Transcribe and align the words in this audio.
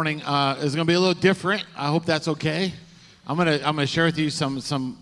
morning 0.00 0.22
uh, 0.22 0.56
is 0.62 0.74
going 0.74 0.86
to 0.86 0.90
be 0.90 0.94
a 0.94 0.98
little 0.98 1.12
different. 1.12 1.62
I 1.76 1.88
hope 1.88 2.06
that's 2.06 2.26
okay. 2.26 2.72
I'm 3.26 3.36
going 3.36 3.48
to 3.48 3.68
I'm 3.68 3.74
going 3.74 3.86
to 3.86 3.92
share 3.92 4.06
with 4.06 4.16
you 4.16 4.30
some 4.30 4.58
some 4.58 4.96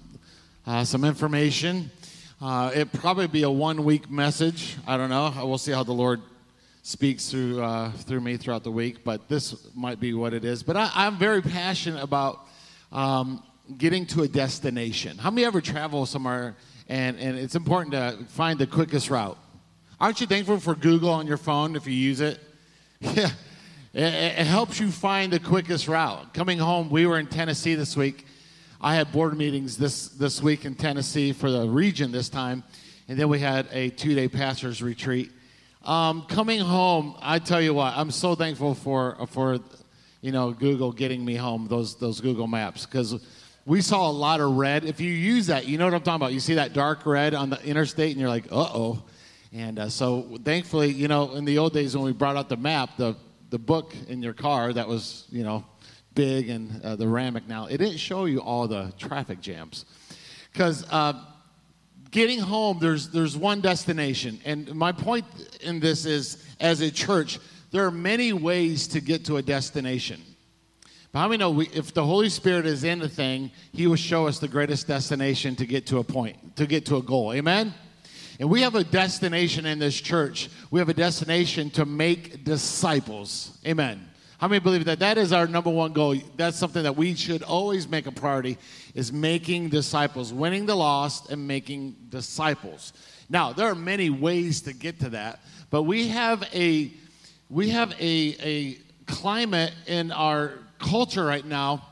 uh, 0.67 0.83
some 0.83 1.05
information. 1.05 1.93
Uh, 2.43 2.73
it 2.75 2.93
probably 2.93 3.29
be 3.29 3.45
a 3.45 3.51
one 3.51 3.85
week 3.85 4.11
message. 4.11 4.77
I 4.89 4.97
don't 4.97 5.09
know. 5.09 5.33
We'll 5.47 5.57
see 5.57 5.71
how 5.71 5.85
the 5.85 5.93
Lord 5.93 6.21
speaks 6.83 7.31
through 7.31 7.63
uh, 7.63 7.93
through 7.93 8.23
me 8.23 8.39
throughout 8.39 8.65
the 8.65 8.73
week. 8.73 9.05
But 9.05 9.29
this 9.29 9.69
might 9.73 10.01
be 10.01 10.15
what 10.15 10.35
it 10.35 10.45
is. 10.45 10.65
But 10.65 10.77
I, 10.77 11.07
am 11.07 11.17
very 11.17 11.43
passionate 11.43 12.03
about 12.03 12.41
um, 12.91 13.41
getting 13.77 14.05
to 14.07 14.25
a 14.25 14.29
destination. 14.29 15.17
How 15.17 15.31
many 15.31 15.47
ever 15.47 15.61
travel 15.61 16.07
somewhere 16.07 16.57
and 16.89 17.17
and 17.21 17.39
it's 17.39 17.55
important 17.55 17.93
to 17.93 18.19
find 18.31 18.59
the 18.59 18.67
quickest 18.67 19.11
route? 19.11 19.39
Aren't 20.01 20.21
you 20.21 20.27
thankful 20.27 20.59
for 20.59 20.75
Google 20.75 21.11
on 21.11 21.29
your 21.29 21.37
phone 21.37 21.77
if 21.77 21.87
you 21.87 21.93
use 21.93 22.21
it? 22.21 22.41
Yeah. 23.01 23.31
It, 23.99 24.15
it 24.39 24.47
helps 24.47 24.79
you 24.79 24.93
find 24.93 25.33
the 25.33 25.41
quickest 25.41 25.89
route. 25.89 26.33
Coming 26.33 26.57
home, 26.57 26.89
we 26.89 27.05
were 27.05 27.19
in 27.19 27.27
Tennessee 27.27 27.75
this 27.75 27.97
week. 27.97 28.27
I 28.81 28.95
had 28.95 29.11
board 29.11 29.37
meetings 29.37 29.77
this, 29.77 30.07
this 30.11 30.41
week 30.41 30.65
in 30.65 30.77
Tennessee 30.77 31.33
for 31.33 31.51
the 31.51 31.69
region 31.69 32.13
this 32.13 32.29
time, 32.29 32.63
and 33.09 33.19
then 33.19 33.29
we 33.29 33.41
had 33.41 33.67
a 33.73 33.89
two 33.89 34.15
day 34.15 34.29
pastor's 34.29 34.81
retreat. 34.81 35.33
Um, 35.83 36.23
coming 36.29 36.61
home, 36.61 37.17
I 37.21 37.41
tell 37.41 37.61
you 37.61 37.75
what, 37.75 37.93
I'm 37.97 38.13
so 38.13 38.37
thankful 38.37 38.77
for, 38.77 39.17
for 39.31 39.59
you 40.21 40.31
know, 40.31 40.53
Google 40.53 40.93
getting 40.93 41.25
me 41.25 41.35
home, 41.35 41.67
those, 41.67 41.97
those 41.97 42.21
Google 42.21 42.47
Maps, 42.47 42.87
because 42.87 43.21
we 43.67 43.81
saw 43.81 44.09
a 44.09 44.13
lot 44.13 44.41
of 44.41 44.53
red. 44.53 44.85
If 44.85 45.01
you 45.01 45.11
use 45.11 45.49
that, 45.49 45.67
you 45.67 45.77
know 45.77 45.87
what 45.87 45.95
I'm 45.95 46.03
talking 46.03 46.23
about. 46.23 46.33
You 46.33 46.39
see 46.39 46.55
that 46.55 46.73
dark 46.73 47.05
red 47.05 47.35
on 47.35 47.51
the 47.51 47.61
interstate, 47.65 48.13
and 48.13 48.21
you're 48.21 48.31
like, 48.31 48.47
uh 48.53 48.71
oh. 48.75 49.03
And 49.53 49.81
uh, 49.81 49.89
so, 49.89 50.39
thankfully, 50.45 50.93
you 50.93 51.09
know, 51.09 51.35
in 51.35 51.45
the 51.45 51.59
old 51.59 51.73
days 51.73 51.97
when 51.97 52.05
we 52.05 52.13
brought 52.13 52.37
out 52.37 52.49
the 52.49 52.57
map, 52.57 52.91
the 52.97 53.17
the 53.51 53.59
book 53.59 53.95
in 54.09 54.23
your 54.23 54.35
car 54.35 54.73
that 54.73 54.89
was, 54.89 55.27
you 55.31 55.43
know, 55.43 55.65
big 56.15 56.49
and 56.49 56.83
uh, 56.83 56.97
the 56.97 57.07
Rand 57.07 57.37
McNally, 57.37 57.71
it 57.71 57.79
didn't 57.79 57.99
show 57.99 58.25
you 58.25 58.41
all 58.41 58.67
the 58.67 58.93
traffic 58.99 59.41
jams. 59.41 59.85
Because 60.53 60.85
uh, 60.91 61.15
getting 62.11 62.41
home, 62.41 62.79
there's, 62.81 63.09
there's 63.11 63.37
one 63.37 63.61
destination. 63.61 64.41
And 64.45 64.75
my 64.75 64.93
point 64.93 65.25
in 65.61 65.81
this 65.81 66.05
is 66.07 66.45
as 66.61 66.81
a 66.81 66.91
church, 66.91 67.39
there 67.71 67.85
are 67.85 67.91
many 67.91 68.33
ways 68.33 68.89
to 68.89 69.01
get 69.01 69.25
to 69.27 69.37
a 69.37 69.43
destination. 69.43 70.21
But 71.13 71.21
how 71.21 71.29
many 71.29 71.39
know 71.39 71.51
we, 71.51 71.69
if 71.69 71.95
the 71.95 72.05
Holy 72.05 72.29
Spirit 72.29 72.67
is 72.67 72.85
in 72.85 72.99
the 72.99 73.09
thing, 73.09 73.51
He 73.73 73.87
will 73.87 73.97
show 73.97 74.27
us 74.27 74.39
the 74.39 74.49
greatest 74.49 74.87
destination 74.87 75.57
to 75.57 75.67
get 75.67 75.87
to 75.87 75.99
a 75.99 76.05
point, 76.05 76.57
to 76.57 76.67
get 76.67 76.87
to 76.87 76.97
a 76.97 77.03
goal. 77.03 77.33
Amen? 77.33 77.73
And 78.39 78.49
we 78.49 78.63
have 78.63 78.77
a 78.77 78.85
destination 78.85 79.67
in 79.67 79.79
this 79.79 80.01
church. 80.01 80.49
We 80.71 80.79
have 80.79 80.89
a 80.89 80.95
destination 80.95 81.71
to 81.71 81.85
make 81.85 82.45
disciples. 82.45 83.59
Amen. 83.67 84.09
How 84.39 84.47
many 84.47 84.61
believe 84.61 84.85
that 84.85 85.01
that 85.01 85.19
is 85.19 85.33
our 85.33 85.49
number 85.49 85.71
one 85.71 85.93
goal? 85.93 86.15
That's 86.37 86.57
something 86.57 86.85
that 86.85 86.95
we 86.95 87.17
should 87.17 87.43
always 87.43 87.89
make 87.89 88.07
a 88.07 88.13
priority 88.13 88.57
is 88.95 89.13
making 89.13 89.71
disciples, 89.71 90.33
winning 90.33 90.67
the 90.67 90.77
lost 90.77 91.31
and 91.31 91.49
making 91.49 91.97
disciples. 92.09 92.93
Now, 93.29 93.53
there 93.53 93.67
are 93.67 93.75
many 93.75 94.11
ways 94.11 94.61
to 94.63 94.73
get 94.73 95.01
to 95.01 95.09
that, 95.11 95.41
but 95.71 95.83
we 95.83 96.09
have 96.09 96.45
a 96.55 96.93
we 97.51 97.71
have 97.71 97.93
a, 97.99 98.37
a 98.41 98.79
climate 99.07 99.73
in 99.87 100.13
our 100.13 100.53
culture 100.79 101.25
right 101.25 101.45
now 101.45 101.85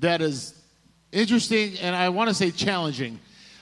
that 0.00 0.20
is 0.20 0.54
interesting 1.10 1.78
and 1.78 1.96
I 1.96 2.10
want 2.10 2.28
to 2.28 2.34
say 2.34 2.50
challenging. 2.50 3.18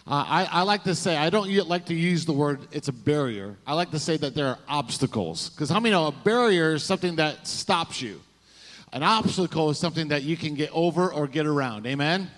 Uh, 0.09 0.25
I, 0.27 0.49
I, 0.53 0.62
like 0.62 0.85
to 0.85 0.95
say, 0.95 1.17
I 1.17 1.31
don't 1.31 1.51
like 1.67 1.87
to 1.87 1.95
use 1.95 2.25
the 2.25 2.33
word 2.33 2.69
it's 2.71 2.87
a 2.87 2.93
barrier. 2.93 3.57
I 3.67 3.75
like 3.75 3.91
to 3.91 3.99
say 3.99 4.17
that 4.19 4.37
there 4.37 4.47
are 4.47 4.59
obstacles. 4.69 5.51
Because 5.51 5.69
how 5.69 5.81
many 5.81 5.91
know 5.91 6.07
a 6.07 6.13
barrier 6.13 6.75
is 6.75 6.85
something 6.85 7.17
that 7.17 7.48
stops 7.48 8.01
you? 8.01 8.21
An 8.93 9.03
obstacle 9.03 9.69
is 9.71 9.79
something 9.79 10.09
that 10.09 10.23
you 10.23 10.37
can 10.37 10.55
get 10.55 10.71
over 10.73 11.13
or 11.13 11.27
get 11.27 11.45
around. 11.45 11.87
Amen? 11.87 12.31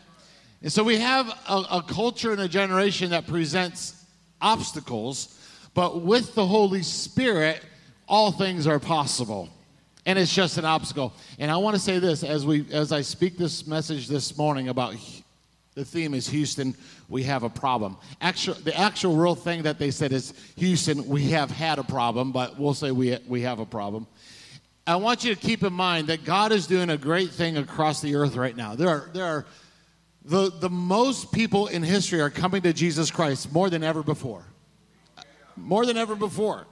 And 0.62 0.72
so 0.72 0.83
we 0.83 0.97
have 0.97 1.28
a, 1.47 1.56
a 1.72 1.83
culture 1.86 2.33
and 2.33 2.41
a 2.41 2.48
generation 2.48 3.10
that 3.10 3.27
presents 3.27 4.03
obstacles, 4.41 5.38
but 5.75 6.00
with 6.00 6.34
the 6.34 6.47
Holy 6.47 6.82
Spirit, 6.82 7.62
all 8.09 8.32
things 8.32 8.66
are 8.66 8.78
possible 8.78 9.50
and 10.06 10.19
it's 10.19 10.34
just 10.34 10.56
an 10.56 10.65
obstacle. 10.65 11.12
And 11.38 11.50
I 11.50 11.59
want 11.59 11.76
to 11.76 11.82
say 11.82 11.98
this 11.98 12.25
as 12.25 12.47
we 12.47 12.65
as 12.72 12.92
I 12.92 13.03
speak 13.03 13.37
this 13.37 13.66
message 13.66 14.09
this 14.09 14.38
morning 14.38 14.71
about 14.71 14.94
the 15.78 15.84
theme 15.84 16.12
is 16.12 16.26
Houston, 16.31 16.75
we 17.08 17.22
have 17.22 17.42
a 17.42 17.48
problem. 17.48 17.96
Actual, 18.20 18.54
the 18.54 18.76
actual 18.78 19.16
real 19.16 19.34
thing 19.34 19.62
that 19.62 19.78
they 19.78 19.91
said 19.91 20.12
is 20.12 20.34
Houston, 20.56 21.06
we 21.06 21.30
have 21.30 21.50
had 21.50 21.78
a 21.78 21.84
problem, 21.84 22.32
but 22.32 22.58
we'll 22.58 22.74
say 22.74 22.91
we, 22.91 23.16
we 23.26 23.42
have 23.42 23.60
a 23.60 23.66
problem. 23.66 24.06
I 24.86 24.96
want 24.96 25.24
you 25.24 25.34
to 25.34 25.41
keep 25.41 25.62
in 25.62 25.72
mind 25.72 26.08
that 26.08 26.24
God 26.24 26.52
is 26.52 26.66
doing 26.66 26.91
a 26.91 26.97
great 26.97 27.30
thing 27.30 27.56
across 27.56 28.00
the 28.00 28.14
earth 28.16 28.36
right 28.36 28.56
now. 28.56 28.74
There 28.74 28.88
are, 28.88 29.10
there 29.12 29.24
are 29.24 29.47
the, 30.24 30.50
the 30.50 30.70
most 30.70 31.32
people 31.32 31.66
in 31.66 31.82
history 31.82 32.20
are 32.20 32.30
coming 32.30 32.62
to 32.62 32.72
Jesus 32.72 33.10
Christ 33.10 33.52
more 33.52 33.70
than 33.70 33.82
ever 33.82 34.02
before. 34.02 34.44
More 35.56 35.86
than 35.86 35.97
ever 35.97 36.14
before. 36.14 36.66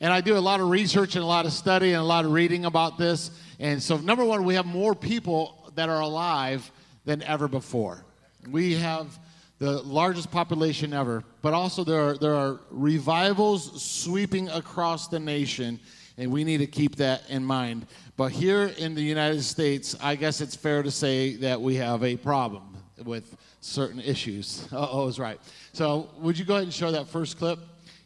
And 0.00 0.12
I 0.12 0.20
do 0.20 0.36
a 0.36 0.40
lot 0.40 0.60
of 0.60 0.68
research 0.70 1.16
and 1.16 1.24
a 1.24 1.26
lot 1.26 1.44
of 1.44 1.52
study 1.52 1.92
and 1.92 2.00
a 2.00 2.04
lot 2.04 2.24
of 2.24 2.30
reading 2.30 2.64
about 2.64 2.98
this. 2.98 3.32
And 3.58 3.82
so, 3.82 3.96
number 3.96 4.24
one, 4.24 4.44
we 4.44 4.54
have 4.54 4.66
more 4.66 4.94
people 4.94 5.72
that 5.74 5.88
are 5.88 6.00
alive 6.00 6.70
than 7.04 7.22
ever 7.22 7.48
before. 7.48 8.04
We 8.48 8.74
have 8.74 9.18
the 9.58 9.82
largest 9.82 10.30
population 10.30 10.92
ever, 10.92 11.24
but 11.42 11.52
also 11.52 11.82
there 11.82 12.00
are, 12.00 12.18
there 12.18 12.34
are 12.34 12.60
revivals 12.70 13.82
sweeping 13.82 14.48
across 14.50 15.08
the 15.08 15.18
nation, 15.18 15.80
and 16.16 16.30
we 16.30 16.44
need 16.44 16.58
to 16.58 16.66
keep 16.66 16.96
that 16.96 17.28
in 17.28 17.44
mind. 17.44 17.86
But 18.16 18.32
here 18.32 18.72
in 18.78 18.94
the 18.94 19.02
United 19.02 19.42
States, 19.42 19.96
I 20.00 20.14
guess 20.14 20.40
it's 20.40 20.54
fair 20.54 20.82
to 20.82 20.90
say 20.90 21.36
that 21.36 21.60
we 21.60 21.74
have 21.76 22.04
a 22.04 22.16
problem 22.16 22.76
with 23.04 23.36
certain 23.60 24.00
issues. 24.00 24.68
oh, 24.72 25.08
is 25.08 25.18
right. 25.18 25.40
So, 25.72 26.10
would 26.18 26.38
you 26.38 26.44
go 26.44 26.54
ahead 26.54 26.64
and 26.64 26.72
show 26.72 26.90
that 26.92 27.08
first 27.08 27.38
clip? 27.38 27.58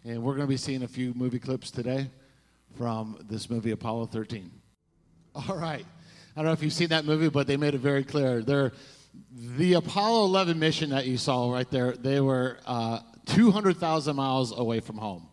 And 0.05 0.23
we're 0.23 0.33
going 0.35 0.47
to 0.47 0.51
be 0.51 0.57
seeing 0.57 0.83
a 0.83 0.89
few 0.89 1.15
movie 1.15 1.39
clips 1.39 1.71
today 1.71 2.09
from 2.77 3.25
this 3.29 3.49
movie, 3.49 3.71
Apollo 3.71 4.07
13. 4.07 4.51
All 5.35 5.57
right. 5.57 5.85
I 6.35 6.41
don't 6.41 6.47
know 6.47 6.53
if 6.53 6.63
you've 6.63 6.73
seen 6.73 6.89
that 6.89 7.05
movie, 7.05 7.29
but 7.29 7.47
they 7.47 7.57
made 7.57 7.75
it 7.75 7.79
very 7.79 8.03
clear. 8.03 8.43
They're 8.43 8.73
the 9.57 9.75
Apollo 9.75 10.25
11 10.27 10.59
mission 10.59 10.91
that 10.91 11.07
you 11.07 11.19
saw 11.19 11.51
right 11.51 11.71
there, 11.71 11.93
they 11.93 12.21
were 12.21 12.59
uh, 12.67 13.01
200,000 13.27 14.17
miles 14.17 14.57
away 14.57 14.81
from 14.81 14.97
home. 14.97 15.29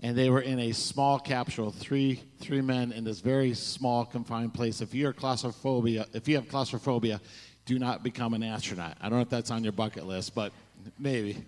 And 0.00 0.16
they 0.16 0.28
were 0.28 0.42
in 0.42 0.58
a 0.58 0.72
small 0.72 1.18
capsule, 1.18 1.70
three, 1.70 2.22
three 2.38 2.60
men 2.60 2.92
in 2.92 3.04
this 3.04 3.20
very 3.20 3.54
small, 3.54 4.04
confined 4.04 4.52
place. 4.52 4.80
If 4.80 4.94
you're 4.94 5.12
claustrophobia, 5.12 6.06
if 6.12 6.28
you 6.28 6.36
have 6.36 6.48
claustrophobia, 6.48 7.20
do 7.64 7.78
not 7.78 8.02
become 8.02 8.34
an 8.34 8.42
astronaut. 8.42 8.96
I 9.00 9.08
don't 9.08 9.18
know 9.18 9.22
if 9.22 9.30
that's 9.30 9.50
on 9.50 9.64
your 9.64 9.72
bucket 9.72 10.04
list, 10.04 10.34
but 10.34 10.52
maybe. 10.98 11.42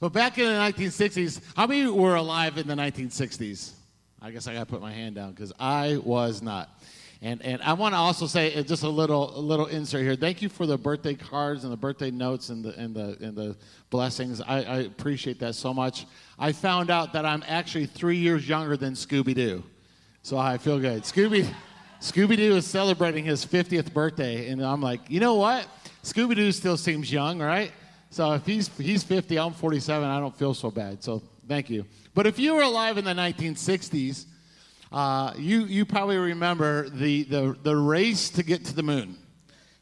But 0.00 0.12
back 0.12 0.38
in 0.38 0.44
the 0.44 0.50
1960s, 0.50 1.40
how 1.56 1.66
many 1.66 1.86
were 1.88 2.16
alive 2.16 2.58
in 2.58 2.66
the 2.66 2.74
1960s? 2.74 3.72
I 4.20 4.30
guess 4.30 4.48
I 4.48 4.54
got 4.54 4.60
to 4.60 4.66
put 4.66 4.80
my 4.80 4.92
hand 4.92 5.14
down 5.14 5.32
because 5.32 5.52
I 5.60 5.98
was 6.02 6.42
not. 6.42 6.70
And, 7.24 7.40
and 7.40 7.62
I 7.62 7.72
want 7.72 7.94
to 7.94 7.96
also 7.96 8.26
say 8.26 8.54
uh, 8.54 8.62
just 8.62 8.82
a 8.82 8.88
little 8.88 9.34
a 9.34 9.40
little 9.40 9.64
insert 9.64 10.02
here. 10.02 10.14
Thank 10.14 10.42
you 10.42 10.50
for 10.50 10.66
the 10.66 10.76
birthday 10.76 11.14
cards 11.14 11.64
and 11.64 11.72
the 11.72 11.76
birthday 11.76 12.10
notes 12.10 12.50
and 12.50 12.62
the 12.62 12.78
and 12.78 12.94
the 12.94 13.16
and 13.18 13.34
the 13.34 13.56
blessings. 13.88 14.42
I, 14.42 14.56
I 14.58 14.76
appreciate 14.80 15.40
that 15.40 15.54
so 15.54 15.72
much. 15.72 16.04
I 16.38 16.52
found 16.52 16.90
out 16.90 17.14
that 17.14 17.24
I'm 17.24 17.42
actually 17.48 17.86
three 17.86 18.18
years 18.18 18.46
younger 18.46 18.76
than 18.76 18.92
Scooby 18.92 19.34
Doo, 19.34 19.64
so 20.20 20.36
I 20.36 20.58
feel 20.58 20.78
good. 20.78 21.02
Scooby 21.04 21.48
Scooby 21.98 22.36
Doo 22.36 22.56
is 22.56 22.66
celebrating 22.66 23.24
his 23.24 23.46
50th 23.46 23.94
birthday, 23.94 24.50
and 24.50 24.62
I'm 24.62 24.82
like, 24.82 25.00
you 25.08 25.18
know 25.18 25.36
what? 25.36 25.66
Scooby 26.02 26.36
Doo 26.36 26.52
still 26.52 26.76
seems 26.76 27.10
young, 27.10 27.40
right? 27.40 27.72
So 28.10 28.34
if 28.34 28.44
he's 28.44 28.68
he's 28.76 29.02
50, 29.02 29.38
I'm 29.38 29.54
47. 29.54 30.06
I 30.06 30.20
don't 30.20 30.36
feel 30.36 30.52
so 30.52 30.70
bad. 30.70 31.02
So 31.02 31.22
thank 31.48 31.70
you. 31.70 31.86
But 32.12 32.26
if 32.26 32.38
you 32.38 32.54
were 32.54 32.64
alive 32.64 32.98
in 32.98 33.06
the 33.06 33.14
1960s 33.14 34.26
uh, 34.94 35.32
you, 35.36 35.64
you 35.64 35.84
probably 35.84 36.16
remember 36.16 36.88
the, 36.88 37.24
the, 37.24 37.56
the 37.64 37.74
race 37.74 38.30
to 38.30 38.44
get 38.44 38.64
to 38.66 38.72
the 38.72 38.82
moon. 38.84 39.18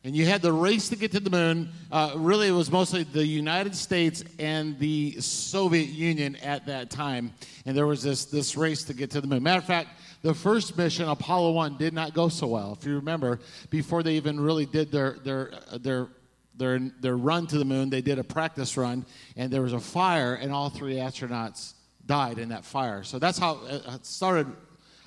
And 0.05 0.17
you 0.17 0.25
had 0.25 0.41
the 0.41 0.55
race 0.55 0.88
to 0.88 0.97
get 0.97 1.12
to 1.12 1.20
the 1.20 1.29
moon. 1.29 1.69
Uh, 1.93 2.14
really, 2.17 2.49
it 2.49 2.53
was 2.53 2.70
mostly 2.73 3.03
the 3.03 3.25
United 3.25 3.76
States 3.76 4.25
and 4.38 4.79
the 4.79 5.20
Soviet 5.20 5.91
Union 5.91 6.37
at 6.37 6.64
that 6.64 6.88
time. 6.88 7.31
And 7.67 7.76
there 7.76 7.87
was 7.87 8.03
this, 8.03 8.25
this 8.25 8.56
race 8.56 8.85
to 8.85 8.94
get 8.94 9.11
to 9.11 9.20
the 9.20 9.26
moon. 9.26 9.43
Matter 9.43 9.59
of 9.59 9.67
fact, 9.67 10.00
the 10.23 10.32
first 10.32 10.79
mission, 10.79 11.06
Apollo 11.06 11.53
1, 11.53 11.76
did 11.76 11.93
not 11.93 12.14
go 12.14 12.31
so 12.31 12.47
well. 12.47 12.75
If 12.81 12.87
you 12.87 12.94
remember, 12.94 13.38
before 13.69 14.03
they 14.03 14.14
even 14.14 14.41
really 14.41 14.64
did 14.64 14.91
their, 14.91 15.19
their, 15.23 15.53
their, 15.79 16.09
their, 16.56 16.79
their 17.03 17.17
run 17.19 17.47
to 17.49 17.59
the 17.59 17.67
moon, 17.67 17.91
they 17.91 18.00
did 18.00 18.19
a 18.19 18.25
practice 18.25 18.79
run, 18.79 19.05
and 19.37 19.53
there 19.53 19.61
was 19.61 19.75
a 19.75 19.81
fire, 19.81 20.37
and 20.37 20.50
all 20.50 20.70
three 20.70 20.94
astronauts 20.94 21.75
died 22.06 22.38
in 22.38 22.49
that 22.49 22.64
fire. 22.64 23.05
So 23.05 23.19
that's 23.19 23.38
how 23.38 23.61
it 23.67 24.06
started 24.06 24.47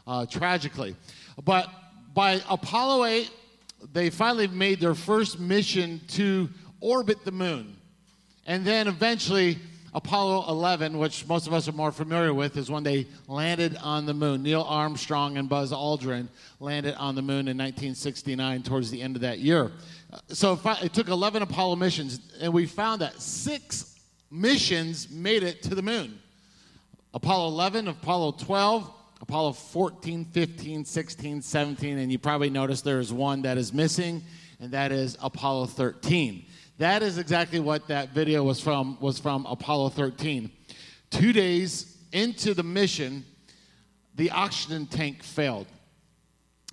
uh, 0.08 0.26
tragically. 0.26 0.96
But 1.44 1.70
by 2.14 2.42
Apollo 2.50 3.06
8, 3.06 3.32
they 3.94 4.10
finally 4.10 4.48
made 4.48 4.80
their 4.80 4.96
first 4.96 5.40
mission 5.40 6.02
to 6.10 6.50
orbit 6.80 7.24
the 7.26 7.32
moon. 7.32 7.76
And 8.46 8.66
then 8.66 8.88
eventually, 8.88 9.58
Apollo 9.94 10.50
11, 10.50 10.98
which 10.98 11.26
most 11.28 11.48
of 11.48 11.54
us 11.54 11.68
are 11.68 11.74
more 11.74 11.92
familiar 11.92 12.34
with, 12.34 12.58
is 12.58 12.70
when 12.70 12.84
they 12.84 13.08
landed 13.28 13.78
on 13.82 14.06
the 14.06 14.14
moon. 14.14 14.44
Neil 14.44 14.64
Armstrong 14.64 15.38
and 15.38 15.48
Buzz 15.48 15.72
Aldrin 15.72 16.28
landed 16.60 16.96
on 16.96 17.16
the 17.16 17.22
moon 17.22 17.48
in 17.48 17.58
1969 17.58 18.64
towards 18.64 18.92
the 18.92 19.02
end 19.02 19.16
of 19.16 19.22
that 19.22 19.40
year. 19.40 19.72
So 20.28 20.60
it 20.82 20.94
took 20.94 21.08
11 21.08 21.42
Apollo 21.42 21.78
missions, 21.78 22.20
and 22.42 22.54
we 22.54 22.66
found 22.66 23.02
that 23.02 23.22
six 23.22 23.98
missions 24.30 25.10
made 25.10 25.44
it 25.44 25.64
to 25.64 25.76
the 25.76 25.82
moon. 25.82 26.20
Apollo 27.14 27.48
11, 27.48 27.88
Apollo 27.88 28.34
12, 28.34 28.92
Apollo 29.22 29.54
14, 29.54 30.26
15, 30.26 30.86
16, 30.86 31.42
17, 31.42 31.98
and 31.98 32.12
you 32.12 32.20
probably 32.20 32.50
noticed 32.50 32.84
there 32.84 33.00
is 33.00 33.14
one 33.14 33.42
that 33.44 33.58
is 33.58 33.74
missing, 33.74 34.24
and 34.60 34.72
that 34.72 34.92
is 34.92 35.18
Apollo 35.22 35.68
13. 35.68 36.46
That 36.78 37.02
is 37.02 37.18
exactly 37.18 37.60
what 37.60 37.88
that 37.88 38.10
video 38.10 38.44
was 38.44 38.60
from, 38.60 38.98
was 39.00 39.18
from 39.18 39.46
Apollo 39.46 39.90
13. 39.90 40.52
Two 41.10 41.32
days 41.32 41.98
into 42.12 42.54
the 42.54 42.64
mission, 42.64 43.26
the 44.16 44.32
oxygen 44.32 44.86
tank 44.86 45.24
failed. 45.24 45.68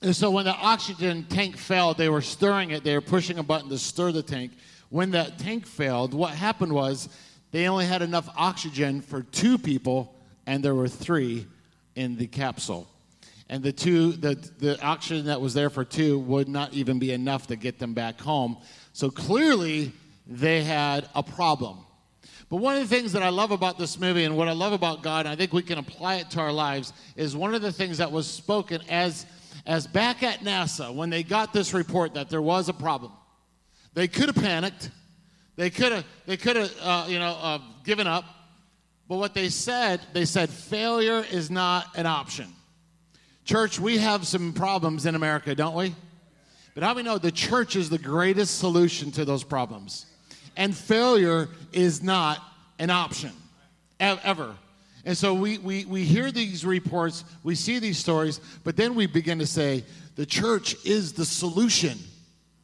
And 0.03 0.15
so 0.15 0.31
when 0.33 0.45
the 0.45 0.55
oxygen 0.55 1.27
tank 1.29 1.57
failed, 1.57 1.97
they 1.97 2.09
were 2.09 2.23
stirring 2.23 2.71
it, 2.71 2.83
they 2.83 2.95
were 2.95 3.01
pushing 3.01 3.39
a 3.39 3.43
button 3.45 3.69
to 3.69 3.79
stir 3.79 4.11
the 4.11 4.23
tank. 4.23 4.53
When 4.89 5.13
that 5.13 5.39
tank 5.39 5.67
failed, 5.67 6.13
what 6.13 6.33
happened 6.33 6.73
was 6.73 7.09
they 7.53 7.69
only 7.69 7.87
had 7.87 8.03
enough 8.03 8.29
oxygen 8.37 9.01
for 9.01 9.23
two 9.23 9.59
people 9.59 10.17
and 10.47 10.65
there 10.65 10.75
were 10.75 10.89
three 10.89 11.47
in 11.95 12.17
the 12.17 12.27
capsule. 12.27 12.89
And 13.49 13.63
the 13.63 13.73
two, 13.73 14.13
the, 14.13 14.35
the 14.59 14.81
oxygen 14.83 15.27
that 15.27 15.41
was 15.41 15.53
there 15.53 15.69
for 15.69 15.85
two 15.85 16.19
would 16.21 16.49
not 16.49 16.73
even 16.73 16.99
be 16.99 17.13
enough 17.13 17.49
to 17.49 17.57
get 17.57 17.79
them 17.79 17.93
back 17.93 18.21
home. 18.21 18.57
So 18.93 19.11
clearly, 19.11 19.93
they 20.27 20.63
had 20.63 21.09
a 21.15 21.23
problem. 21.23 21.85
But 22.49 22.57
one 22.57 22.77
of 22.77 22.89
the 22.89 22.95
things 22.95 23.13
that 23.13 23.23
I 23.23 23.31
love 23.31 23.51
about 23.51 23.79
this 23.79 23.99
movie 23.99 24.25
and 24.25 24.37
what 24.37 24.49
I 24.49 24.53
love 24.53 24.73
about 24.73 25.03
God, 25.03 25.27
and 25.27 25.33
I 25.33 25.37
think 25.37 25.53
we 25.53 25.63
can 25.63 25.79
apply 25.79 26.17
it 26.17 26.31
to 26.31 26.41
our 26.41 26.53
lives, 26.53 26.93
is 27.17 27.35
one 27.35 27.55
of 27.55 27.63
the 27.63 27.73
things 27.73 27.99
that 27.99 28.13
was 28.13 28.27
spoken 28.27 28.81
as, 28.89 29.27
as 29.67 29.87
back 29.87 30.23
at 30.23 30.41
NASA 30.41 30.95
when 30.95 31.11
they 31.11 31.23
got 31.23 31.53
this 31.53 31.73
report 31.73 32.15
that 32.15 32.29
there 32.29 32.43
was 32.43 32.69
a 32.69 32.75
problem. 32.75 33.13
They 33.95 34.09
could 34.09 34.27
have 34.27 34.37
panicked. 34.37 34.91
They 35.57 35.71
could 35.71 35.93
have, 35.93 36.05
they 36.27 36.37
could 36.37 36.57
have, 36.57 36.73
uh, 36.81 37.07
you 37.09 37.19
know, 37.19 37.39
uh, 37.41 37.59
given 37.85 38.07
up. 38.07 38.25
But 39.09 39.17
what 39.17 39.35
they 39.35 39.49
said, 39.49 40.01
they 40.13 40.25
said 40.25 40.51
failure 40.51 41.25
is 41.31 41.51
not 41.51 41.87
an 41.97 42.07
option. 42.07 42.53
Church, 43.45 43.79
we 43.79 43.99
have 43.99 44.27
some 44.27 44.53
problems 44.53 45.07
in 45.07 45.15
America, 45.15 45.55
don't 45.55 45.75
we? 45.75 45.95
But 46.75 46.83
how 46.83 46.95
we 46.95 47.03
know 47.03 47.19
the 47.19 47.33
church 47.33 47.77
is 47.77 47.91
the 47.91 47.99
greatest 47.99 48.59
solution 48.59 49.11
to 49.13 49.25
those 49.25 49.45
problems? 49.45 50.07
And 50.57 50.75
failure 50.75 51.49
is 51.73 52.03
not 52.03 52.39
an 52.79 52.91
option, 52.91 53.33
ever. 54.01 54.55
And 55.05 55.17
so 55.17 55.35
we, 55.35 55.59
we, 55.59 55.85
we 55.85 56.05
hear 56.05 56.31
these 56.31 56.65
reports, 56.65 57.25
we 57.43 57.55
see 57.55 57.79
these 57.79 57.99
stories, 57.99 58.41
but 58.63 58.77
then 58.77 58.95
we 58.95 59.07
begin 59.07 59.39
to 59.41 59.47
say, 59.47 59.85
the 60.15 60.27
church 60.27 60.77
is 60.85 61.13
the 61.13 61.25
solution. 61.25 61.99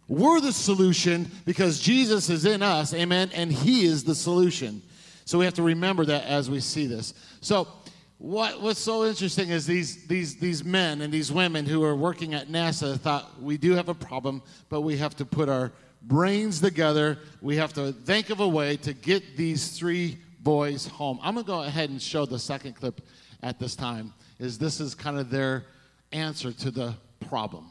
We're 0.07 0.41
the 0.41 0.53
solution 0.53 1.31
because 1.45 1.81
Jesus 1.81 2.31
is 2.31 2.45
in 2.45 2.63
us, 2.63 2.95
amen, 2.95 3.31
and 3.35 3.53
He 3.53 3.85
is 3.85 4.05
the 4.05 4.15
solution. 4.15 4.83
So 5.29 5.39
we 5.39 5.45
have 5.45 5.53
to 5.55 5.63
remember 5.63 6.07
that 6.07 6.25
as 6.25 6.49
we 6.49 6.59
see 6.59 6.87
this. 6.87 7.13
So 7.43 7.69
what, 8.17 8.63
what's 8.63 8.81
so 8.81 9.05
interesting 9.05 9.51
is 9.51 9.67
these, 9.67 10.07
these, 10.07 10.37
these 10.37 10.65
men 10.65 11.03
and 11.03 11.13
these 11.13 11.31
women 11.31 11.67
who 11.67 11.85
are 11.85 11.95
working 11.95 12.33
at 12.33 12.49
NASA 12.49 12.99
thought 12.99 13.39
we 13.39 13.59
do 13.59 13.73
have 13.73 13.91
a 13.91 13.95
problem, 13.95 14.41
but 14.71 14.81
we 14.81 14.97
have 14.97 15.15
to 15.17 15.27
put 15.27 15.51
our 15.51 15.71
brains 16.01 16.63
together. 16.63 17.19
We 17.43 17.57
have 17.57 17.75
to 17.75 17.93
think 17.93 18.31
of 18.31 18.41
a 18.41 18.49
way 18.49 18.79
to 18.79 18.95
get 18.95 19.37
these 19.37 19.79
three 19.79 20.17
boys 20.41 20.87
home. 20.87 21.19
I'm 21.23 21.35
going 21.35 21.45
to 21.45 21.53
go 21.53 21.63
ahead 21.63 21.91
and 21.91 22.01
show 22.01 22.25
the 22.25 22.39
second 22.39 22.77
clip 22.77 23.03
at 23.43 23.59
this 23.59 23.77
time. 23.77 24.15
Is 24.39 24.57
this 24.57 24.81
is 24.81 24.95
kind 24.95 25.19
of 25.19 25.29
their 25.29 25.67
answer 26.11 26.53
to 26.53 26.71
the 26.71 26.95
problem. 27.29 27.71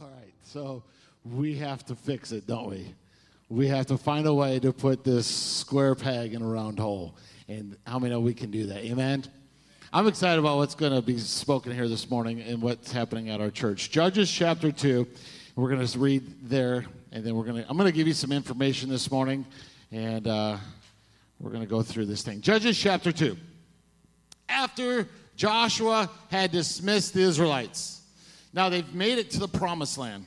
All 0.00 0.08
right, 0.08 0.32
so 0.40 0.82
we 1.26 1.56
have 1.56 1.84
to 1.84 1.94
fix 1.94 2.32
it, 2.32 2.46
don't 2.46 2.70
we? 2.70 2.94
We 3.54 3.68
have 3.68 3.86
to 3.86 3.96
find 3.96 4.26
a 4.26 4.34
way 4.34 4.58
to 4.58 4.72
put 4.72 5.04
this 5.04 5.28
square 5.28 5.94
peg 5.94 6.34
in 6.34 6.42
a 6.42 6.46
round 6.46 6.76
hole. 6.76 7.16
And 7.46 7.76
how 7.86 8.00
many 8.00 8.12
know 8.12 8.18
we 8.18 8.34
can 8.34 8.50
do 8.50 8.66
that? 8.66 8.78
Amen? 8.78 9.22
I'm 9.92 10.08
excited 10.08 10.40
about 10.40 10.56
what's 10.56 10.74
going 10.74 10.92
to 10.92 11.00
be 11.00 11.18
spoken 11.18 11.70
here 11.70 11.88
this 11.88 12.10
morning 12.10 12.40
and 12.40 12.60
what's 12.60 12.90
happening 12.90 13.30
at 13.30 13.40
our 13.40 13.50
church. 13.50 13.92
Judges 13.92 14.28
chapter 14.28 14.72
2. 14.72 15.06
We're 15.54 15.70
going 15.70 15.86
to 15.86 15.98
read 16.00 16.48
there, 16.48 16.84
and 17.12 17.24
then 17.24 17.36
we're 17.36 17.44
going 17.44 17.62
to, 17.62 17.70
I'm 17.70 17.76
going 17.76 17.88
to 17.88 17.96
give 17.96 18.08
you 18.08 18.12
some 18.12 18.32
information 18.32 18.90
this 18.90 19.08
morning, 19.08 19.46
and 19.92 20.26
uh, 20.26 20.56
we're 21.38 21.50
going 21.50 21.62
to 21.62 21.70
go 21.70 21.80
through 21.80 22.06
this 22.06 22.22
thing. 22.22 22.40
Judges 22.40 22.76
chapter 22.76 23.12
2. 23.12 23.36
After 24.48 25.06
Joshua 25.36 26.10
had 26.28 26.50
dismissed 26.50 27.14
the 27.14 27.20
Israelites, 27.20 28.02
now 28.52 28.68
they've 28.68 28.92
made 28.92 29.18
it 29.18 29.30
to 29.30 29.38
the 29.38 29.48
promised 29.48 29.96
land. 29.96 30.26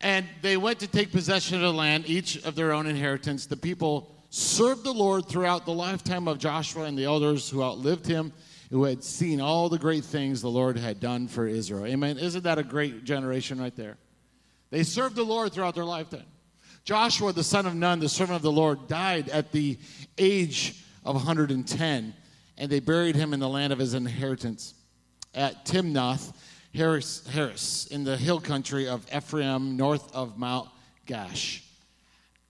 And 0.00 0.26
they 0.42 0.56
went 0.56 0.80
to 0.80 0.86
take 0.86 1.12
possession 1.12 1.56
of 1.56 1.62
the 1.62 1.72
land, 1.72 2.04
each 2.06 2.44
of 2.44 2.54
their 2.54 2.72
own 2.72 2.86
inheritance. 2.86 3.46
The 3.46 3.56
people 3.56 4.14
served 4.30 4.84
the 4.84 4.92
Lord 4.92 5.26
throughout 5.26 5.64
the 5.64 5.72
lifetime 5.72 6.28
of 6.28 6.38
Joshua 6.38 6.84
and 6.84 6.98
the 6.98 7.04
elders 7.04 7.48
who 7.48 7.62
outlived 7.62 8.06
him, 8.06 8.32
who 8.70 8.84
had 8.84 9.04
seen 9.04 9.40
all 9.40 9.68
the 9.68 9.78
great 9.78 10.04
things 10.04 10.42
the 10.42 10.48
Lord 10.48 10.76
had 10.76 11.00
done 11.00 11.28
for 11.28 11.46
Israel. 11.46 11.86
Amen. 11.86 12.18
Isn't 12.18 12.44
that 12.44 12.58
a 12.58 12.64
great 12.64 13.04
generation 13.04 13.60
right 13.60 13.74
there? 13.76 13.96
They 14.70 14.82
served 14.82 15.14
the 15.14 15.22
Lord 15.22 15.52
throughout 15.52 15.74
their 15.74 15.84
lifetime. 15.84 16.26
Joshua, 16.84 17.32
the 17.32 17.44
son 17.44 17.64
of 17.64 17.74
Nun, 17.74 18.00
the 18.00 18.08
servant 18.08 18.36
of 18.36 18.42
the 18.42 18.52
Lord, 18.52 18.88
died 18.88 19.28
at 19.28 19.52
the 19.52 19.78
age 20.18 20.82
of 21.04 21.14
110, 21.14 22.14
and 22.58 22.70
they 22.70 22.80
buried 22.80 23.16
him 23.16 23.32
in 23.32 23.40
the 23.40 23.48
land 23.48 23.72
of 23.72 23.78
his 23.78 23.94
inheritance 23.94 24.74
at 25.34 25.64
Timnath 25.64 26.32
Heres, 26.74 27.26
Heres 27.30 27.88
in 27.90 28.04
the 28.04 28.16
hill 28.16 28.40
country 28.40 28.88
of 28.88 29.06
Ephraim, 29.14 29.76
north 29.76 30.12
of 30.14 30.36
Mount 30.36 30.68
Gaash. 31.06 31.60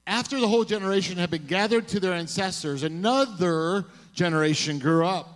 After 0.06 0.40
the 0.40 0.48
whole 0.48 0.64
generation 0.64 1.18
had 1.18 1.30
been 1.30 1.46
gathered 1.46 1.88
to 1.88 2.00
their 2.00 2.14
ancestors, 2.14 2.82
another 2.82 3.84
generation 4.14 4.78
grew 4.78 5.06
up 5.06 5.28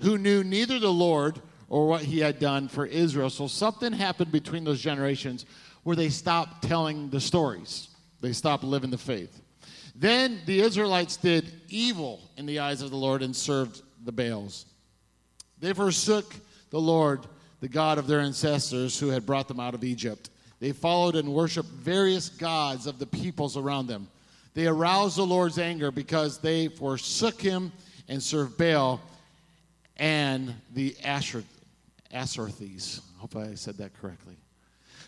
who 0.00 0.18
knew 0.18 0.42
neither 0.44 0.78
the 0.78 0.92
Lord 0.92 1.40
or 1.68 1.86
what 1.86 2.02
he 2.02 2.18
had 2.18 2.38
done 2.38 2.68
for 2.68 2.86
Israel. 2.86 3.30
So 3.30 3.46
something 3.46 3.92
happened 3.92 4.32
between 4.32 4.64
those 4.64 4.80
generations 4.80 5.46
where 5.82 5.96
they 5.96 6.08
stopped 6.08 6.62
telling 6.62 7.10
the 7.10 7.20
stories, 7.20 7.88
they 8.20 8.32
stopped 8.32 8.64
living 8.64 8.90
the 8.90 8.98
faith. 8.98 9.40
Then 9.94 10.40
the 10.46 10.60
Israelites 10.60 11.16
did 11.16 11.52
evil 11.68 12.20
in 12.36 12.46
the 12.46 12.60
eyes 12.60 12.82
of 12.82 12.90
the 12.90 12.96
Lord 12.96 13.22
and 13.22 13.34
served 13.34 13.82
the 14.04 14.12
Baals. 14.12 14.66
They 15.60 15.72
forsook 15.72 16.34
the 16.70 16.80
Lord 16.80 17.26
the 17.60 17.68
God 17.68 17.98
of 17.98 18.06
their 18.06 18.20
ancestors 18.20 18.98
who 18.98 19.08
had 19.08 19.26
brought 19.26 19.48
them 19.48 19.60
out 19.60 19.74
of 19.74 19.84
Egypt. 19.84 20.30
They 20.60 20.72
followed 20.72 21.16
and 21.16 21.32
worshiped 21.32 21.68
various 21.68 22.28
gods 22.28 22.86
of 22.86 22.98
the 22.98 23.06
peoples 23.06 23.56
around 23.56 23.86
them. 23.86 24.08
They 24.54 24.66
aroused 24.66 25.16
the 25.16 25.26
Lord's 25.26 25.58
anger 25.58 25.90
because 25.90 26.38
they 26.38 26.68
forsook 26.68 27.40
him 27.40 27.72
and 28.08 28.22
served 28.22 28.56
Baal 28.58 29.00
and 29.96 30.54
the 30.74 30.96
Asher, 31.04 31.44
Asherthes. 32.12 33.02
I 33.16 33.20
hope 33.20 33.36
I 33.36 33.54
said 33.54 33.78
that 33.78 33.98
correctly. 34.00 34.36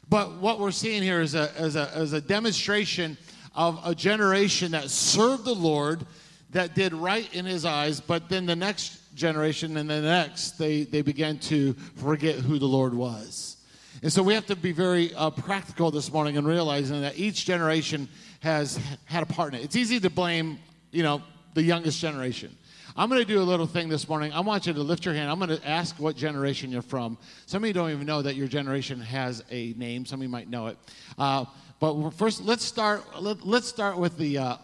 But 0.09 0.39
what 0.39 0.59
we're 0.59 0.73
seeing 0.73 1.03
here 1.03 1.21
is 1.21 1.35
a, 1.35 1.51
is, 1.57 1.77
a, 1.77 1.85
is 1.97 2.13
a 2.13 2.21
demonstration 2.21 3.17
of 3.55 3.81
a 3.85 3.95
generation 3.95 4.73
that 4.73 4.91
served 4.91 5.45
the 5.45 5.55
Lord, 5.55 6.05
that 6.53 6.75
did 6.75 6.93
right 6.93 7.33
in 7.35 7.45
his 7.45 7.65
eyes, 7.65 8.01
but 8.01 8.29
then 8.29 8.47
the 8.47 8.57
next 8.57 9.15
generation 9.15 9.77
and 9.77 9.89
the 9.89 10.01
next, 10.01 10.53
they, 10.53 10.83
they 10.83 11.03
began 11.03 11.39
to 11.39 11.75
forget 11.97 12.37
who 12.37 12.59
the 12.59 12.67
Lord 12.67 12.95
was. 12.95 13.57
And 14.03 14.13
so 14.13 14.23
we 14.23 14.35
have 14.35 14.47
to 14.47 14.57
be 14.57 14.73
very 14.73 15.15
uh, 15.15 15.31
practical 15.31 15.91
this 15.91 16.13
morning 16.13 16.37
and 16.37 16.47
realizing 16.47 17.03
that 17.03 17.19
each 17.19 17.45
generation 17.45 18.09
has 18.41 18.81
had 19.05 19.23
a 19.23 19.27
part 19.27 19.55
in 19.55 19.61
it. 19.61 19.65
It's 19.65 19.77
easy 19.77 20.01
to 20.01 20.11
blame, 20.11 20.59
you 20.91 21.03
know, 21.03 21.23
the 21.55 21.63
youngest 21.63 22.01
generation. 22.01 22.57
I'm 22.97 23.09
going 23.09 23.21
to 23.21 23.27
do 23.27 23.41
a 23.41 23.45
little 23.45 23.67
thing 23.67 23.89
this 23.89 24.09
morning. 24.09 24.33
I 24.33 24.41
want 24.41 24.67
you 24.67 24.73
to 24.73 24.83
lift 24.83 25.05
your 25.05 25.15
hand. 25.15 25.31
I'm 25.31 25.39
going 25.39 25.57
to 25.57 25.69
ask 25.69 25.97
what 25.97 26.17
generation 26.17 26.73
you're 26.73 26.83
from. 26.83 27.19
Some 27.47 27.63
of 27.63 27.69
you 27.69 27.75
don't 27.75 27.91
even 27.91 28.07
know 28.07 28.23
that 28.23 28.35
your 28.35 28.49
generation 28.49 29.01
has 29.01 29.45
a 29.51 29.75
name. 29.75 30.07
Some 30.07 30.21
of 30.21 30.23
you 30.23 30.29
might 30.29 30.49
know 30.49 30.69
it. 30.69 30.79
Uh, 31.19 31.45
but 31.79 32.11
first, 32.11 32.43
let's 32.43 32.65
start. 32.65 33.03
Let, 33.23 33.45
us 33.45 33.67
start 33.67 33.97
with 33.97 34.17
the, 34.17 34.39
uh, 34.39 34.57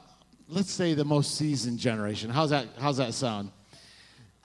let's 0.49 0.71
say, 0.71 0.95
the 0.95 1.05
most 1.05 1.37
seasoned 1.37 1.79
generation. 1.79 2.31
How's 2.31 2.51
that? 2.51 2.69
How's 2.79 2.99
that 2.99 3.15
sound? 3.15 3.51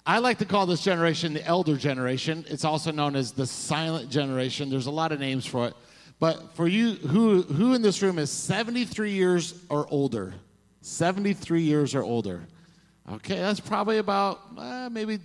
I 0.05 0.17
like 0.17 0.39
to 0.39 0.45
call 0.45 0.65
this 0.65 0.81
generation 0.81 1.33
the 1.33 1.45
elder 1.45 1.77
generation. 1.77 2.43
It's 2.47 2.65
also 2.65 2.91
known 2.91 3.15
as 3.15 3.33
the 3.33 3.45
silent 3.45 4.09
generation. 4.09 4.69
There's 4.69 4.87
a 4.87 4.91
lot 4.91 5.11
of 5.11 5.19
names 5.19 5.45
for 5.45 5.67
it. 5.67 5.75
But 6.19 6.55
for 6.55 6.67
you, 6.67 6.93
who, 6.95 7.43
who 7.43 7.73
in 7.73 7.81
this 7.81 8.01
room 8.01 8.17
is 8.17 8.31
73 8.31 9.11
years 9.11 9.63
or 9.69 9.87
older? 9.89 10.33
73 10.81 11.61
years 11.61 11.93
or 11.93 12.03
older. 12.03 12.41
Okay, 13.11 13.37
that's 13.37 13.59
probably 13.59 13.99
about 13.99 14.39
uh, 14.57 14.89
maybe 14.91 15.19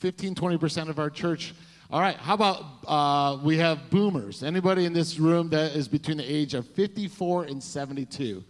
15, 0.00 0.34
20% 0.34 0.88
of 0.88 0.98
our 0.98 1.10
church. 1.10 1.54
All 1.90 2.00
right, 2.00 2.16
how 2.16 2.34
about 2.34 2.64
uh, 2.86 3.38
we 3.42 3.58
have 3.58 3.90
boomers? 3.90 4.42
Anybody 4.42 4.84
in 4.84 4.92
this 4.92 5.18
room 5.18 5.48
that 5.50 5.74
is 5.76 5.88
between 5.88 6.18
the 6.18 6.24
age 6.24 6.54
of 6.54 6.66
54 6.68 7.44
and 7.44 7.62
72? 7.62 8.42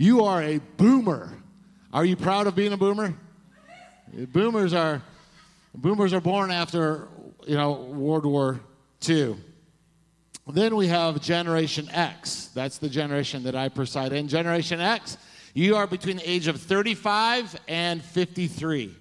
You 0.00 0.24
are 0.24 0.42
a 0.42 0.60
boomer. 0.78 1.30
Are 1.92 2.06
you 2.06 2.16
proud 2.16 2.46
of 2.46 2.54
being 2.54 2.72
a 2.72 2.76
boomer? 2.78 3.12
Boomers 4.32 4.72
are 4.72 5.02
boomers 5.74 6.14
are 6.14 6.22
born 6.22 6.50
after 6.50 7.06
you 7.46 7.54
know 7.54 7.72
World 7.72 8.24
War 8.24 8.60
II. 9.06 9.36
Then 10.46 10.74
we 10.76 10.86
have 10.86 11.20
Generation 11.20 11.86
X. 11.92 12.48
That's 12.54 12.78
the 12.78 12.88
generation 12.88 13.42
that 13.42 13.54
I 13.54 13.68
preside 13.68 14.14
in. 14.14 14.26
Generation 14.26 14.80
X, 14.80 15.18
you 15.52 15.76
are 15.76 15.86
between 15.86 16.16
the 16.16 16.30
age 16.30 16.48
of 16.48 16.58
35 16.58 17.60
and 17.68 18.02
53. 18.02 18.96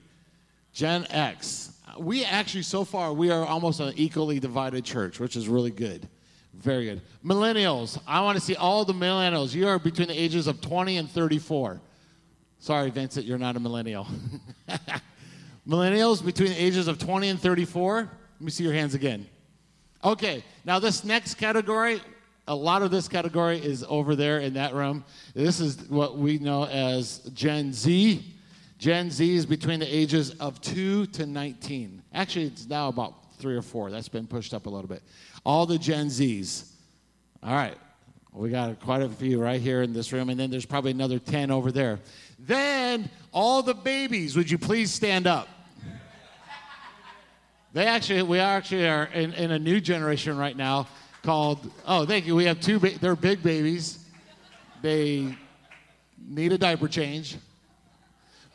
Gen 0.74 1.08
X. 1.12 1.72
We 1.98 2.26
actually, 2.26 2.64
so 2.64 2.84
far, 2.84 3.14
we 3.14 3.32
are 3.32 3.46
almost 3.46 3.80
an 3.80 3.94
equally 3.96 4.42
divided 4.42 4.84
church, 4.84 5.18
which 5.18 5.38
is 5.38 5.48
really 5.48 5.72
good. 5.72 6.10
Very 6.60 6.86
good. 6.86 7.02
Millennials. 7.24 7.98
I 8.06 8.22
want 8.22 8.38
to 8.38 8.44
see 8.44 8.56
all 8.56 8.84
the 8.84 8.94
millennials. 8.94 9.54
You 9.54 9.68
are 9.68 9.80
between 9.80 10.10
the 10.10 10.20
ages 10.20 10.46
of 10.46 10.60
20 10.60 10.98
and 10.98 11.10
34. 11.10 11.80
Sorry, 12.60 12.90
Vincent, 12.90 13.26
you're 13.26 13.38
not 13.38 13.56
a 13.56 13.60
millennial. 13.60 14.06
millennials 15.68 16.24
between 16.24 16.50
the 16.50 16.62
ages 16.62 16.90
of 16.90 17.00
20 17.00 17.30
and 17.30 17.40
34. 17.40 18.00
Let 18.00 18.10
me 18.42 18.52
see 18.52 18.66
your 18.66 18.74
hands 18.74 18.94
again. 18.94 19.26
Okay, 20.04 20.44
now 20.66 20.80
this 20.80 21.06
next 21.06 21.36
category, 21.36 22.02
a 22.48 22.56
lot 22.56 22.82
of 22.82 22.92
this 22.92 23.08
category 23.08 23.60
is 23.60 23.86
over 23.88 24.16
there 24.18 24.40
in 24.40 24.54
that 24.56 24.74
room. 24.74 25.06
This 25.34 25.62
is 25.62 25.90
what 25.90 26.18
we 26.18 26.40
know 26.40 26.66
as 26.66 27.20
Gen 27.34 27.72
Z. 27.72 28.22
Gen 28.78 29.12
Z 29.12 29.36
is 29.36 29.46
between 29.46 29.80
the 29.80 29.94
ages 29.94 30.32
of 30.32 30.60
2 30.62 31.06
to 31.08 31.26
19. 31.26 32.02
Actually, 32.14 32.46
it's 32.46 32.68
now 32.68 32.90
about 32.90 33.29
3 33.40 33.56
or 33.56 33.62
4. 33.62 33.92
That's 33.92 34.10
been 34.10 34.28
pushed 34.28 34.54
up 34.54 34.66
a 34.66 34.70
little 34.70 34.88
bit. 34.88 35.02
All 35.46 35.66
the 35.66 35.78
Gen 35.78 36.08
Zs. 36.08 36.70
All 37.42 37.54
right. 37.54 37.78
We 38.34 38.50
got 38.50 38.80
quite 38.82 39.02
a 39.02 39.10
few 39.10 39.42
right 39.42 39.60
here 39.60 39.82
in 39.82 39.92
this 39.92 40.14
room, 40.14 40.30
and 40.30 40.40
then 40.40 40.52
there's 40.52 40.66
probably 40.66 40.92
another 40.92 41.18
10 41.18 41.50
over 41.50 41.72
there. 41.72 42.00
Then 42.38 43.10
all 43.32 43.64
the 43.64 43.74
babies, 43.74 44.36
would 44.36 44.52
you 44.52 44.58
please 44.58 44.94
stand 44.94 45.26
up? 45.26 45.48
They 47.74 47.86
actually, 47.86 48.24
we 48.24 48.40
actually 48.40 48.88
are 48.88 49.06
in, 49.06 49.34
in 49.34 49.52
a 49.52 49.60
new 49.60 49.80
generation 49.80 50.38
right 50.38 50.56
now 50.56 50.88
called, 51.24 51.72
oh, 51.86 52.06
thank 52.06 52.26
you. 52.26 52.36
We 52.36 52.46
have 52.46 52.60
two, 52.60 52.80
ba- 52.80 52.98
they're 53.00 53.16
big 53.16 53.44
babies. 53.44 54.00
They 54.82 55.36
need 56.28 56.52
a 56.52 56.58
diaper 56.58 56.88
change. 56.88 57.38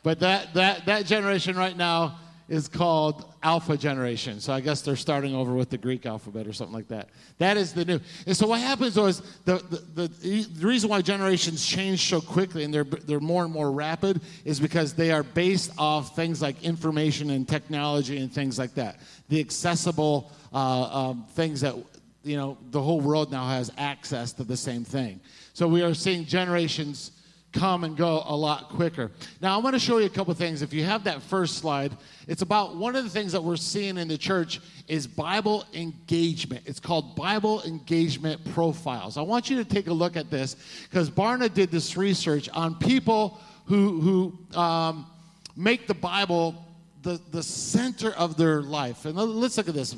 But 0.03 0.19
that, 0.19 0.53
that, 0.53 0.85
that 0.85 1.05
generation 1.05 1.55
right 1.55 1.75
now 1.75 2.19
is 2.47 2.67
called 2.67 3.33
Alpha 3.41 3.75
Generation. 3.75 4.39
So 4.39 4.53
I 4.53 4.59
guess 4.59 4.81
they're 4.81 4.95
starting 4.95 5.33
over 5.33 5.53
with 5.53 5.69
the 5.69 5.77
Greek 5.77 6.05
alphabet 6.05 6.47
or 6.47 6.53
something 6.53 6.75
like 6.75 6.87
that. 6.89 7.09
That 7.39 7.57
is 7.57 7.73
the 7.73 7.85
new. 7.85 7.99
And 8.27 8.37
so 8.37 8.47
what 8.47 8.59
happens 8.59 8.97
was 8.97 9.21
the, 9.45 9.57
the, 9.93 10.07
the, 10.07 10.43
the 10.43 10.67
reason 10.67 10.89
why 10.89 11.01
generations 11.01 11.65
change 11.65 12.07
so 12.07 12.21
quickly 12.21 12.63
and 12.63 12.73
they're, 12.73 12.83
they're 12.83 13.19
more 13.19 13.43
and 13.43 13.51
more 13.51 13.71
rapid 13.71 14.21
is 14.43 14.59
because 14.59 14.93
they 14.93 15.11
are 15.11 15.23
based 15.23 15.71
off 15.77 16.15
things 16.15 16.41
like 16.41 16.61
information 16.63 17.31
and 17.31 17.47
technology 17.47 18.17
and 18.17 18.31
things 18.31 18.59
like 18.59 18.75
that. 18.75 18.99
The 19.29 19.39
accessible 19.39 20.31
uh, 20.53 21.09
um, 21.09 21.25
things 21.31 21.61
that, 21.61 21.75
you 22.23 22.37
know, 22.37 22.57
the 22.69 22.81
whole 22.81 23.01
world 23.01 23.31
now 23.31 23.47
has 23.47 23.71
access 23.77 24.33
to 24.33 24.43
the 24.43 24.57
same 24.57 24.83
thing. 24.83 25.19
So 25.53 25.67
we 25.67 25.81
are 25.81 25.93
seeing 25.93 26.25
generations 26.25 27.11
come 27.55 27.83
and 27.83 27.97
go 27.97 28.23
a 28.25 28.35
lot 28.35 28.69
quicker. 28.69 29.11
Now, 29.41 29.55
I 29.55 29.61
want 29.61 29.73
to 29.75 29.79
show 29.79 29.97
you 29.97 30.05
a 30.05 30.09
couple 30.09 30.33
things. 30.33 30.61
If 30.61 30.73
you 30.73 30.83
have 30.83 31.05
that 31.05 31.21
first 31.21 31.57
slide, 31.57 31.93
it's 32.27 32.41
about 32.41 32.75
one 32.75 32.95
of 32.95 33.03
the 33.03 33.09
things 33.09 33.31
that 33.31 33.43
we're 33.43 33.55
seeing 33.55 33.97
in 33.97 34.07
the 34.07 34.17
church 34.17 34.59
is 34.87 35.07
Bible 35.07 35.65
engagement. 35.73 36.63
It's 36.65 36.79
called 36.79 37.15
Bible 37.15 37.63
engagement 37.63 38.43
profiles. 38.53 39.17
I 39.17 39.21
want 39.21 39.49
you 39.49 39.57
to 39.57 39.65
take 39.65 39.87
a 39.87 39.93
look 39.93 40.17
at 40.17 40.29
this 40.29 40.55
because 40.83 41.09
Barna 41.09 41.51
did 41.51 41.71
this 41.71 41.97
research 41.97 42.49
on 42.49 42.75
people 42.75 43.39
who, 43.65 44.35
who 44.51 44.59
um, 44.59 45.07
make 45.55 45.87
the 45.87 45.93
Bible 45.93 46.61
the, 47.01 47.21
the 47.31 47.43
center 47.43 48.11
of 48.11 48.35
their 48.35 48.61
life. 48.61 49.05
And 49.05 49.15
let's 49.15 49.57
look 49.57 49.69
at 49.69 49.75
this. 49.75 49.95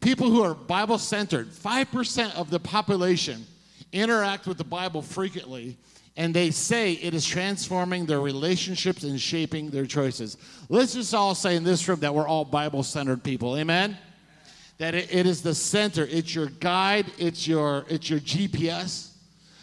People 0.00 0.30
who 0.30 0.42
are 0.42 0.54
Bible 0.54 0.98
centered, 0.98 1.50
5% 1.50 2.34
of 2.34 2.50
the 2.50 2.58
population 2.58 3.46
interact 3.92 4.46
with 4.46 4.58
the 4.58 4.64
Bible 4.64 5.02
frequently 5.02 5.76
and 6.16 6.32
they 6.32 6.50
say 6.50 6.92
it 6.92 7.12
is 7.12 7.26
transforming 7.26 8.06
their 8.06 8.20
relationships 8.20 9.02
and 9.02 9.20
shaping 9.20 9.68
their 9.70 9.84
choices. 9.84 10.38
Let's 10.68 10.94
just 10.94 11.14
all 11.14 11.34
say 11.34 11.56
in 11.56 11.64
this 11.64 11.86
room 11.86 12.00
that 12.00 12.14
we're 12.14 12.26
all 12.26 12.44
Bible 12.44 12.82
centered 12.82 13.22
people. 13.22 13.56
Amen? 13.56 13.98
That 14.78 14.94
it, 14.94 15.14
it 15.14 15.26
is 15.26 15.42
the 15.42 15.54
center, 15.54 16.06
it's 16.10 16.34
your 16.34 16.46
guide, 16.46 17.06
it's 17.18 17.46
your, 17.46 17.84
it's 17.88 18.08
your 18.08 18.20
GPS. 18.20 19.10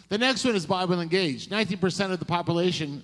The 0.08 0.18
next 0.18 0.44
one 0.44 0.54
is 0.54 0.64
Bible 0.64 1.00
engaged. 1.00 1.50
19% 1.50 2.12
of 2.12 2.18
the 2.20 2.24
population 2.24 3.02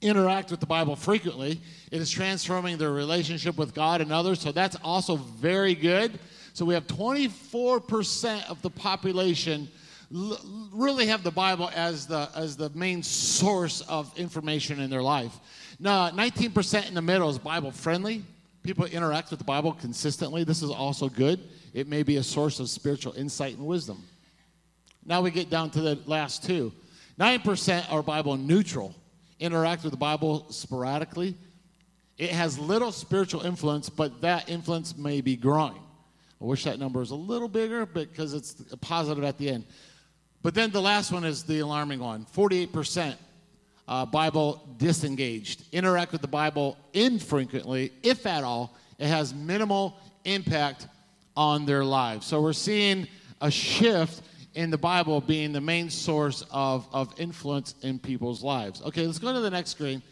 interact 0.00 0.50
with 0.50 0.60
the 0.60 0.66
Bible 0.66 0.96
frequently. 0.96 1.60
It 1.90 2.00
is 2.00 2.10
transforming 2.10 2.78
their 2.78 2.92
relationship 2.92 3.58
with 3.58 3.74
God 3.74 4.00
and 4.00 4.12
others, 4.12 4.40
so 4.40 4.52
that's 4.52 4.76
also 4.82 5.16
very 5.16 5.74
good. 5.74 6.18
So 6.54 6.64
we 6.64 6.74
have 6.74 6.86
24% 6.86 8.48
of 8.48 8.62
the 8.62 8.70
population 8.70 9.68
really 10.10 11.06
have 11.06 11.22
the 11.22 11.30
Bible 11.30 11.70
as 11.74 12.06
the, 12.06 12.28
as 12.34 12.56
the 12.56 12.70
main 12.70 13.02
source 13.02 13.82
of 13.82 14.16
information 14.18 14.80
in 14.80 14.90
their 14.90 15.02
life. 15.02 15.38
Now, 15.78 16.10
19% 16.10 16.88
in 16.88 16.94
the 16.94 17.02
middle 17.02 17.28
is 17.28 17.38
Bible 17.38 17.70
friendly. 17.70 18.24
People 18.62 18.86
interact 18.86 19.30
with 19.30 19.38
the 19.38 19.44
Bible 19.44 19.72
consistently. 19.72 20.44
This 20.44 20.62
is 20.62 20.70
also 20.70 21.08
good. 21.08 21.40
It 21.74 21.88
may 21.88 22.02
be 22.02 22.16
a 22.16 22.22
source 22.22 22.58
of 22.60 22.68
spiritual 22.68 23.12
insight 23.14 23.56
and 23.56 23.66
wisdom. 23.66 24.02
Now 25.04 25.22
we 25.22 25.30
get 25.30 25.48
down 25.48 25.70
to 25.70 25.80
the 25.80 25.98
last 26.06 26.44
two. 26.44 26.72
9% 27.18 27.92
are 27.92 28.02
Bible 28.02 28.36
neutral, 28.36 28.94
interact 29.40 29.82
with 29.82 29.92
the 29.92 29.98
Bible 29.98 30.46
sporadically. 30.50 31.34
It 32.16 32.30
has 32.30 32.58
little 32.58 32.92
spiritual 32.92 33.42
influence, 33.42 33.88
but 33.88 34.20
that 34.22 34.48
influence 34.48 34.96
may 34.96 35.20
be 35.20 35.36
growing. 35.36 35.80
I 36.40 36.44
wish 36.44 36.64
that 36.64 36.78
number 36.78 37.00
was 37.00 37.10
a 37.10 37.16
little 37.16 37.48
bigger 37.48 37.86
because 37.86 38.34
it's 38.34 38.54
positive 38.80 39.24
at 39.24 39.38
the 39.38 39.50
end. 39.50 39.64
But 40.42 40.54
then 40.54 40.70
the 40.70 40.82
last 40.82 41.12
one 41.12 41.24
is 41.24 41.42
the 41.42 41.60
alarming 41.60 42.00
one 42.00 42.26
48% 42.34 43.16
uh, 43.88 44.06
Bible 44.06 44.62
disengaged. 44.76 45.64
Interact 45.72 46.12
with 46.12 46.20
the 46.20 46.28
Bible 46.28 46.76
infrequently, 46.92 47.92
if 48.02 48.26
at 48.26 48.44
all. 48.44 48.76
It 48.98 49.06
has 49.06 49.32
minimal 49.32 49.96
impact 50.24 50.88
on 51.36 51.64
their 51.66 51.84
lives. 51.84 52.26
So 52.26 52.42
we're 52.42 52.52
seeing 52.52 53.06
a 53.40 53.50
shift 53.50 54.22
in 54.54 54.70
the 54.70 54.78
Bible 54.78 55.20
being 55.20 55.52
the 55.52 55.60
main 55.60 55.88
source 55.88 56.44
of, 56.50 56.88
of 56.92 57.14
influence 57.18 57.76
in 57.82 57.98
people's 58.00 58.42
lives. 58.42 58.82
Okay, 58.82 59.06
let's 59.06 59.20
go 59.20 59.32
to 59.32 59.40
the 59.40 59.50
next 59.50 59.70
screen. 59.70 60.02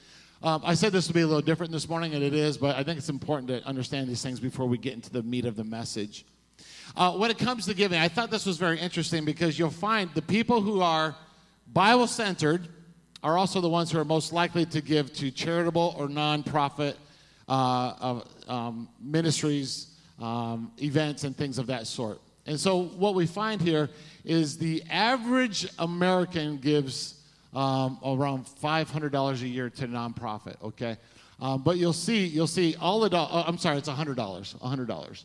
Um, 0.42 0.62
I 0.64 0.74
said 0.74 0.92
this 0.92 1.08
would 1.08 1.14
be 1.14 1.22
a 1.22 1.26
little 1.26 1.42
different 1.42 1.72
this 1.72 1.88
morning, 1.88 2.14
and 2.14 2.22
it 2.22 2.34
is, 2.34 2.56
but 2.56 2.76
I 2.76 2.84
think 2.84 2.98
it's 2.98 3.08
important 3.08 3.48
to 3.48 3.66
understand 3.66 4.08
these 4.08 4.22
things 4.22 4.38
before 4.38 4.66
we 4.66 4.78
get 4.78 4.92
into 4.92 5.10
the 5.10 5.22
meat 5.22 5.46
of 5.46 5.56
the 5.56 5.64
message. 5.64 6.24
Uh, 6.94 7.12
when 7.12 7.30
it 7.30 7.38
comes 7.38 7.66
to 7.66 7.74
giving, 7.74 7.98
I 7.98 8.08
thought 8.08 8.30
this 8.30 8.46
was 8.46 8.58
very 8.58 8.78
interesting 8.78 9.24
because 9.24 9.58
you'll 9.58 9.70
find 9.70 10.10
the 10.14 10.22
people 10.22 10.60
who 10.60 10.80
are 10.80 11.14
Bible 11.72 12.06
centered 12.06 12.68
are 13.22 13.36
also 13.36 13.60
the 13.60 13.68
ones 13.68 13.90
who 13.90 13.98
are 13.98 14.04
most 14.04 14.32
likely 14.32 14.64
to 14.66 14.80
give 14.80 15.12
to 15.14 15.30
charitable 15.30 15.94
or 15.98 16.06
nonprofit 16.06 16.94
uh, 17.48 18.20
um, 18.48 18.88
ministries, 19.00 19.88
um, 20.20 20.72
events, 20.80 21.24
and 21.24 21.36
things 21.36 21.58
of 21.58 21.66
that 21.66 21.86
sort. 21.86 22.20
And 22.46 22.58
so, 22.58 22.84
what 22.84 23.14
we 23.14 23.26
find 23.26 23.60
here 23.60 23.90
is 24.24 24.56
the 24.58 24.82
average 24.88 25.68
American 25.78 26.58
gives 26.58 27.20
um, 27.54 27.98
around 28.04 28.46
$500 28.46 29.42
a 29.42 29.48
year 29.48 29.70
to 29.70 29.88
nonprofit. 29.88 30.56
Okay, 30.62 30.96
um, 31.40 31.62
but 31.62 31.78
you'll 31.78 31.92
see, 31.92 32.26
you'll 32.26 32.46
see 32.46 32.76
all 32.80 33.00
the. 33.00 33.16
Uh, 33.16 33.44
I'm 33.46 33.58
sorry, 33.58 33.78
it's 33.78 33.88
$100. 33.88 34.16
$100. 34.16 35.24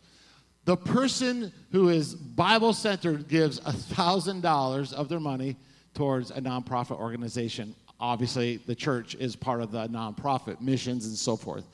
The 0.66 0.78
person 0.78 1.52
who 1.72 1.90
is 1.90 2.14
Bible 2.14 2.74
centered 2.74 3.28
gives 3.28 3.60
$1,000 3.62 4.94
of 4.94 5.10
their 5.10 5.20
money 5.20 5.56
towards 5.94 6.32
a 6.32 6.40
nonprofit 6.40 7.00
organization. 7.00 7.76
Obviously, 8.00 8.58
the 8.58 8.76
church 8.76 9.16
is 9.16 9.36
part 9.36 9.62
of 9.62 9.72
the 9.72 9.88
nonprofit 9.88 10.62
missions 10.62 11.06
and 11.08 11.16
so 11.16 11.36
forth. 11.36 11.66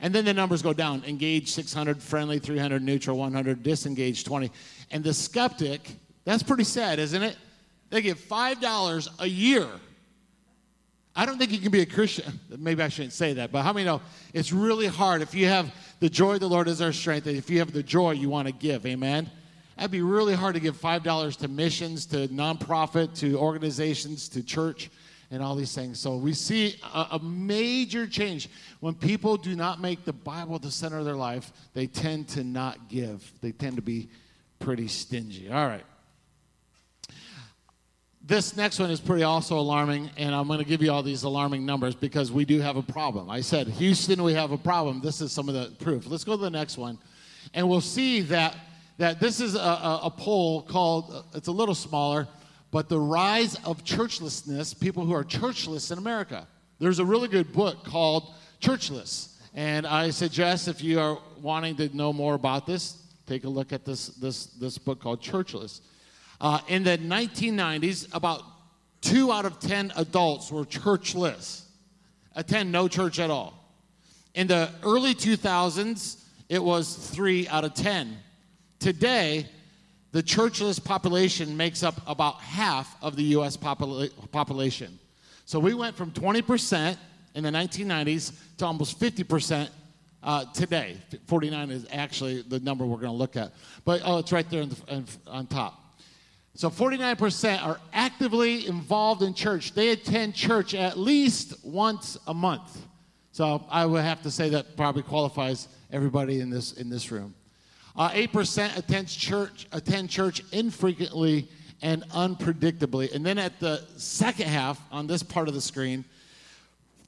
And 0.00 0.12
then 0.12 0.24
the 0.24 0.34
numbers 0.34 0.62
go 0.62 0.72
down 0.72 1.04
engage 1.06 1.52
600, 1.52 2.02
friendly 2.02 2.38
300, 2.38 2.82
neutral 2.82 3.18
100, 3.18 3.62
disengage 3.62 4.24
20. 4.24 4.50
And 4.90 5.04
the 5.04 5.14
skeptic, 5.14 5.80
that's 6.24 6.42
pretty 6.42 6.64
sad, 6.64 6.98
isn't 6.98 7.22
it? 7.22 7.36
They 7.90 8.02
give 8.02 8.18
$5 8.18 9.08
a 9.20 9.26
year 9.28 9.68
I 11.14 11.26
don't 11.26 11.38
think 11.38 11.52
you 11.52 11.58
can 11.58 11.70
be 11.70 11.82
a 11.82 11.86
Christian. 11.86 12.40
Maybe 12.58 12.82
I 12.82 12.88
shouldn't 12.88 13.12
say 13.12 13.34
that, 13.34 13.52
but 13.52 13.62
how 13.62 13.72
many 13.72 13.84
know 13.84 14.00
it's 14.32 14.52
really 14.52 14.86
hard 14.86 15.20
if 15.20 15.34
you 15.34 15.46
have 15.46 15.72
the 16.02 16.10
joy 16.10 16.34
of 16.34 16.40
the 16.40 16.48
Lord 16.48 16.66
is 16.66 16.82
our 16.82 16.92
strength, 16.92 17.28
if 17.28 17.48
you 17.48 17.60
have 17.60 17.72
the 17.72 17.80
joy 17.80 18.10
you 18.10 18.28
want 18.28 18.48
to 18.48 18.52
give, 18.52 18.84
amen? 18.86 19.30
That'd 19.76 19.92
be 19.92 20.02
really 20.02 20.34
hard 20.34 20.54
to 20.54 20.60
give 20.60 20.76
$5 20.76 21.36
to 21.36 21.46
missions, 21.46 22.06
to 22.06 22.26
nonprofit, 22.26 23.16
to 23.20 23.38
organizations, 23.38 24.28
to 24.30 24.42
church, 24.42 24.90
and 25.30 25.40
all 25.40 25.54
these 25.54 25.72
things. 25.76 26.00
So 26.00 26.16
we 26.16 26.32
see 26.32 26.74
a, 26.92 27.06
a 27.12 27.18
major 27.20 28.08
change. 28.08 28.48
When 28.80 28.96
people 28.96 29.36
do 29.36 29.54
not 29.54 29.80
make 29.80 30.04
the 30.04 30.12
Bible 30.12 30.58
the 30.58 30.72
center 30.72 30.98
of 30.98 31.04
their 31.04 31.14
life, 31.14 31.52
they 31.72 31.86
tend 31.86 32.26
to 32.30 32.42
not 32.42 32.88
give, 32.88 33.32
they 33.40 33.52
tend 33.52 33.76
to 33.76 33.82
be 33.82 34.08
pretty 34.58 34.88
stingy. 34.88 35.52
All 35.52 35.68
right. 35.68 35.84
This 38.24 38.56
next 38.56 38.78
one 38.78 38.90
is 38.90 39.00
pretty 39.00 39.24
also 39.24 39.58
alarming, 39.58 40.10
and 40.16 40.34
I'm 40.34 40.46
going 40.46 40.60
to 40.60 40.64
give 40.64 40.80
you 40.80 40.92
all 40.92 41.02
these 41.02 41.24
alarming 41.24 41.66
numbers 41.66 41.94
because 41.94 42.30
we 42.30 42.44
do 42.44 42.60
have 42.60 42.76
a 42.76 42.82
problem. 42.82 43.28
I 43.28 43.40
said, 43.40 43.66
Houston, 43.66 44.22
we 44.22 44.32
have 44.34 44.52
a 44.52 44.58
problem. 44.58 45.00
This 45.00 45.20
is 45.20 45.32
some 45.32 45.48
of 45.48 45.54
the 45.54 45.72
proof. 45.84 46.06
Let's 46.06 46.22
go 46.22 46.36
to 46.36 46.42
the 46.42 46.50
next 46.50 46.78
one, 46.78 46.98
and 47.52 47.68
we'll 47.68 47.80
see 47.80 48.20
that, 48.22 48.56
that 48.98 49.18
this 49.18 49.40
is 49.40 49.56
a, 49.56 49.58
a, 49.58 50.00
a 50.04 50.10
poll 50.10 50.62
called, 50.62 51.12
uh, 51.12 51.22
it's 51.34 51.48
a 51.48 51.52
little 51.52 51.74
smaller, 51.74 52.28
but 52.70 52.88
the 52.88 52.98
rise 52.98 53.56
of 53.64 53.82
churchlessness, 53.84 54.78
people 54.78 55.04
who 55.04 55.14
are 55.14 55.24
churchless 55.24 55.90
in 55.90 55.98
America. 55.98 56.46
There's 56.78 57.00
a 57.00 57.04
really 57.04 57.28
good 57.28 57.52
book 57.52 57.84
called 57.84 58.34
Churchless, 58.60 59.36
and 59.52 59.84
I 59.84 60.10
suggest 60.10 60.68
if 60.68 60.82
you 60.82 61.00
are 61.00 61.18
wanting 61.40 61.76
to 61.76 61.94
know 61.94 62.12
more 62.12 62.34
about 62.34 62.66
this, 62.66 63.02
take 63.26 63.44
a 63.44 63.48
look 63.48 63.72
at 63.72 63.84
this, 63.84 64.08
this, 64.08 64.46
this 64.46 64.78
book 64.78 65.00
called 65.00 65.20
Churchless. 65.20 65.80
Uh, 66.42 66.58
in 66.66 66.82
the 66.82 66.98
1990s, 66.98 68.12
about 68.12 68.42
two 69.00 69.30
out 69.30 69.44
of 69.44 69.60
10 69.60 69.92
adults 69.94 70.50
were 70.50 70.64
churchless, 70.64 71.62
attend 72.34 72.72
no 72.72 72.88
church 72.88 73.20
at 73.20 73.30
all. 73.30 73.54
In 74.34 74.48
the 74.48 74.68
early 74.82 75.14
2000s, 75.14 76.20
it 76.48 76.60
was 76.60 76.96
three 76.96 77.46
out 77.46 77.62
of 77.62 77.74
10. 77.74 78.18
Today, 78.80 79.46
the 80.10 80.20
churchless 80.20 80.82
population 80.82 81.56
makes 81.56 81.84
up 81.84 82.00
about 82.08 82.40
half 82.40 82.96
of 83.00 83.14
the 83.14 83.22
US 83.36 83.56
popula- 83.56 84.10
population. 84.32 84.98
So 85.44 85.60
we 85.60 85.74
went 85.74 85.96
from 85.96 86.10
20% 86.10 86.96
in 87.36 87.44
the 87.44 87.50
1990s 87.50 88.32
to 88.56 88.66
almost 88.66 88.98
50% 88.98 89.68
uh, 90.24 90.44
today. 90.52 90.96
49 91.28 91.70
is 91.70 91.86
actually 91.92 92.42
the 92.42 92.58
number 92.58 92.84
we're 92.84 92.96
going 92.96 93.12
to 93.12 93.16
look 93.16 93.36
at. 93.36 93.52
But 93.84 94.02
oh, 94.04 94.18
it's 94.18 94.32
right 94.32 94.48
there 94.50 94.66
the, 94.66 95.04
on 95.28 95.46
top. 95.46 95.81
So 96.54 96.68
49% 96.68 97.64
are 97.64 97.80
actively 97.92 98.66
involved 98.66 99.22
in 99.22 99.32
church. 99.32 99.72
They 99.72 99.90
attend 99.90 100.34
church 100.34 100.74
at 100.74 100.98
least 100.98 101.64
once 101.64 102.18
a 102.26 102.34
month. 102.34 102.86
So 103.32 103.64
I 103.70 103.86
would 103.86 104.04
have 104.04 104.22
to 104.22 104.30
say 104.30 104.50
that 104.50 104.76
probably 104.76 105.02
qualifies 105.02 105.68
everybody 105.90 106.40
in 106.40 106.50
this 106.50 106.72
in 106.72 106.90
this 106.90 107.10
room. 107.10 107.34
Uh, 107.96 108.10
8% 108.10 108.76
attends 108.76 109.14
church 109.14 109.66
attend 109.72 110.10
church 110.10 110.42
infrequently 110.52 111.48
and 111.80 112.02
unpredictably. 112.10 113.12
And 113.14 113.24
then 113.24 113.38
at 113.38 113.58
the 113.58 113.82
second 113.96 114.48
half 114.48 114.80
on 114.90 115.06
this 115.06 115.22
part 115.22 115.48
of 115.48 115.54
the 115.54 115.60
screen, 115.60 116.04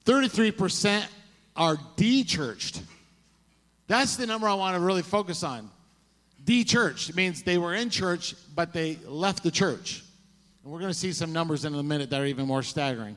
33% 0.05 1.07
are 1.57 1.79
de-churched. 1.97 2.83
That's 3.87 4.17
the 4.17 4.27
number 4.27 4.49
I 4.49 4.55
want 4.55 4.77
to 4.77 4.81
really 4.81 5.03
focus 5.03 5.43
on. 5.43 5.71
De-churched 6.45 7.17
means 7.17 7.43
they 7.43 7.59
were 7.59 7.75
in 7.75 7.91
church, 7.91 8.35
but 8.55 8.73
they 8.73 8.99
left 9.07 9.43
the 9.43 9.51
church. 9.51 10.05
And 10.63 10.73
we're 10.73 10.79
going 10.79 10.93
to 10.93 10.99
see 10.99 11.13
some 11.13 11.33
numbers 11.33 11.65
in 11.65 11.75
a 11.75 11.83
minute 11.83 12.11
that 12.11 12.21
are 12.21 12.27
even 12.27 12.47
more 12.47 12.63
staggering. 12.63 13.17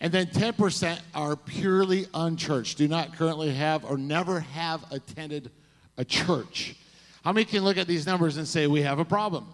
And 0.00 0.12
then 0.12 0.26
10% 0.26 1.00
are 1.14 1.34
purely 1.34 2.06
unchurched, 2.14 2.78
do 2.78 2.86
not 2.86 3.16
currently 3.16 3.52
have 3.52 3.84
or 3.84 3.96
never 3.96 4.40
have 4.40 4.84
attended 4.92 5.50
a 5.96 6.04
church. 6.04 6.76
How 7.24 7.32
many 7.32 7.44
can 7.44 7.64
look 7.64 7.78
at 7.78 7.86
these 7.86 8.06
numbers 8.06 8.36
and 8.36 8.46
say, 8.46 8.66
we 8.66 8.82
have 8.82 8.98
a 8.98 9.04
problem? 9.04 9.46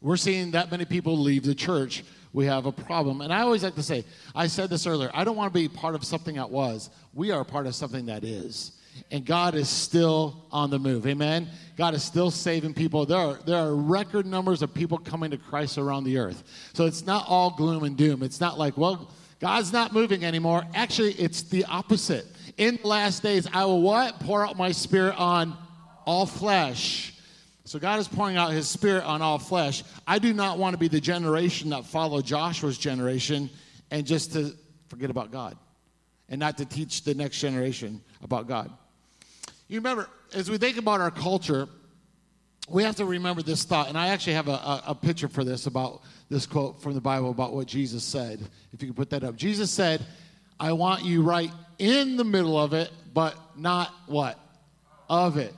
We're 0.00 0.16
seeing 0.16 0.50
that 0.52 0.70
many 0.70 0.84
people 0.84 1.16
leave 1.16 1.44
the 1.44 1.54
church. 1.54 2.04
We 2.32 2.46
have 2.46 2.66
a 2.66 2.72
problem. 2.72 3.20
And 3.20 3.32
I 3.32 3.42
always 3.42 3.62
like 3.62 3.76
to 3.76 3.82
say, 3.82 4.04
I 4.34 4.48
said 4.48 4.70
this 4.70 4.86
earlier, 4.86 5.10
I 5.14 5.24
don't 5.24 5.36
want 5.36 5.54
to 5.54 5.58
be 5.58 5.68
part 5.68 5.94
of 5.94 6.04
something 6.04 6.34
that 6.34 6.50
was. 6.50 6.90
We 7.14 7.30
are 7.30 7.44
part 7.44 7.66
of 7.66 7.74
something 7.74 8.06
that 8.06 8.24
is 8.24 8.72
and 9.10 9.24
God 9.24 9.54
is 9.54 9.68
still 9.68 10.46
on 10.50 10.70
the 10.70 10.78
move. 10.78 11.06
Amen. 11.06 11.48
God 11.76 11.94
is 11.94 12.02
still 12.02 12.30
saving 12.30 12.74
people. 12.74 13.06
There 13.06 13.18
are, 13.18 13.38
there 13.46 13.58
are 13.58 13.74
record 13.74 14.26
numbers 14.26 14.62
of 14.62 14.72
people 14.72 14.98
coming 14.98 15.30
to 15.30 15.36
Christ 15.36 15.78
around 15.78 16.04
the 16.04 16.18
earth. 16.18 16.42
So 16.72 16.86
it's 16.86 17.04
not 17.04 17.26
all 17.28 17.50
gloom 17.50 17.84
and 17.84 17.96
doom. 17.96 18.22
It's 18.22 18.40
not 18.40 18.58
like, 18.58 18.76
well, 18.76 19.10
God's 19.40 19.72
not 19.72 19.92
moving 19.92 20.24
anymore. 20.24 20.64
Actually, 20.74 21.12
it's 21.12 21.42
the 21.42 21.64
opposite. 21.66 22.26
In 22.56 22.78
the 22.80 22.88
last 22.88 23.22
days, 23.22 23.48
I 23.52 23.64
will 23.64 23.82
what? 23.82 24.20
Pour 24.20 24.46
out 24.46 24.56
my 24.56 24.72
spirit 24.72 25.16
on 25.18 25.56
all 26.06 26.26
flesh. 26.26 27.14
So 27.64 27.78
God 27.78 27.98
is 27.98 28.08
pouring 28.08 28.36
out 28.36 28.52
his 28.52 28.68
spirit 28.68 29.04
on 29.04 29.22
all 29.22 29.38
flesh. 29.38 29.82
I 30.06 30.18
do 30.18 30.32
not 30.32 30.58
want 30.58 30.74
to 30.74 30.78
be 30.78 30.88
the 30.88 31.00
generation 31.00 31.70
that 31.70 31.86
followed 31.86 32.24
Joshua's 32.24 32.78
generation 32.78 33.50
and 33.90 34.06
just 34.06 34.32
to 34.34 34.52
forget 34.88 35.10
about 35.10 35.30
God 35.32 35.56
and 36.28 36.38
not 36.38 36.58
to 36.58 36.64
teach 36.64 37.04
the 37.04 37.14
next 37.14 37.40
generation 37.40 38.02
about 38.22 38.46
God. 38.48 38.70
You 39.68 39.78
remember, 39.78 40.08
as 40.34 40.50
we 40.50 40.58
think 40.58 40.76
about 40.76 41.00
our 41.00 41.10
culture, 41.10 41.68
we 42.68 42.82
have 42.82 42.96
to 42.96 43.04
remember 43.04 43.42
this 43.42 43.64
thought, 43.64 43.88
and 43.88 43.98
I 43.98 44.08
actually 44.08 44.34
have 44.34 44.48
a, 44.48 44.52
a, 44.52 44.82
a, 44.88 44.94
picture 44.94 45.28
for 45.28 45.44
this 45.44 45.66
about 45.66 46.02
this 46.30 46.46
quote 46.46 46.80
from 46.82 46.94
the 46.94 47.00
Bible 47.00 47.30
about 47.30 47.54
what 47.54 47.66
Jesus 47.66 48.02
said. 48.04 48.40
If 48.72 48.82
you 48.82 48.88
can 48.88 48.94
put 48.94 49.10
that 49.10 49.22
up. 49.22 49.36
Jesus 49.36 49.70
said, 49.70 50.04
I 50.58 50.72
want 50.72 51.04
you 51.04 51.22
right 51.22 51.50
in 51.78 52.16
the 52.16 52.24
middle 52.24 52.58
of 52.58 52.72
it, 52.72 52.90
but 53.12 53.36
not 53.56 53.92
what? 54.06 54.38
Of 55.08 55.36
it. 55.36 55.52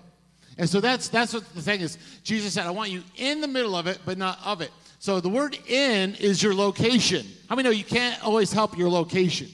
And 0.59 0.69
so 0.69 0.81
that's 0.81 1.09
that's 1.09 1.35
what 1.35 1.45
the 1.55 1.63
thing 1.63 1.81
is. 1.81 1.99
Jesus 2.23 2.55
said, 2.55 2.67
I 2.67 2.71
want 2.71 2.91
you 2.91 3.03
in 3.17 3.41
the 3.41 3.49
middle 3.49 3.77
of 3.77 3.87
it, 3.87 3.99
but 4.05 4.19
not 4.19 4.39
of 4.45 4.61
it. 4.61 4.71
So 4.99 5.21
the 5.21 5.29
word 5.29 5.57
in 5.69 6.15
is 6.15 6.43
your 6.43 6.55
location. 6.55 7.27
How 7.49 7.55
many 7.55 7.69
know 7.69 7.73
you 7.73 7.85
can't 7.85 8.23
always 8.25 8.53
help 8.53 8.77
your 8.79 8.89
location? 8.89 9.49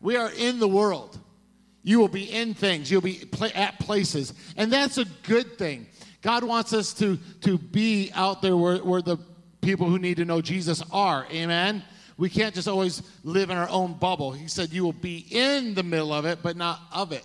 We 0.00 0.16
are 0.16 0.30
in 0.30 0.58
the 0.58 0.68
world. 0.68 1.18
You 1.84 2.00
will 2.00 2.08
be 2.08 2.24
in 2.24 2.54
things, 2.54 2.90
you'll 2.90 3.02
be 3.02 3.22
at 3.54 3.78
places. 3.78 4.32
And 4.56 4.72
that's 4.72 4.98
a 4.98 5.04
good 5.22 5.56
thing. 5.58 5.86
God 6.22 6.42
wants 6.42 6.72
us 6.72 6.94
to, 6.94 7.18
to 7.42 7.58
be 7.58 8.10
out 8.14 8.40
there 8.42 8.56
where, 8.56 8.78
where 8.78 9.02
the 9.02 9.18
people 9.60 9.88
who 9.88 9.98
need 9.98 10.16
to 10.16 10.24
know 10.24 10.40
Jesus 10.40 10.82
are. 10.90 11.26
Amen? 11.30 11.84
We 12.16 12.30
can't 12.30 12.54
just 12.54 12.68
always 12.68 13.02
live 13.22 13.50
in 13.50 13.58
our 13.58 13.68
own 13.68 13.94
bubble. 13.94 14.32
He 14.32 14.48
said 14.48 14.72
you 14.72 14.84
will 14.84 14.92
be 14.92 15.26
in 15.30 15.74
the 15.74 15.82
middle 15.82 16.12
of 16.12 16.24
it, 16.24 16.38
but 16.42 16.56
not 16.56 16.80
of 16.92 17.12
it. 17.12 17.24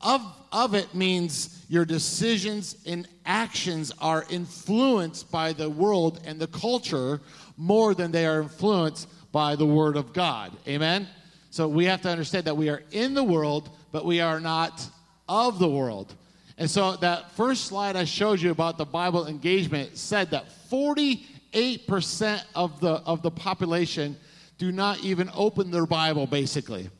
Of, 0.00 0.22
of 0.50 0.74
it 0.74 0.94
means 0.94 1.64
your 1.68 1.84
decisions 1.84 2.76
and 2.86 3.06
actions 3.26 3.92
are 4.00 4.24
influenced 4.30 5.30
by 5.30 5.52
the 5.52 5.68
world 5.68 6.20
and 6.24 6.40
the 6.40 6.46
culture 6.48 7.20
more 7.56 7.94
than 7.94 8.10
they 8.10 8.26
are 8.26 8.42
influenced 8.42 9.08
by 9.30 9.54
the 9.54 9.66
Word 9.66 9.96
of 9.96 10.12
God. 10.12 10.56
Amen? 10.66 11.06
So 11.50 11.68
we 11.68 11.84
have 11.84 12.00
to 12.02 12.08
understand 12.08 12.46
that 12.46 12.56
we 12.56 12.70
are 12.70 12.82
in 12.90 13.12
the 13.14 13.24
world, 13.24 13.70
but 13.92 14.04
we 14.04 14.20
are 14.20 14.40
not 14.40 14.86
of 15.28 15.58
the 15.58 15.68
world. 15.68 16.14
And 16.58 16.70
so 16.70 16.96
that 16.96 17.30
first 17.32 17.64
slide 17.64 17.96
I 17.96 18.04
showed 18.04 18.40
you 18.40 18.50
about 18.50 18.76
the 18.76 18.84
Bible 18.84 19.26
engagement 19.26 19.96
said 19.96 20.30
that 20.30 20.44
48% 20.70 22.44
of 22.54 22.80
the, 22.80 22.92
of 23.06 23.22
the 23.22 23.30
population 23.30 24.16
do 24.58 24.70
not 24.70 25.00
even 25.00 25.30
open 25.34 25.70
their 25.70 25.86
Bible, 25.86 26.26
basically. 26.26 26.90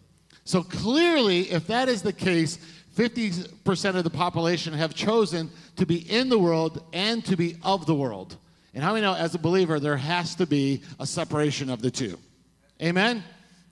So 0.45 0.63
clearly, 0.63 1.51
if 1.51 1.67
that 1.67 1.89
is 1.91 2.01
the 2.01 2.13
case, 2.13 2.59
50% 2.97 3.97
of 3.97 4.05
the 4.05 4.11
population 4.11 4.73
have 4.73 4.95
chosen 4.95 5.51
to 5.77 5.87
be 5.87 6.11
in 6.11 6.29
the 6.29 6.39
world 6.39 6.83
and 6.93 7.25
to 7.27 7.37
be 7.37 7.57
of 7.63 7.87
the 7.87 7.95
world. 7.95 8.37
And 8.73 8.83
how 8.83 8.95
we 8.95 9.01
know, 9.01 9.15
as 9.15 9.35
a 9.35 9.39
believer, 9.39 9.79
there 9.79 9.97
has 9.97 10.35
to 10.37 10.47
be 10.47 10.83
a 10.99 11.07
separation 11.07 11.71
of 11.71 11.83
the 11.83 11.91
two. 11.91 12.19
Amen? 12.83 13.23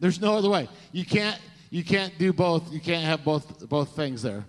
There's 0.00 0.20
no 0.20 0.36
other 0.36 0.50
way. 0.50 0.68
You 0.92 1.04
can't 1.04 1.40
you 1.70 1.84
can't 1.84 2.16
do 2.18 2.32
both. 2.32 2.72
You 2.72 2.80
can't 2.80 3.04
have 3.04 3.24
both 3.24 3.68
both 3.68 3.94
things 3.94 4.22
there. 4.22 4.44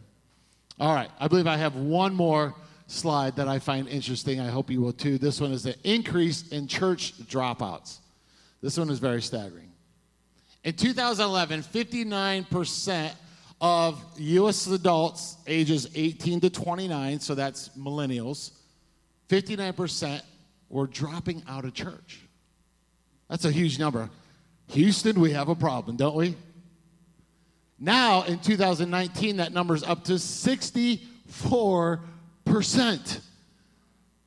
All 0.80 0.94
right. 0.94 1.10
I 1.20 1.28
believe 1.28 1.48
I 1.48 1.58
have 1.58 1.76
one 1.76 2.16
more 2.16 2.56
slide 2.88 3.36
that 3.36 3.48
I 3.48 3.60
find 3.60 3.88
interesting. 3.88 4.40
I 4.40 4.48
hope 4.48 4.70
you 4.70 4.82
will 4.82 4.94
too. 4.94 5.18
This 5.18 5.40
one 5.42 5.52
is 5.52 5.64
the 5.64 5.76
increase 5.84 6.48
in 6.50 6.68
church 6.68 7.14
dropouts. 7.28 8.00
This 8.62 8.78
one 8.78 8.90
is 8.90 9.00
very 9.00 9.22
staggering. 9.22 9.72
In 10.64 10.74
2011, 10.74 11.64
59% 11.64 13.12
of 13.62 14.04
U.S. 14.18 14.68
adults 14.68 15.38
ages 15.48 15.90
18 15.96 16.42
to 16.42 16.50
29, 16.50 17.20
so 17.20 17.36
that's 17.36 17.70
millennials, 17.78 18.52
59% 19.30 20.22
were 20.70 20.88
dropping 20.88 21.44
out 21.48 21.66
of 21.66 21.74
church. 21.74 22.22
That's 23.30 23.46
a 23.46 23.52
huge 23.52 23.80
number. 23.80 24.10
Houston, 24.68 25.20
we 25.20 25.32
have 25.32 25.50
a 25.50 25.56
problem, 25.56 25.96
don't 25.96 26.16
we? 26.16 26.36
Now, 27.80 28.24
in 28.24 28.40
2019, 28.40 29.38
that 29.38 29.54
number 29.54 29.74
is 29.74 29.84
up 29.84 30.04
to 30.06 30.14
64%. 30.14 31.00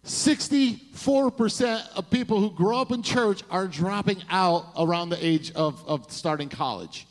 64% 0.05 1.89
of 1.95 2.11
people 2.11 2.41
who 2.41 2.51
grow 2.51 2.79
up 2.79 2.91
in 2.91 3.03
church 3.03 3.43
are 3.51 3.69
dropping 3.69 4.23
out 4.31 4.67
around 4.77 5.11
the 5.11 5.25
age 5.25 5.53
of, 5.53 5.87
of 5.87 6.11
starting 6.11 6.49
college. 6.49 7.07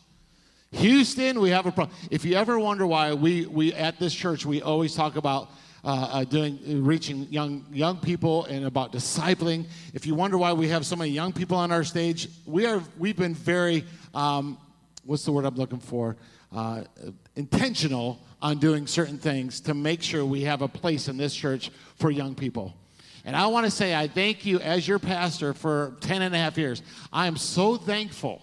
Houston, 0.71 1.39
we 1.39 1.51
have 1.51 1.65
a 1.65 1.71
problem. 1.71 1.95
If 2.09 2.25
you 2.25 2.35
ever 2.35 2.57
wonder 2.57 2.87
why 2.87 3.13
we, 3.13 3.45
we 3.45 3.73
at 3.73 3.99
this 3.99 4.13
church, 4.13 4.45
we 4.45 4.61
always 4.61 4.95
talk 4.95 5.17
about 5.17 5.49
uh, 5.83 6.09
uh, 6.11 6.23
doing 6.23 6.83
reaching 6.83 7.27
young 7.31 7.65
young 7.71 7.97
people 7.97 8.45
and 8.45 8.65
about 8.65 8.93
discipling. 8.93 9.65
If 9.95 10.05
you 10.05 10.13
wonder 10.13 10.37
why 10.37 10.53
we 10.53 10.67
have 10.67 10.85
so 10.85 10.95
many 10.95 11.09
young 11.09 11.33
people 11.33 11.57
on 11.57 11.71
our 11.71 11.83
stage, 11.83 12.29
we 12.45 12.67
are 12.67 12.83
we've 12.99 13.17
been 13.17 13.33
very 13.33 13.83
um, 14.13 14.59
what's 15.03 15.25
the 15.25 15.31
word 15.31 15.45
I'm 15.45 15.55
looking 15.55 15.79
for? 15.79 16.15
Uh, 16.51 16.83
intentional 17.35 18.19
on 18.41 18.57
doing 18.57 18.87
certain 18.87 19.17
things 19.17 19.61
to 19.61 19.73
make 19.73 20.01
sure 20.01 20.25
we 20.25 20.41
have 20.41 20.61
a 20.61 20.67
place 20.67 21.07
in 21.07 21.17
this 21.17 21.35
church 21.35 21.71
for 21.95 22.11
young 22.11 22.35
people. 22.35 22.75
And 23.23 23.35
I 23.35 23.47
want 23.47 23.65
to 23.65 23.71
say, 23.71 23.95
I 23.95 24.07
thank 24.07 24.45
you 24.45 24.59
as 24.59 24.87
your 24.87 24.99
pastor 24.99 25.53
for 25.53 25.95
10 26.01 26.23
and 26.23 26.33
a 26.33 26.37
half 26.37 26.57
years. 26.57 26.81
I 27.13 27.27
am 27.27 27.37
so 27.37 27.77
thankful 27.77 28.41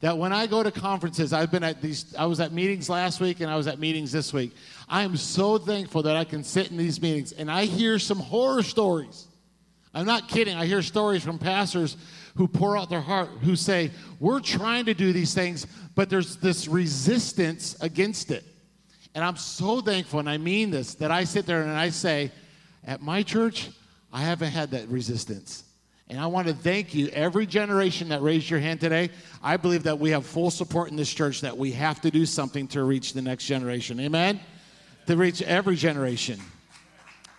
that 0.00 0.16
when 0.16 0.32
I 0.32 0.46
go 0.46 0.62
to 0.62 0.70
conferences, 0.70 1.32
I've 1.32 1.50
been 1.50 1.64
at 1.64 1.80
these, 1.80 2.14
I 2.18 2.26
was 2.26 2.40
at 2.40 2.52
meetings 2.52 2.88
last 2.88 3.20
week 3.20 3.40
and 3.40 3.50
I 3.50 3.56
was 3.56 3.66
at 3.66 3.78
meetings 3.78 4.12
this 4.12 4.32
week. 4.32 4.52
I 4.88 5.02
am 5.02 5.16
so 5.16 5.58
thankful 5.58 6.02
that 6.02 6.16
I 6.16 6.24
can 6.24 6.44
sit 6.44 6.70
in 6.70 6.76
these 6.76 7.00
meetings 7.00 7.32
and 7.32 7.50
I 7.50 7.64
hear 7.64 7.98
some 7.98 8.18
horror 8.18 8.62
stories. 8.62 9.26
I'm 9.92 10.06
not 10.06 10.28
kidding. 10.28 10.56
I 10.56 10.66
hear 10.66 10.82
stories 10.82 11.22
from 11.22 11.38
pastors 11.38 11.96
who 12.40 12.48
pour 12.48 12.74
out 12.74 12.88
their 12.88 13.02
heart, 13.02 13.28
who 13.42 13.54
say, 13.54 13.90
We're 14.18 14.40
trying 14.40 14.86
to 14.86 14.94
do 14.94 15.12
these 15.12 15.34
things, 15.34 15.66
but 15.94 16.08
there's 16.08 16.36
this 16.36 16.66
resistance 16.68 17.76
against 17.82 18.30
it. 18.30 18.44
And 19.14 19.22
I'm 19.22 19.36
so 19.36 19.82
thankful, 19.82 20.20
and 20.20 20.30
I 20.30 20.38
mean 20.38 20.70
this, 20.70 20.94
that 20.94 21.10
I 21.10 21.24
sit 21.24 21.44
there 21.44 21.60
and 21.60 21.70
I 21.70 21.90
say, 21.90 22.32
At 22.82 23.02
my 23.02 23.22
church, 23.22 23.68
I 24.10 24.22
haven't 24.22 24.52
had 24.52 24.70
that 24.70 24.88
resistance. 24.88 25.64
And 26.08 26.18
I 26.18 26.28
want 26.28 26.48
to 26.48 26.54
thank 26.54 26.94
you, 26.94 27.08
every 27.08 27.44
generation 27.44 28.08
that 28.08 28.22
raised 28.22 28.48
your 28.48 28.58
hand 28.58 28.80
today. 28.80 29.10
I 29.42 29.58
believe 29.58 29.82
that 29.82 29.98
we 29.98 30.08
have 30.12 30.24
full 30.24 30.50
support 30.50 30.90
in 30.90 30.96
this 30.96 31.12
church 31.12 31.42
that 31.42 31.58
we 31.58 31.72
have 31.72 32.00
to 32.00 32.10
do 32.10 32.24
something 32.24 32.66
to 32.68 32.84
reach 32.84 33.12
the 33.12 33.20
next 33.20 33.44
generation. 33.44 34.00
Amen? 34.00 34.40
To 35.08 35.16
reach 35.18 35.42
every 35.42 35.76
generation. 35.76 36.40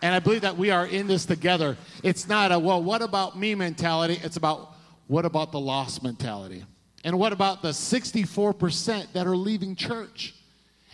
And 0.03 0.15
I 0.15 0.19
believe 0.19 0.41
that 0.41 0.57
we 0.57 0.71
are 0.71 0.85
in 0.85 1.07
this 1.07 1.25
together. 1.25 1.77
It's 2.03 2.27
not 2.27 2.51
a, 2.51 2.59
well, 2.59 2.81
what 2.81 3.01
about 3.01 3.37
me 3.37 3.55
mentality? 3.55 4.19
It's 4.23 4.37
about, 4.37 4.70
what 5.11 5.25
about 5.25 5.51
the 5.51 5.59
lost 5.59 6.03
mentality? 6.03 6.63
And 7.03 7.19
what 7.19 7.33
about 7.33 7.61
the 7.61 7.71
64% 7.71 9.11
that 9.11 9.27
are 9.27 9.35
leaving 9.35 9.75
church? 9.75 10.33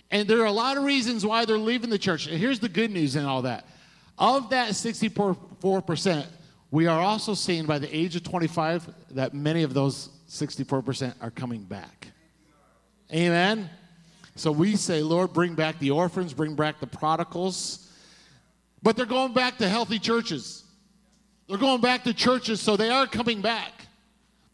And 0.10 0.28
there 0.28 0.42
are 0.42 0.48
a 0.48 0.52
lot 0.52 0.76
of 0.76 0.86
reasons 0.86 1.24
why 1.24 1.46
they're 1.46 1.56
leaving 1.60 1.92
the 1.92 2.00
church. 2.00 2.26
And 2.26 2.36
here's 2.36 2.60
the 2.60 2.68
good 2.68 2.90
news 2.90 3.16
in 3.16 3.26
all 3.26 3.44
that. 3.44 3.68
Of 4.18 4.50
that 4.50 4.72
64%, 4.72 6.26
we 6.72 6.88
are 6.88 7.00
also 7.00 7.36
seeing 7.36 7.68
by 7.68 7.78
the 7.78 7.96
age 7.96 8.16
of 8.16 8.24
25 8.24 8.92
that 9.12 9.36
many 9.36 9.62
of 9.62 9.76
those 9.76 10.10
64% 10.28 11.14
are 11.22 11.30
coming 11.30 11.62
back. 11.62 12.08
Amen? 13.14 13.70
So 14.36 14.52
we 14.52 14.78
say, 14.78 15.04
Lord, 15.04 15.32
bring 15.32 15.54
back 15.54 15.78
the 15.78 15.92
orphans, 15.92 16.34
bring 16.34 16.56
back 16.56 16.80
the 16.80 16.88
prodigals. 16.88 17.88
But 18.82 18.98
they're 18.98 19.06
going 19.06 19.34
back 19.34 19.60
to 19.60 19.70
healthy 19.70 20.00
churches. 20.00 20.64
They're 21.48 21.60
going 21.60 21.82
back 21.82 22.04
to 22.06 22.16
churches, 22.16 22.60
so 22.62 22.76
they 22.76 22.90
are 22.90 23.06
coming 23.06 23.42
back. 23.42 23.77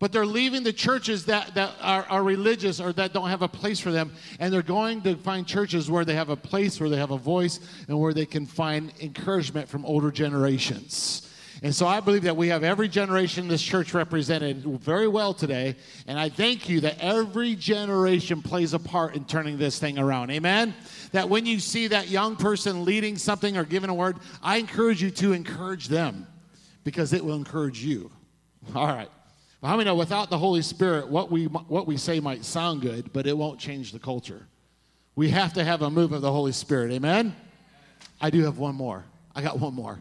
But 0.03 0.11
they're 0.11 0.25
leaving 0.25 0.63
the 0.63 0.73
churches 0.73 1.27
that, 1.27 1.53
that 1.53 1.75
are, 1.79 2.05
are 2.09 2.23
religious 2.23 2.81
or 2.81 2.91
that 2.91 3.13
don't 3.13 3.29
have 3.29 3.41
a 3.41 3.47
place 3.47 3.79
for 3.79 3.89
them, 3.89 4.11
and 4.37 4.51
they're 4.51 4.61
going 4.61 5.01
to 5.03 5.15
find 5.15 5.47
churches 5.47 5.89
where 5.89 6.03
they 6.03 6.15
have 6.15 6.27
a 6.27 6.35
place, 6.35 6.77
where 6.77 6.89
they 6.89 6.97
have 6.97 7.11
a 7.11 7.17
voice, 7.17 7.61
and 7.87 7.97
where 7.97 8.13
they 8.13 8.25
can 8.25 8.45
find 8.45 8.91
encouragement 8.99 9.69
from 9.69 9.85
older 9.85 10.11
generations. 10.11 11.33
And 11.61 11.73
so 11.73 11.87
I 11.87 12.01
believe 12.01 12.23
that 12.23 12.35
we 12.35 12.49
have 12.49 12.65
every 12.65 12.89
generation 12.89 13.43
in 13.43 13.47
this 13.47 13.63
church 13.63 13.93
represented 13.93 14.65
very 14.81 15.07
well 15.07 15.33
today. 15.33 15.77
And 16.05 16.19
I 16.19 16.27
thank 16.27 16.67
you 16.67 16.81
that 16.81 16.99
every 16.99 17.55
generation 17.55 18.41
plays 18.41 18.73
a 18.73 18.79
part 18.79 19.15
in 19.15 19.23
turning 19.23 19.57
this 19.57 19.79
thing 19.79 19.97
around. 19.97 20.31
Amen? 20.31 20.75
That 21.13 21.29
when 21.29 21.45
you 21.45 21.61
see 21.61 21.87
that 21.87 22.09
young 22.09 22.35
person 22.35 22.83
leading 22.83 23.17
something 23.17 23.55
or 23.55 23.63
giving 23.63 23.89
a 23.89 23.93
word, 23.93 24.17
I 24.41 24.57
encourage 24.57 25.01
you 25.01 25.11
to 25.11 25.31
encourage 25.31 25.87
them 25.87 26.27
because 26.83 27.13
it 27.13 27.23
will 27.23 27.35
encourage 27.35 27.81
you. 27.81 28.11
All 28.75 28.85
right. 28.85 29.09
Well, 29.63 29.69
how 29.69 29.77
many 29.77 29.89
know 29.89 29.95
without 29.95 30.29
the 30.29 30.37
Holy 30.37 30.61
Spirit, 30.61 31.07
what 31.07 31.31
we, 31.31 31.45
what 31.45 31.87
we 31.87 31.95
say 31.95 32.19
might 32.19 32.43
sound 32.43 32.81
good, 32.81 33.13
but 33.13 33.25
it 33.25 33.37
won't 33.37 33.61
change 33.61 33.93
the 33.93 33.99
culture? 33.99 34.45
We 35.15 35.29
have 35.29 35.53
to 35.53 35.63
have 35.63 35.81
a 35.83 35.89
move 35.89 36.11
of 36.11 36.21
the 36.21 36.29
Holy 36.29 36.51
Spirit. 36.51 36.91
Amen? 36.91 37.33
I 38.19 38.29
do 38.29 38.43
have 38.43 38.57
one 38.57 38.75
more. 38.75 39.05
I 39.33 39.41
got 39.41 39.61
one 39.61 39.73
more. 39.73 39.99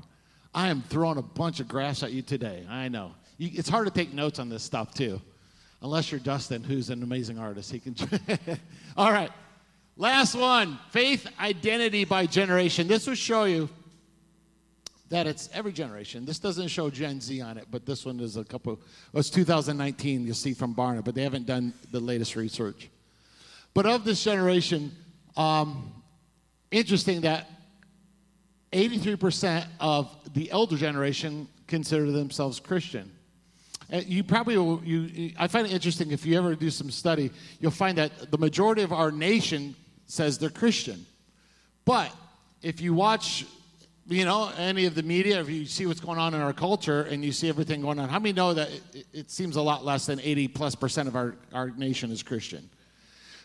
I 0.53 0.67
am 0.67 0.83
throwing 0.83 1.17
a 1.17 1.23
bunch 1.23 1.61
of 1.61 1.69
grass 1.69 2.03
at 2.03 2.11
you 2.11 2.23
today. 2.23 2.67
I 2.69 2.89
know. 2.89 3.15
You, 3.39 3.51
it's 3.55 3.69
hard 3.69 3.87
to 3.87 3.93
take 3.93 4.13
notes 4.13 4.41
on 4.41 4.49
this 4.49 4.65
stuff, 4.65 4.95
too. 4.95 5.23
Unless 5.81 6.11
you're 6.11 6.19
Dustin, 6.19 6.65
who's 6.65 6.91
an 6.91 7.05
amazing 7.05 7.39
artist. 7.39 7.71
He 7.71 7.79
can. 7.79 7.95
All 8.97 9.13
right. 9.13 9.31
Last 9.97 10.35
one 10.35 10.77
faith 10.91 11.25
identity 11.39 12.05
by 12.05 12.27
generation. 12.27 12.89
This 12.89 13.07
will 13.07 13.15
show 13.15 13.45
you 13.45 13.69
that 15.13 15.27
it's 15.27 15.51
every 15.53 15.73
generation. 15.73 16.25
This 16.25 16.39
doesn't 16.39 16.69
show 16.69 16.89
Gen 16.89 17.21
Z 17.21 17.39
on 17.43 17.59
it, 17.59 17.67
but 17.71 17.85
this 17.85 18.07
one 18.07 18.19
is 18.19 18.39
a 18.39 18.45
couple. 18.45 18.81
Well, 19.13 19.21
it's 19.21 19.29
2019. 19.29 20.25
You'll 20.25 20.35
see 20.35 20.55
from 20.55 20.75
Barna, 20.75 21.05
but 21.05 21.15
they 21.15 21.23
haven't 21.23 21.47
done 21.47 21.75
the 21.91 22.01
latest 22.01 22.35
research. 22.35 22.89
But 23.75 23.85
of 23.85 24.05
this 24.05 24.25
generation, 24.25 24.91
um, 25.37 25.93
interesting 26.71 27.21
that 27.21 27.47
83% 28.73 29.67
of 29.81 30.11
the 30.33 30.51
elder 30.51 30.77
generation 30.77 31.47
consider 31.67 32.11
themselves 32.11 32.59
Christian. 32.59 33.13
And 33.91 34.07
you 34.07 34.25
probably 34.25 34.57
will, 34.57 34.83
you, 34.83 35.33
I 35.39 35.47
find 35.47 35.67
it 35.67 35.73
interesting 35.75 36.11
if 36.13 36.25
you 36.25 36.39
ever 36.39 36.55
do 36.55 36.71
some 36.71 36.91
study, 36.91 37.31
you'll 37.61 37.71
find 37.71 37.99
that 37.99 38.31
the 38.31 38.39
majority 38.39 38.81
of 38.81 38.95
our 38.95 39.11
nation 39.11 39.77
says 40.07 40.39
they're 40.39 40.49
Christian. 40.49 41.05
But 41.85 42.11
if 42.63 42.81
you 42.81 42.95
watch, 42.95 43.45
you 44.09 44.25
know, 44.25 44.51
any 44.59 44.87
of 44.87 44.95
the 44.95 45.03
media, 45.03 45.41
if 45.41 45.49
you 45.49 45.65
see 45.65 45.87
what's 45.87 46.01
going 46.01 46.19
on 46.19 46.35
in 46.35 46.41
our 46.41 46.53
culture 46.53 47.03
and 47.03 47.25
you 47.25 47.33
see 47.33 47.49
everything 47.49 47.83
going 47.83 47.99
on, 47.99 48.09
how 48.09 48.19
many 48.19 48.33
know 48.33 48.53
that 48.55 48.69
it, 48.93 49.07
it 49.13 49.31
seems 49.31 49.57
a 49.57 49.63
lot 49.63 49.85
less 49.85 50.07
than 50.07 50.21
80 50.21 50.49
plus 50.49 50.75
percent 50.75 51.09
of 51.09 51.17
our, 51.17 51.37
our 51.53 51.71
nation 51.71 52.11
is 52.11 52.23
Christian? 52.23 52.69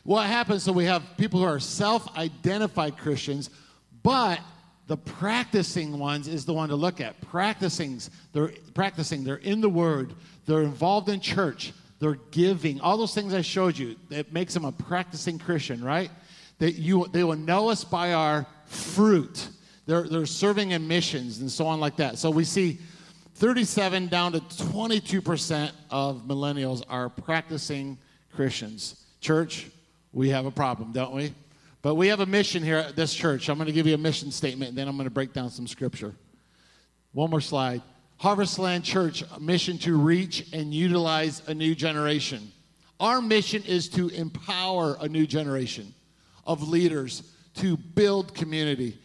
What 0.04 0.26
happens, 0.28 0.64
so 0.64 0.72
we 0.72 0.86
have 0.86 1.04
people 1.18 1.42
who 1.42 1.46
are 1.46 1.60
self 1.60 2.18
identified 2.18 2.98
Christians, 2.98 3.50
but 4.04 4.40
the 4.88 4.98
practicing 4.98 6.00
ones 6.00 6.28
is 6.30 6.46
the 6.46 6.54
one 6.54 6.70
to 6.70 6.76
look 6.76 7.02
at. 7.02 7.20
Practicing, 7.22 8.00
they're 8.32 8.54
practicing, 8.74 9.24
they're 9.24 9.36
in 9.36 9.60
the 9.60 9.70
word, 9.70 10.14
they're 10.46 10.62
involved 10.62 11.10
in 11.10 11.20
church, 11.20 11.74
they're 12.00 12.20
giving. 12.32 12.80
All 12.80 12.98
those 12.98 13.14
things 13.14 13.34
I 13.34 13.42
showed 13.42 13.78
you, 13.78 13.98
it 14.10 14.32
makes 14.32 14.54
them 14.54 14.64
a 14.64 14.72
practicing 14.72 15.38
Christian, 15.38 15.84
right? 15.84 16.10
That 16.60 16.76
you 16.76 17.06
they 17.12 17.24
will 17.24 17.36
know 17.36 17.70
us 17.70 17.84
by 17.84 18.14
our 18.14 18.48
fruit. 18.66 19.50
They're, 19.88 20.04
they're 20.04 20.26
serving 20.28 20.72
in 20.72 20.88
missions 20.88 21.40
and 21.40 21.52
so 21.52 21.66
on 21.66 21.80
like 21.80 21.96
that. 21.96 22.20
So 22.20 22.30
we 22.30 22.44
see 22.44 22.78
37 23.36 24.08
down 24.08 24.34
to 24.34 24.40
22% 24.40 25.72
of 25.90 26.24
millennials 26.28 26.84
are 26.90 27.10
practicing 27.10 27.98
Christians. 28.36 29.06
Church, 29.22 29.68
we 30.12 30.30
have 30.30 30.46
a 30.46 30.52
problem, 30.52 30.92
don't 30.92 31.16
we? 31.16 31.34
But 31.82 31.96
we 31.96 32.08
have 32.10 32.20
a 32.20 32.26
mission 32.26 32.64
here 32.64 32.78
at 32.78 32.96
this 32.96 33.14
church. 33.14 33.50
I'm 33.50 33.58
going 33.58 33.68
to 33.68 33.74
give 33.74 33.88
you 33.88 33.96
a 33.96 33.98
mission 33.98 34.30
statement, 34.30 34.70
and 34.70 34.78
then 34.78 34.88
I'm 34.88 34.98
going 34.98 35.06
to 35.08 35.14
break 35.14 35.32
down 35.32 35.50
some 35.50 35.68
scripture. 35.68 36.14
One 37.14 37.30
more 37.30 37.42
slide. 37.42 37.82
Harvestland 38.18 38.84
Church, 38.84 39.24
mission 39.40 39.78
to 39.80 39.96
reach 39.96 40.52
and 40.52 40.74
utilize 40.74 41.48
a 41.48 41.54
new 41.54 41.76
generation. 41.76 42.52
Our 43.00 43.22
mission 43.22 43.64
is 43.64 43.88
to 43.90 44.10
empower 44.10 44.98
a 45.00 45.08
new 45.08 45.28
generation 45.28 45.94
of 46.46 46.68
leaders 46.68 47.32
to 47.56 47.78
build 47.78 48.34
community, 48.34 49.00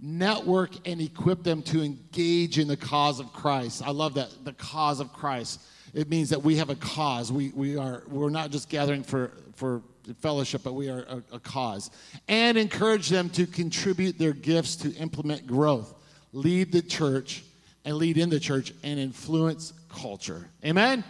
network, 0.00 0.70
and 0.86 1.00
equip 1.00 1.42
them 1.42 1.62
to 1.62 1.82
engage 1.82 2.58
in 2.58 2.68
the 2.68 2.76
cause 2.76 3.20
of 3.20 3.32
Christ. 3.32 3.82
I 3.84 3.90
love 3.90 4.14
that, 4.14 4.30
the 4.44 4.52
cause 4.52 5.00
of 5.00 5.12
Christ. 5.12 5.60
It 5.94 6.08
means 6.08 6.30
that 6.30 6.42
we 6.42 6.56
have 6.56 6.70
a 6.70 6.74
cause. 6.74 7.30
We, 7.30 7.50
we 7.54 7.76
are, 7.76 8.02
we're 8.08 8.30
not 8.30 8.50
just 8.50 8.68
gathering 8.68 9.02
for, 9.02 9.30
for 9.54 9.82
fellowship, 10.20 10.62
but 10.64 10.74
we 10.74 10.90
are 10.90 11.04
a, 11.08 11.22
a 11.32 11.40
cause. 11.40 11.90
And 12.28 12.58
encourage 12.58 13.08
them 13.08 13.30
to 13.30 13.46
contribute 13.46 14.18
their 14.18 14.32
gifts 14.32 14.76
to 14.76 14.92
implement 14.94 15.46
growth, 15.46 15.94
lead 16.32 16.72
the 16.72 16.82
church, 16.82 17.44
and 17.84 17.96
lead 17.96 18.18
in 18.18 18.28
the 18.28 18.40
church, 18.40 18.72
and 18.82 18.98
influence 18.98 19.72
culture. 19.88 20.48
Amen? 20.64 21.04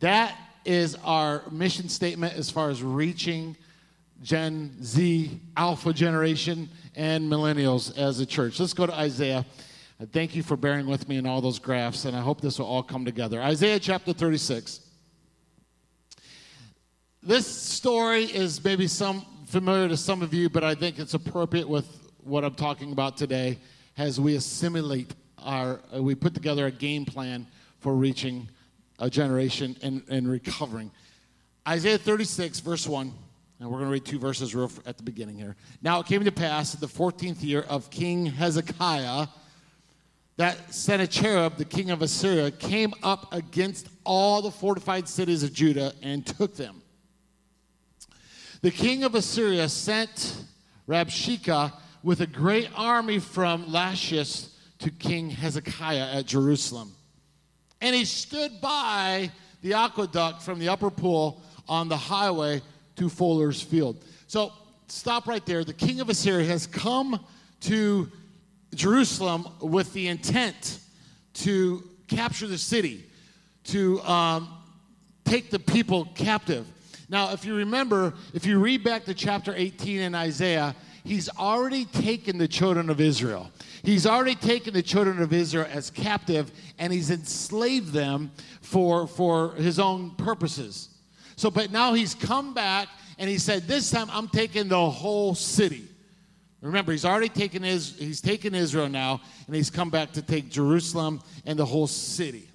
That 0.00 0.36
is 0.64 0.96
our 1.04 1.42
mission 1.50 1.88
statement 1.88 2.34
as 2.34 2.50
far 2.50 2.70
as 2.70 2.82
reaching 2.82 3.56
Gen 4.22 4.76
Z, 4.82 5.40
Alpha 5.56 5.92
generation, 5.92 6.68
and 6.94 7.30
millennials 7.30 7.96
as 7.98 8.20
a 8.20 8.26
church. 8.26 8.60
Let's 8.60 8.74
go 8.74 8.86
to 8.86 8.94
Isaiah. 8.94 9.44
Thank 10.12 10.34
you 10.34 10.42
for 10.42 10.56
bearing 10.56 10.86
with 10.86 11.08
me 11.08 11.16
in 11.16 11.26
all 11.26 11.40
those 11.40 11.58
graphs, 11.58 12.04
and 12.04 12.16
I 12.16 12.20
hope 12.20 12.40
this 12.40 12.58
will 12.58 12.66
all 12.66 12.82
come 12.82 13.04
together. 13.04 13.40
Isaiah 13.40 13.78
chapter 13.78 14.12
36. 14.12 14.80
This 17.22 17.46
story 17.46 18.24
is 18.24 18.62
maybe 18.64 18.88
some 18.88 19.24
familiar 19.46 19.88
to 19.88 19.96
some 19.96 20.22
of 20.22 20.34
you, 20.34 20.48
but 20.48 20.64
I 20.64 20.74
think 20.74 20.98
it's 20.98 21.14
appropriate 21.14 21.68
with 21.68 21.86
what 22.24 22.44
I'm 22.44 22.54
talking 22.54 22.92
about 22.92 23.16
today 23.16 23.58
as 23.96 24.18
we 24.18 24.34
assimilate 24.34 25.14
our, 25.38 25.80
uh, 25.94 26.02
we 26.02 26.14
put 26.14 26.34
together 26.34 26.66
a 26.66 26.70
game 26.70 27.04
plan 27.04 27.46
for 27.78 27.94
reaching 27.94 28.48
a 28.98 29.10
generation 29.10 29.76
and, 29.82 30.02
and 30.08 30.28
recovering. 30.28 30.90
Isaiah 31.66 31.98
36, 31.98 32.60
verse 32.60 32.88
1, 32.88 33.12
and 33.62 33.70
we're 33.70 33.78
going 33.78 33.88
to 33.88 33.92
read 33.92 34.04
two 34.04 34.18
verses 34.18 34.56
real 34.56 34.68
at 34.86 34.96
the 34.96 35.04
beginning 35.04 35.38
here. 35.38 35.54
Now 35.82 36.00
it 36.00 36.06
came 36.06 36.24
to 36.24 36.32
pass 36.32 36.74
in 36.74 36.80
the 36.80 36.88
14th 36.88 37.44
year 37.44 37.60
of 37.68 37.90
King 37.90 38.26
Hezekiah 38.26 39.28
that 40.36 40.74
Sennacherib, 40.74 41.58
the 41.58 41.64
king 41.64 41.92
of 41.92 42.02
Assyria, 42.02 42.50
came 42.50 42.92
up 43.04 43.32
against 43.32 43.88
all 44.02 44.42
the 44.42 44.50
fortified 44.50 45.08
cities 45.08 45.44
of 45.44 45.52
Judah 45.52 45.92
and 46.02 46.26
took 46.26 46.56
them. 46.56 46.82
The 48.62 48.72
king 48.72 49.04
of 49.04 49.14
Assyria 49.14 49.68
sent 49.68 50.42
Rabshakeh 50.88 51.72
with 52.02 52.20
a 52.20 52.26
great 52.26 52.68
army 52.74 53.20
from 53.20 53.70
Lachish 53.70 54.46
to 54.80 54.90
King 54.90 55.30
Hezekiah 55.30 56.16
at 56.16 56.26
Jerusalem. 56.26 56.94
And 57.80 57.94
he 57.94 58.06
stood 58.06 58.60
by 58.60 59.30
the 59.60 59.74
aqueduct 59.74 60.42
from 60.42 60.58
the 60.58 60.68
upper 60.68 60.90
pool 60.90 61.40
on 61.68 61.88
the 61.88 61.96
highway 61.96 62.60
to 62.96 63.08
Fuller's 63.08 63.62
Field. 63.62 64.04
So 64.26 64.52
stop 64.88 65.26
right 65.26 65.44
there. 65.46 65.64
The 65.64 65.72
king 65.72 66.00
of 66.00 66.08
Assyria 66.08 66.46
has 66.46 66.66
come 66.66 67.24
to 67.62 68.10
Jerusalem 68.74 69.46
with 69.60 69.92
the 69.92 70.08
intent 70.08 70.80
to 71.34 71.82
capture 72.08 72.46
the 72.46 72.58
city, 72.58 73.04
to 73.64 74.00
um, 74.02 74.48
take 75.24 75.50
the 75.50 75.58
people 75.58 76.06
captive. 76.14 76.66
Now, 77.08 77.32
if 77.32 77.44
you 77.44 77.54
remember, 77.56 78.14
if 78.32 78.46
you 78.46 78.58
read 78.58 78.84
back 78.84 79.04
to 79.04 79.14
chapter 79.14 79.54
18 79.54 80.00
in 80.00 80.14
Isaiah, 80.14 80.74
he's 81.04 81.28
already 81.28 81.84
taken 81.84 82.38
the 82.38 82.48
children 82.48 82.88
of 82.88 83.00
Israel. 83.00 83.50
He's 83.82 84.06
already 84.06 84.34
taken 84.34 84.72
the 84.72 84.82
children 84.82 85.20
of 85.20 85.32
Israel 85.32 85.66
as 85.70 85.90
captive 85.90 86.50
and 86.78 86.92
he's 86.92 87.10
enslaved 87.10 87.92
them 87.92 88.30
for, 88.60 89.06
for 89.06 89.52
his 89.54 89.78
own 89.78 90.12
purposes. 90.12 90.88
So, 91.42 91.50
but 91.50 91.72
now 91.72 91.92
he's 91.92 92.14
come 92.14 92.54
back 92.54 92.86
and 93.18 93.28
he 93.28 93.36
said, 93.36 93.64
This 93.64 93.90
time 93.90 94.08
I'm 94.12 94.28
taking 94.28 94.68
the 94.68 94.88
whole 94.88 95.34
city. 95.34 95.88
Remember, 96.60 96.92
he's 96.92 97.04
already 97.04 97.30
taken 97.30 97.64
his, 97.64 97.98
he's 97.98 98.20
taken 98.20 98.54
Israel 98.54 98.88
now, 98.88 99.20
and 99.48 99.56
he's 99.56 99.68
come 99.68 99.90
back 99.90 100.12
to 100.12 100.22
take 100.22 100.50
Jerusalem 100.50 101.20
and 101.44 101.58
the 101.58 101.64
whole 101.64 101.88
city. 101.88 102.48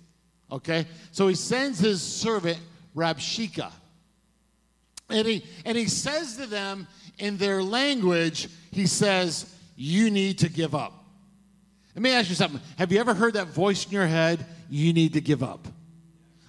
Okay? 0.50 0.86
So 1.12 1.28
he 1.28 1.36
sends 1.36 1.80
his 1.80 2.02
servant 2.02 2.60
Rabshakeh. 2.96 3.74
And 5.10 5.28
he 5.28 5.44
and 5.66 5.78
he 5.78 5.90
says 5.90 6.38
to 6.38 6.46
them 6.46 6.88
in 7.20 7.36
their 7.36 7.62
language, 7.62 8.48
he 8.72 8.86
says, 8.88 9.54
You 9.76 10.10
need 10.10 10.38
to 10.40 10.50
give 10.50 10.74
up. 10.74 10.94
Let 11.94 12.04
me 12.04 12.12
ask 12.12 12.30
you 12.30 12.36
something. 12.36 12.62
Have 12.78 12.94
you 12.94 13.02
ever 13.02 13.14
heard 13.14 13.34
that 13.34 13.48
voice 13.48 13.86
in 13.86 13.92
your 13.92 14.08
head? 14.08 14.46
You 14.70 14.94
need 14.94 15.12
to 15.12 15.20
give 15.20 15.44
up. 15.44 15.68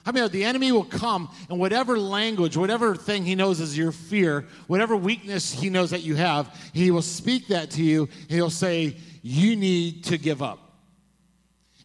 I 0.08 0.10
mean, 0.10 0.26
the 0.30 0.44
enemy 0.44 0.72
will 0.72 0.84
come 0.84 1.28
and 1.50 1.60
whatever 1.60 1.98
language, 1.98 2.56
whatever 2.56 2.96
thing 2.96 3.26
he 3.26 3.34
knows 3.34 3.60
is 3.60 3.76
your 3.76 3.92
fear, 3.92 4.46
whatever 4.66 4.96
weakness 4.96 5.52
he 5.52 5.68
knows 5.68 5.90
that 5.90 6.02
you 6.02 6.14
have, 6.14 6.48
he 6.72 6.90
will 6.90 7.02
speak 7.02 7.48
that 7.48 7.72
to 7.72 7.82
you. 7.82 8.08
He'll 8.26 8.48
say, 8.48 8.96
You 9.20 9.54
need 9.54 10.04
to 10.04 10.16
give 10.16 10.40
up. 10.40 10.60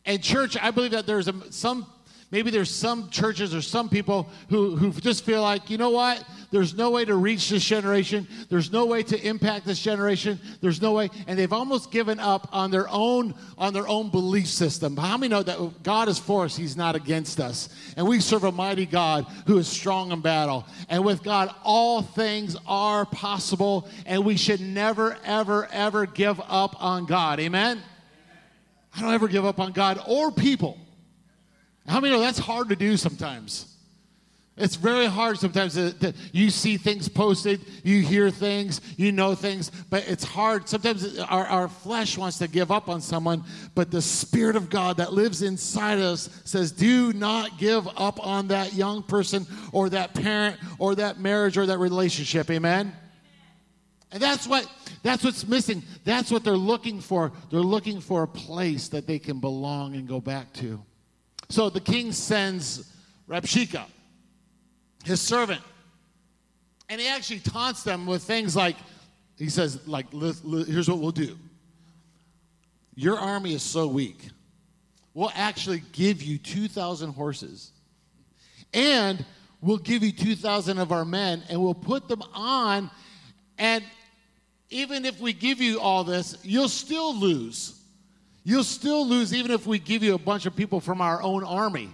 And, 0.05 0.23
church, 0.23 0.55
I 0.55 0.71
believe 0.71 0.91
that 0.91 1.05
there's 1.05 1.29
some 1.49 1.86
Maybe 2.34 2.50
there's 2.50 2.74
some 2.74 3.12
churches 3.12 3.54
or 3.54 3.62
some 3.62 3.89
people 3.89 4.28
who, 4.50 4.76
who 4.76 4.91
just 5.00 5.24
feel 5.24 5.43
like, 5.43 5.69
you 5.69 5.78
know 5.78 5.91
what? 5.91 6.26
There's 6.50 6.76
no 6.76 6.89
way 6.89 7.06
to 7.06 7.13
reach 7.13 7.52
this 7.52 7.63
generation. 7.63 8.28
There's 8.50 8.72
no 8.72 8.88
way 8.88 9.04
to 9.04 9.24
impact 9.24 9.67
this 9.67 9.80
generation. 9.80 10.39
There's 10.60 10.82
no 10.82 10.93
way. 10.93 11.12
And 11.28 11.38
they've 11.38 11.54
almost 11.54 11.91
given 11.91 12.19
up 12.19 12.50
on 12.52 12.72
their 12.72 12.89
own, 12.89 13.36
on 13.56 13.74
their 13.74 13.88
own 13.88 14.10
belief 14.10 14.48
system. 14.48 14.98
How 14.98 15.15
many 15.15 15.30
know 15.30 15.43
that 15.43 15.84
God 15.84 16.10
is 16.10 16.17
for 16.17 16.46
us? 16.46 16.56
He's 16.56 16.76
not 16.76 16.96
against 16.96 17.39
us. 17.39 17.69
And 17.98 18.08
we 18.08 18.19
serve 18.19 18.46
a 18.46 18.52
mighty 18.52 18.88
God 18.88 19.28
who 19.46 19.60
is 19.60 19.67
strong 19.67 20.12
in 20.12 20.22
battle. 20.22 20.65
And 20.89 21.06
with 21.06 21.22
God, 21.22 21.54
all 21.63 22.02
things 22.02 22.58
are 22.65 23.06
possible. 23.06 23.88
And 24.08 24.26
we 24.26 24.38
should 24.38 24.60
never, 24.60 25.19
ever, 25.24 25.67
ever 25.72 26.08
give 26.08 26.41
up 26.50 26.82
on 26.82 27.06
God. 27.06 27.39
Amen? 27.39 27.80
I 28.96 29.02
don't 29.02 29.13
ever 29.13 29.28
give 29.28 29.46
up 29.46 29.60
on 29.60 29.72
God 29.72 30.02
or 30.08 30.32
people. 30.32 30.80
How 31.88 32.00
many 32.00 32.13
know 32.13 32.22
that's 32.22 32.39
hard 32.39 32.69
to 32.69 32.76
do 32.76 32.98
sometimes? 32.98 33.74
It's 34.56 34.76
very 34.76 35.08
hard 35.08 35.39
sometimes 35.39 35.74
that 35.74 36.13
you 36.32 36.52
see 36.52 36.78
things 36.78 37.10
posted, 37.10 37.60
you 37.84 38.04
hear 38.04 38.30
things, 38.30 38.82
you 38.98 39.12
know 39.12 39.34
things, 39.34 39.72
but 39.89 40.08
it's 40.08 40.24
hard. 40.24 40.69
Sometimes 40.69 41.17
our, 41.22 41.48
our 41.48 41.67
flesh 41.67 42.19
wants 42.19 42.38
to 42.38 42.48
give 42.48 42.72
up 42.72 42.88
on 42.88 43.02
someone, 43.02 43.43
but 43.74 43.89
the 43.89 44.02
Spirit 44.02 44.56
of 44.56 44.69
God 44.69 44.98
that 44.98 45.12
lives 45.12 45.41
inside 45.41 45.98
us 45.98 46.30
says, 46.46 46.72
do 46.72 47.13
not 47.13 47.58
give 47.58 47.88
up 47.98 48.24
on 48.24 48.50
that 48.50 48.74
young 48.74 49.02
person 49.02 49.48
or 49.72 49.89
that 49.89 50.13
parent 50.13 50.60
or 50.78 50.93
that 50.96 51.19
marriage 51.19 51.58
or 51.58 51.65
that 51.65 51.80
relationship. 51.80 52.52
Amen? 52.52 52.93
And 54.12 54.22
that's 54.22 54.46
what 54.46 54.69
that's 55.02 55.24
what's 55.24 55.48
missing. 55.48 55.82
That's 56.06 56.30
what 56.30 56.43
they're 56.43 56.56
looking 56.56 57.02
for. 57.02 57.32
They're 57.50 57.60
looking 57.60 58.00
for 58.00 58.22
a 58.22 58.28
place 58.28 58.89
that 58.89 59.08
they 59.08 59.17
can 59.17 59.39
belong 59.39 59.96
and 59.96 60.08
go 60.08 60.22
back 60.22 60.54
to. 60.54 60.80
So 61.53 61.69
the 61.69 61.81
king 61.81 62.11
sends 62.13 62.91
Rabshakeh, 63.29 63.85
his 65.03 65.21
servant, 65.21 65.61
and 66.89 66.99
he 66.99 67.07
actually 67.07 67.41
taunts 67.41 67.83
them 67.83 68.07
with 68.07 68.23
things 68.23 68.55
like, 68.55 68.75
he 69.37 69.49
says, 69.49 69.87
like, 69.87 70.11
here's 70.11 70.89
what 70.89 70.97
we'll 70.97 71.11
do. 71.11 71.37
Your 72.95 73.19
army 73.19 73.53
is 73.53 73.61
so 73.61 73.85
weak. 73.85 74.29
We'll 75.13 75.31
actually 75.35 75.83
give 75.91 76.23
you 76.23 76.39
2,000 76.39 77.13
horses. 77.13 77.71
And 78.73 79.23
we'll 79.61 79.77
give 79.77 80.01
you 80.01 80.11
2,000 80.11 80.79
of 80.79 80.91
our 80.91 81.05
men, 81.05 81.43
and 81.49 81.61
we'll 81.61 81.75
put 81.75 82.07
them 82.07 82.23
on. 82.33 82.89
And 83.59 83.83
even 84.71 85.05
if 85.05 85.19
we 85.19 85.33
give 85.33 85.61
you 85.61 85.79
all 85.79 86.03
this, 86.03 86.35
you'll 86.41 86.67
still 86.67 87.15
lose. 87.15 87.79
You'll 88.43 88.63
still 88.63 89.08
lose 89.08 89.34
even 89.34 89.51
if 89.51 89.65
we 89.65 89.79
give 89.79 90.03
you 90.03 90.15
a 90.15 90.19
bunch 90.19 90.45
of 90.45 90.56
people 90.56 90.79
from 90.79 91.01
our 91.01 91.21
own 91.21 91.43
army. 91.43 91.89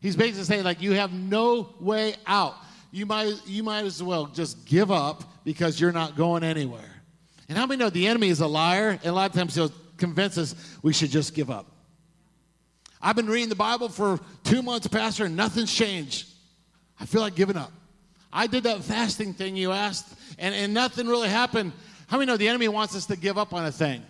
He's 0.00 0.16
basically 0.16 0.44
saying, 0.44 0.64
like, 0.64 0.80
you 0.80 0.92
have 0.92 1.12
no 1.12 1.74
way 1.80 2.14
out. 2.26 2.54
You 2.90 3.06
might, 3.06 3.34
you 3.46 3.62
might 3.62 3.84
as 3.84 4.02
well 4.02 4.26
just 4.26 4.66
give 4.66 4.90
up 4.90 5.44
because 5.44 5.80
you're 5.80 5.92
not 5.92 6.16
going 6.16 6.44
anywhere. 6.44 6.90
And 7.48 7.58
how 7.58 7.66
many 7.66 7.78
know 7.78 7.90
the 7.90 8.06
enemy 8.06 8.28
is 8.28 8.40
a 8.40 8.46
liar? 8.46 8.90
And 8.90 9.06
a 9.06 9.12
lot 9.12 9.30
of 9.30 9.36
times 9.36 9.54
he'll 9.54 9.72
convince 9.96 10.38
us 10.38 10.54
we 10.82 10.92
should 10.92 11.10
just 11.10 11.34
give 11.34 11.50
up. 11.50 11.66
I've 13.00 13.16
been 13.16 13.26
reading 13.26 13.48
the 13.48 13.56
Bible 13.56 13.88
for 13.88 14.20
two 14.44 14.62
months, 14.62 14.86
Pastor, 14.86 15.24
and 15.24 15.36
nothing's 15.36 15.72
changed. 15.72 16.28
I 17.00 17.06
feel 17.06 17.20
like 17.20 17.34
giving 17.34 17.56
up. 17.56 17.72
I 18.32 18.46
did 18.46 18.62
that 18.62 18.82
fasting 18.84 19.34
thing 19.34 19.56
you 19.56 19.72
asked, 19.72 20.14
and, 20.38 20.54
and 20.54 20.72
nothing 20.72 21.08
really 21.08 21.28
happened. 21.28 21.72
How 22.06 22.18
many 22.18 22.26
know 22.26 22.36
the 22.36 22.48
enemy 22.48 22.68
wants 22.68 22.94
us 22.94 23.06
to 23.06 23.16
give 23.16 23.38
up 23.38 23.52
on 23.52 23.66
a 23.66 23.72
thing? 23.72 24.02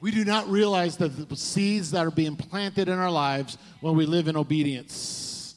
We 0.00 0.10
do 0.10 0.24
not 0.24 0.48
realize 0.48 0.96
the 0.96 1.10
seeds 1.36 1.90
that 1.90 2.06
are 2.06 2.10
being 2.10 2.36
planted 2.36 2.88
in 2.88 2.98
our 2.98 3.10
lives 3.10 3.58
when 3.80 3.96
we 3.96 4.06
live 4.06 4.28
in 4.28 4.36
obedience. 4.36 5.54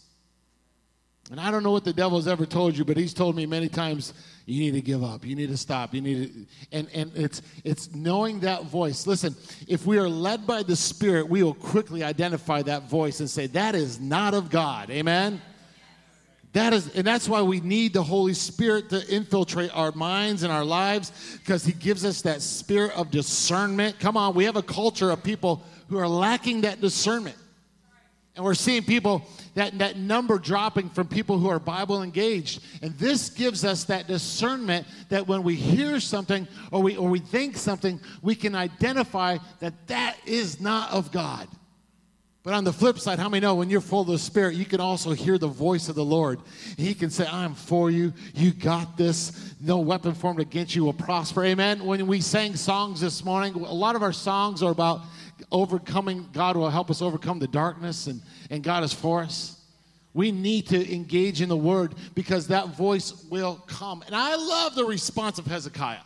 And 1.32 1.40
I 1.40 1.50
don't 1.50 1.64
know 1.64 1.72
what 1.72 1.86
the 1.86 1.94
devil's 1.94 2.28
ever 2.28 2.46
told 2.46 2.78
you, 2.78 2.84
but 2.84 2.98
he's 2.98 3.14
told 3.14 3.36
me 3.36 3.46
many 3.46 3.70
times, 3.70 4.14
you 4.46 4.60
need 4.60 4.72
to 4.72 4.82
give 4.82 5.04
up. 5.04 5.26
You 5.26 5.36
need 5.38 5.48
to 5.48 5.58
stop. 5.58 5.94
You 5.94 6.02
need 6.02 6.34
to 6.34 6.78
and, 6.78 6.90
and 6.94 7.12
it's 7.16 7.42
it's 7.64 7.96
knowing 7.96 8.42
that 8.42 8.66
voice. 8.66 9.08
Listen, 9.08 9.34
if 9.68 9.86
we 9.86 9.98
are 9.98 10.10
led 10.10 10.46
by 10.46 10.64
the 10.64 10.76
Spirit, 10.76 11.30
we 11.30 11.42
will 11.42 11.54
quickly 11.54 12.04
identify 12.04 12.62
that 12.64 12.90
voice 12.90 13.22
and 13.22 13.30
say, 13.30 13.48
that 13.48 13.74
is 13.74 14.02
not 14.02 14.34
of 14.34 14.50
God. 14.50 14.90
Amen. 14.90 15.42
That 16.54 16.72
is, 16.72 16.96
and 16.96 17.06
that's 17.06 17.28
why 17.28 17.42
we 17.42 17.62
need 17.62 17.94
the 17.94 18.04
Holy 18.04 18.36
Spirit 18.36 18.90
to 18.92 19.08
infiltrate 19.14 19.76
our 19.76 19.92
minds 19.94 20.44
and 20.44 20.54
our 20.54 20.64
lives 20.64 21.12
because 21.40 21.66
He 21.66 21.74
gives 21.74 22.06
us 22.06 22.22
that 22.22 22.44
spirit 22.44 22.92
of 22.96 23.10
discernment. 23.10 24.00
Come 24.00 24.16
on, 24.16 24.36
we 24.36 24.46
have 24.46 24.56
a 24.56 24.62
culture 24.62 25.10
of 25.10 25.24
people 25.24 25.64
who 25.90 25.98
are 25.98 26.08
lacking 26.08 26.62
that 26.62 26.80
discernment. 26.80 27.36
And 28.36 28.44
we're 28.44 28.56
seeing 28.56 28.84
people, 28.84 29.24
that, 29.54 29.78
that 29.78 29.98
number 29.98 30.40
dropping 30.40 30.90
from 30.90 31.08
people 31.08 31.38
who 31.38 31.50
are 31.50 31.60
Bible 31.60 32.02
engaged. 32.02 32.64
And 32.82 32.98
this 32.98 33.30
gives 33.30 33.64
us 33.64 33.84
that 33.86 34.08
discernment 34.08 34.88
that 35.10 35.28
when 35.28 35.44
we 35.44 35.56
hear 35.56 36.00
something 36.00 36.48
or 36.72 36.82
we, 36.82 36.98
or 36.98 37.10
we 37.10 37.20
think 37.20 37.58
something, 37.58 38.00
we 38.24 38.34
can 38.34 38.56
identify 38.56 39.38
that 39.60 39.88
that 39.88 40.18
is 40.26 40.60
not 40.60 40.92
of 40.92 41.12
God. 41.12 41.48
But 42.44 42.54
on 42.54 42.66
the 42.66 42.74
flip 42.74 43.00
side, 43.00 43.20
how 43.20 43.30
many 43.30 43.40
know 43.40 43.56
when 43.56 43.70
you're 43.70 43.80
full 43.80 44.02
of 44.02 44.08
the 44.08 44.20
Spirit, 44.20 44.56
you 44.56 44.66
can 44.66 44.82
also 44.82 45.12
hear 45.12 45.38
the 45.38 45.48
voice 45.48 45.88
of 45.88 45.96
the 45.96 46.04
Lord. 46.04 46.42
He 46.78 46.94
can 46.94 47.10
say, 47.10 47.26
I'm 47.26 47.56
for 47.56 47.90
you. 47.90 48.12
You 48.36 48.52
got 48.52 48.98
this. 48.98 49.56
No 49.62 49.80
weapon 49.80 50.14
formed 50.14 50.42
against 50.42 50.76
you 50.76 50.84
will 50.84 50.92
prosper. 50.92 51.46
Amen. 51.46 51.86
When 51.86 52.06
we 52.06 52.20
sang 52.20 52.58
songs 52.58 53.00
this 53.00 53.24
morning, 53.24 53.54
a 53.54 53.74
lot 53.74 53.96
of 53.96 54.04
our 54.04 54.12
songs 54.12 54.62
are 54.62 54.72
about 54.72 55.04
overcoming. 55.54 56.28
God 56.34 56.58
will 56.58 56.70
help 56.70 56.92
us 56.92 57.02
overcome 57.02 57.40
the 57.40 57.48
darkness, 57.48 58.08
and, 58.08 58.22
and 58.50 58.62
God 58.62 58.84
is 58.84 58.92
for 58.92 59.22
us. 59.22 59.62
We 60.14 60.34
need 60.34 60.68
to 60.68 60.94
engage 60.94 61.42
in 61.42 61.48
the 61.48 61.58
word 61.58 61.96
because 62.14 62.48
that 62.48 62.76
voice 62.76 63.26
will 63.32 63.64
come. 63.68 64.04
And 64.06 64.14
I 64.14 64.36
love 64.36 64.76
the 64.76 64.84
response 64.84 65.40
of 65.40 65.46
Hezekiah. 65.46 66.02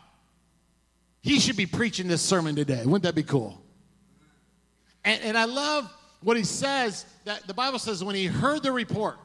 He 1.21 1.39
should 1.39 1.57
be 1.57 1.65
preaching 1.65 2.07
this 2.07 2.21
sermon 2.21 2.55
today. 2.55 2.83
Wouldn't 2.85 3.03
that 3.03 3.15
be 3.15 3.23
cool? 3.23 3.59
And, 5.03 5.21
and 5.23 5.37
I 5.37 5.45
love 5.45 5.91
what 6.21 6.37
he 6.37 6.43
says 6.43 7.05
that 7.25 7.45
the 7.47 7.53
Bible 7.53 7.79
says 7.79 8.03
when 8.03 8.15
he 8.15 8.25
heard 8.25 8.63
the 8.63 8.71
report, 8.71 9.17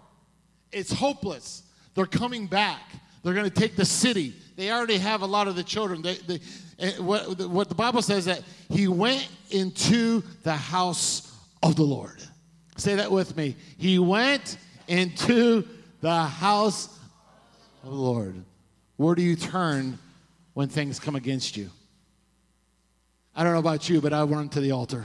it's 0.70 0.92
hopeless. 0.92 1.62
They're 1.94 2.06
coming 2.06 2.46
back. 2.46 2.80
They're 3.22 3.34
going 3.34 3.48
to 3.48 3.54
take 3.54 3.76
the 3.76 3.84
city. 3.84 4.34
They 4.56 4.70
already 4.70 4.98
have 4.98 5.22
a 5.22 5.26
lot 5.26 5.48
of 5.48 5.56
the 5.56 5.62
children. 5.62 6.02
They, 6.02 6.14
they, 6.14 6.40
eh, 6.78 6.92
what, 6.98 7.38
what 7.48 7.68
the 7.68 7.74
Bible 7.74 8.02
says 8.02 8.24
that 8.24 8.42
he 8.68 8.88
went 8.88 9.28
into 9.50 10.22
the 10.42 10.54
house 10.54 11.32
of 11.62 11.76
the 11.76 11.82
Lord. 11.82 12.20
Say 12.76 12.96
that 12.96 13.10
with 13.10 13.36
me. 13.36 13.56
He 13.78 13.98
went 13.98 14.58
into 14.88 15.64
the 16.00 16.24
house 16.24 16.98
of 17.84 17.90
the 17.90 17.96
Lord. 17.96 18.34
Where 18.96 19.14
do 19.14 19.22
you 19.22 19.36
turn 19.36 19.98
when 20.54 20.68
things 20.68 20.98
come 20.98 21.16
against 21.16 21.56
you? 21.56 21.70
I 23.34 23.44
don't 23.44 23.52
know 23.52 23.58
about 23.58 23.88
you, 23.88 24.00
but 24.00 24.12
I 24.12 24.22
run 24.24 24.48
to 24.50 24.60
the 24.60 24.72
altar. 24.72 25.04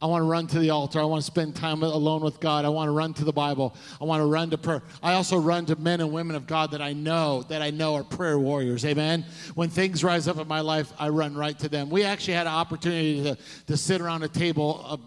I 0.00 0.06
want 0.06 0.22
to 0.22 0.26
run 0.26 0.46
to 0.48 0.58
the 0.60 0.70
altar. 0.70 1.00
I 1.00 1.04
want 1.04 1.22
to 1.22 1.26
spend 1.26 1.56
time 1.56 1.82
alone 1.82 2.22
with 2.22 2.38
God. 2.38 2.64
I 2.64 2.68
want 2.68 2.88
to 2.88 2.92
run 2.92 3.14
to 3.14 3.24
the 3.24 3.32
Bible. 3.32 3.74
I 4.00 4.04
want 4.04 4.20
to 4.20 4.26
run 4.26 4.50
to 4.50 4.58
prayer. 4.58 4.82
I 5.02 5.14
also 5.14 5.36
run 5.36 5.66
to 5.66 5.76
men 5.76 6.00
and 6.00 6.12
women 6.12 6.36
of 6.36 6.46
God 6.46 6.70
that 6.70 6.80
I 6.80 6.92
know 6.92 7.42
that 7.48 7.62
I 7.62 7.70
know 7.70 7.96
are 7.96 8.04
prayer 8.04 8.38
warriors. 8.38 8.84
Amen. 8.84 9.24
When 9.54 9.70
things 9.70 10.04
rise 10.04 10.28
up 10.28 10.38
in 10.38 10.46
my 10.46 10.60
life, 10.60 10.92
I 10.98 11.08
run 11.08 11.34
right 11.34 11.58
to 11.58 11.68
them. 11.68 11.90
We 11.90 12.04
actually 12.04 12.34
had 12.34 12.46
an 12.46 12.52
opportunity 12.52 13.22
to, 13.24 13.38
to 13.66 13.76
sit 13.76 14.00
around 14.00 14.22
a 14.22 14.28
table 14.28 15.00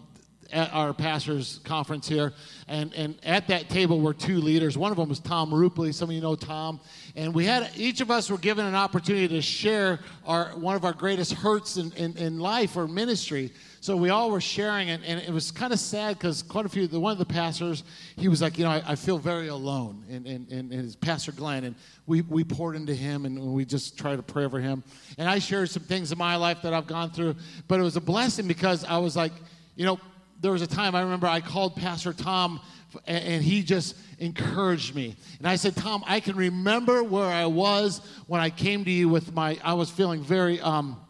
at 0.52 0.72
our 0.72 0.92
pastor's 0.92 1.60
conference 1.64 2.06
here, 2.06 2.34
and, 2.68 2.92
and 2.94 3.18
at 3.24 3.48
that 3.48 3.70
table 3.70 4.00
were 4.00 4.12
two 4.12 4.36
leaders. 4.36 4.76
One 4.76 4.90
of 4.90 4.98
them 4.98 5.08
was 5.08 5.18
Tom 5.18 5.50
Rupley. 5.50 5.94
Some 5.94 6.10
of 6.10 6.14
you 6.14 6.20
know 6.20 6.34
Tom, 6.34 6.78
and 7.16 7.34
we 7.34 7.46
had 7.46 7.70
each 7.74 8.00
of 8.00 8.10
us 8.10 8.30
were 8.30 8.38
given 8.38 8.66
an 8.66 8.74
opportunity 8.74 9.28
to 9.28 9.40
share 9.40 10.00
our 10.26 10.50
one 10.50 10.76
of 10.76 10.84
our 10.84 10.92
greatest 10.92 11.32
hurts 11.32 11.78
in, 11.78 11.92
in, 11.92 12.16
in 12.18 12.38
life 12.38 12.76
or 12.76 12.86
ministry. 12.86 13.50
So 13.82 13.96
we 13.96 14.10
all 14.10 14.30
were 14.30 14.40
sharing 14.40 14.90
it, 14.90 15.00
and 15.04 15.18
it 15.18 15.30
was 15.30 15.50
kind 15.50 15.72
of 15.72 15.80
sad 15.80 16.16
because 16.16 16.40
quite 16.40 16.64
a 16.64 16.68
few, 16.68 16.86
the 16.86 17.00
one 17.00 17.10
of 17.10 17.18
the 17.18 17.24
pastors, 17.24 17.82
he 18.14 18.28
was 18.28 18.40
like, 18.40 18.56
you 18.56 18.62
know, 18.62 18.70
I, 18.70 18.82
I 18.86 18.94
feel 18.94 19.18
very 19.18 19.48
alone, 19.48 20.04
and, 20.08 20.24
and, 20.24 20.48
and, 20.52 20.70
and 20.70 20.84
it's 20.84 20.94
Pastor 20.94 21.32
Glenn, 21.32 21.64
and 21.64 21.74
we, 22.06 22.20
we 22.20 22.44
poured 22.44 22.76
into 22.76 22.94
him, 22.94 23.26
and 23.26 23.40
we 23.40 23.64
just 23.64 23.98
tried 23.98 24.16
to 24.18 24.22
pray 24.22 24.48
for 24.48 24.60
him. 24.60 24.84
And 25.18 25.28
I 25.28 25.40
shared 25.40 25.68
some 25.68 25.82
things 25.82 26.12
in 26.12 26.18
my 26.18 26.36
life 26.36 26.62
that 26.62 26.72
I've 26.72 26.86
gone 26.86 27.10
through, 27.10 27.34
but 27.66 27.80
it 27.80 27.82
was 27.82 27.96
a 27.96 28.00
blessing 28.00 28.46
because 28.46 28.84
I 28.84 28.98
was 28.98 29.16
like, 29.16 29.32
you 29.74 29.84
know, 29.84 29.98
there 30.40 30.52
was 30.52 30.62
a 30.62 30.68
time 30.68 30.94
I 30.94 31.02
remember 31.02 31.26
I 31.26 31.40
called 31.40 31.74
Pastor 31.74 32.12
Tom 32.12 32.60
and 33.06 33.42
he 33.42 33.62
just 33.62 33.96
encouraged 34.18 34.94
me. 34.94 35.16
And 35.38 35.48
I 35.48 35.56
said, 35.56 35.74
Tom, 35.74 36.04
I 36.06 36.20
can 36.20 36.36
remember 36.36 37.02
where 37.02 37.24
I 37.24 37.46
was 37.46 38.00
when 38.26 38.40
I 38.40 38.50
came 38.50 38.84
to 38.84 38.90
you 38.90 39.08
with 39.08 39.32
my, 39.32 39.58
I 39.64 39.72
was 39.72 39.90
feeling 39.90 40.22
very 40.22 40.60
um, 40.60 41.00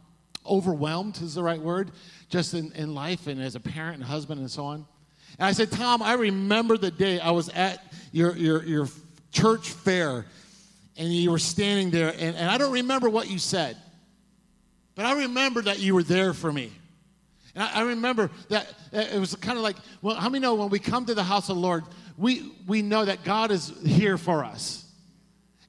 overwhelmed, 0.46 1.20
is 1.20 1.34
the 1.34 1.42
right 1.42 1.60
word 1.60 1.90
just 2.32 2.54
in, 2.54 2.72
in 2.72 2.94
life 2.94 3.26
and 3.26 3.40
as 3.40 3.54
a 3.54 3.60
parent 3.60 3.96
and 3.96 4.04
husband 4.04 4.40
and 4.40 4.50
so 4.50 4.64
on. 4.64 4.86
And 5.38 5.46
I 5.46 5.52
said, 5.52 5.70
Tom, 5.70 6.02
I 6.02 6.14
remember 6.14 6.78
the 6.78 6.90
day 6.90 7.20
I 7.20 7.30
was 7.30 7.50
at 7.50 7.78
your, 8.10 8.34
your, 8.36 8.64
your 8.64 8.88
church 9.32 9.68
fair 9.68 10.24
and 10.96 11.12
you 11.12 11.30
were 11.30 11.38
standing 11.38 11.90
there, 11.90 12.08
and, 12.08 12.36
and 12.36 12.50
I 12.50 12.58
don't 12.58 12.72
remember 12.72 13.08
what 13.08 13.30
you 13.30 13.38
said, 13.38 13.76
but 14.94 15.06
I 15.06 15.20
remember 15.20 15.62
that 15.62 15.78
you 15.78 15.94
were 15.94 16.02
there 16.02 16.34
for 16.34 16.52
me. 16.52 16.70
And 17.54 17.64
I, 17.64 17.80
I 17.80 17.82
remember 17.82 18.30
that 18.48 18.66
it 18.92 19.18
was 19.18 19.34
kind 19.36 19.56
of 19.56 19.64
like, 19.64 19.76
well, 20.00 20.16
how 20.16 20.28
many 20.28 20.42
know 20.42 20.54
when 20.54 20.70
we 20.70 20.78
come 20.78 21.06
to 21.06 21.14
the 21.14 21.22
house 21.22 21.48
of 21.48 21.56
the 21.56 21.62
Lord, 21.62 21.84
we, 22.16 22.50
we 22.66 22.82
know 22.82 23.04
that 23.04 23.24
God 23.24 23.50
is 23.50 23.72
here 23.84 24.18
for 24.18 24.44
us. 24.44 24.86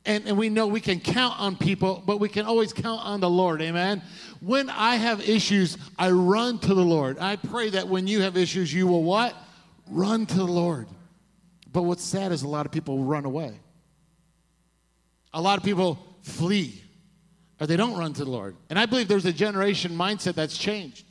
And, 0.06 0.28
and 0.28 0.38
we 0.38 0.50
know 0.50 0.68
we 0.68 0.82
can 0.82 1.00
count 1.00 1.40
on 1.40 1.56
people, 1.56 2.04
but 2.06 2.20
we 2.20 2.28
can 2.28 2.46
always 2.46 2.74
count 2.74 3.06
on 3.06 3.22
the 3.22 3.30
Lord. 3.30 3.62
Amen. 3.62 4.02
When 4.44 4.70
I 4.70 4.96
have 4.96 5.28
issues, 5.28 5.78
I 5.98 6.12
run 6.12 6.60
to 6.60 6.74
the 6.74 6.84
Lord. 6.84 7.18
I 7.18 7.38
pray 7.38 7.70
that 7.70 7.88
when 7.88 8.08
you 8.08 8.22
have 8.24 8.36
issues, 8.36 8.74
you 8.74 8.88
will 8.88 9.04
what? 9.04 9.34
Run 9.88 10.26
to 10.26 10.36
the 10.36 10.44
Lord. 10.44 10.88
But 11.72 11.84
what's 11.84 12.04
sad 12.04 12.34
is 12.34 12.44
a 12.44 12.48
lot 12.48 12.66
of 12.66 12.72
people 12.74 13.06
run 13.06 13.24
away. 13.24 13.58
A 15.34 15.42
lot 15.42 15.58
of 15.58 15.64
people 15.64 15.98
flee 16.24 16.82
or 17.62 17.68
they 17.68 17.78
don't 17.78 17.98
run 17.98 18.12
to 18.12 18.26
the 18.26 18.30
Lord. 18.30 18.58
And 18.70 18.78
I 18.78 18.86
believe 18.86 19.08
there's 19.08 19.26
a 19.26 19.32
generation 19.32 19.94
mindset 19.94 20.36
that's 20.36 20.58
changed. 20.58 21.06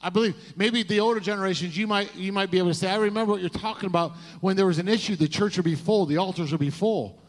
I 0.00 0.08
believe 0.08 0.34
maybe 0.56 0.82
the 0.82 1.00
older 1.00 1.20
generations, 1.20 1.76
you 1.76 1.86
might, 1.86 2.14
you 2.14 2.32
might 2.32 2.50
be 2.50 2.56
able 2.56 2.68
to 2.68 2.74
say, 2.74 2.88
I 2.88 2.96
remember 2.96 3.32
what 3.32 3.42
you're 3.42 3.50
talking 3.50 3.88
about 3.88 4.12
when 4.40 4.56
there 4.56 4.64
was 4.66 4.78
an 4.78 4.88
issue, 4.88 5.16
the 5.16 5.28
church 5.28 5.56
would 5.56 5.66
be 5.66 5.74
full, 5.74 6.06
the 6.06 6.16
altars 6.16 6.50
would 6.52 6.60
be 6.60 6.70
full. 6.70 7.20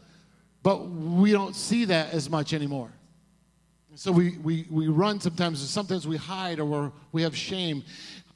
But 0.62 0.88
we 0.88 1.30
don't 1.30 1.54
see 1.54 1.84
that 1.86 2.14
as 2.14 2.30
much 2.30 2.54
anymore. 2.54 2.90
So 3.96 4.12
we, 4.12 4.38
we, 4.38 4.66
we 4.70 4.88
run 4.88 5.20
sometimes, 5.20 5.60
and 5.60 5.68
sometimes 5.68 6.06
we 6.06 6.16
hide 6.16 6.60
or 6.60 6.92
we 7.12 7.22
have 7.22 7.36
shame. 7.36 7.82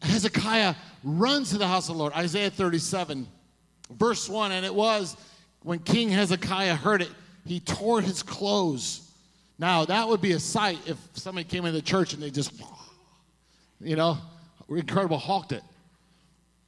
Hezekiah 0.02 0.74
runs 1.04 1.50
to 1.50 1.58
the 1.58 1.66
house 1.66 1.88
of 1.88 1.94
the 1.94 2.00
Lord. 2.00 2.12
Isaiah 2.14 2.50
37, 2.50 3.26
verse 3.90 4.28
1. 4.28 4.52
And 4.52 4.66
it 4.66 4.74
was 4.74 5.16
when 5.62 5.78
King 5.78 6.10
Hezekiah 6.10 6.74
heard 6.74 7.02
it, 7.02 7.10
he 7.46 7.60
tore 7.60 8.00
his 8.00 8.22
clothes. 8.22 9.10
Now, 9.58 9.84
that 9.84 10.08
would 10.08 10.20
be 10.20 10.32
a 10.32 10.40
sight 10.40 10.78
if 10.86 10.98
somebody 11.14 11.44
came 11.44 11.64
into 11.64 11.78
the 11.78 11.82
church 11.82 12.14
and 12.14 12.22
they 12.22 12.30
just, 12.30 12.52
you 13.80 13.94
know, 13.94 14.18
incredible 14.68 15.18
hawked 15.18 15.52
it. 15.52 15.62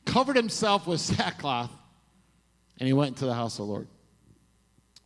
Covered 0.05 0.37
himself 0.37 0.87
with 0.87 1.01
sackcloth, 1.01 1.71
and 2.79 2.87
he 2.87 2.93
went 2.93 3.17
into 3.17 3.27
the 3.27 3.35
house 3.35 3.59
of 3.59 3.67
the 3.67 3.73
Lord. 3.73 3.89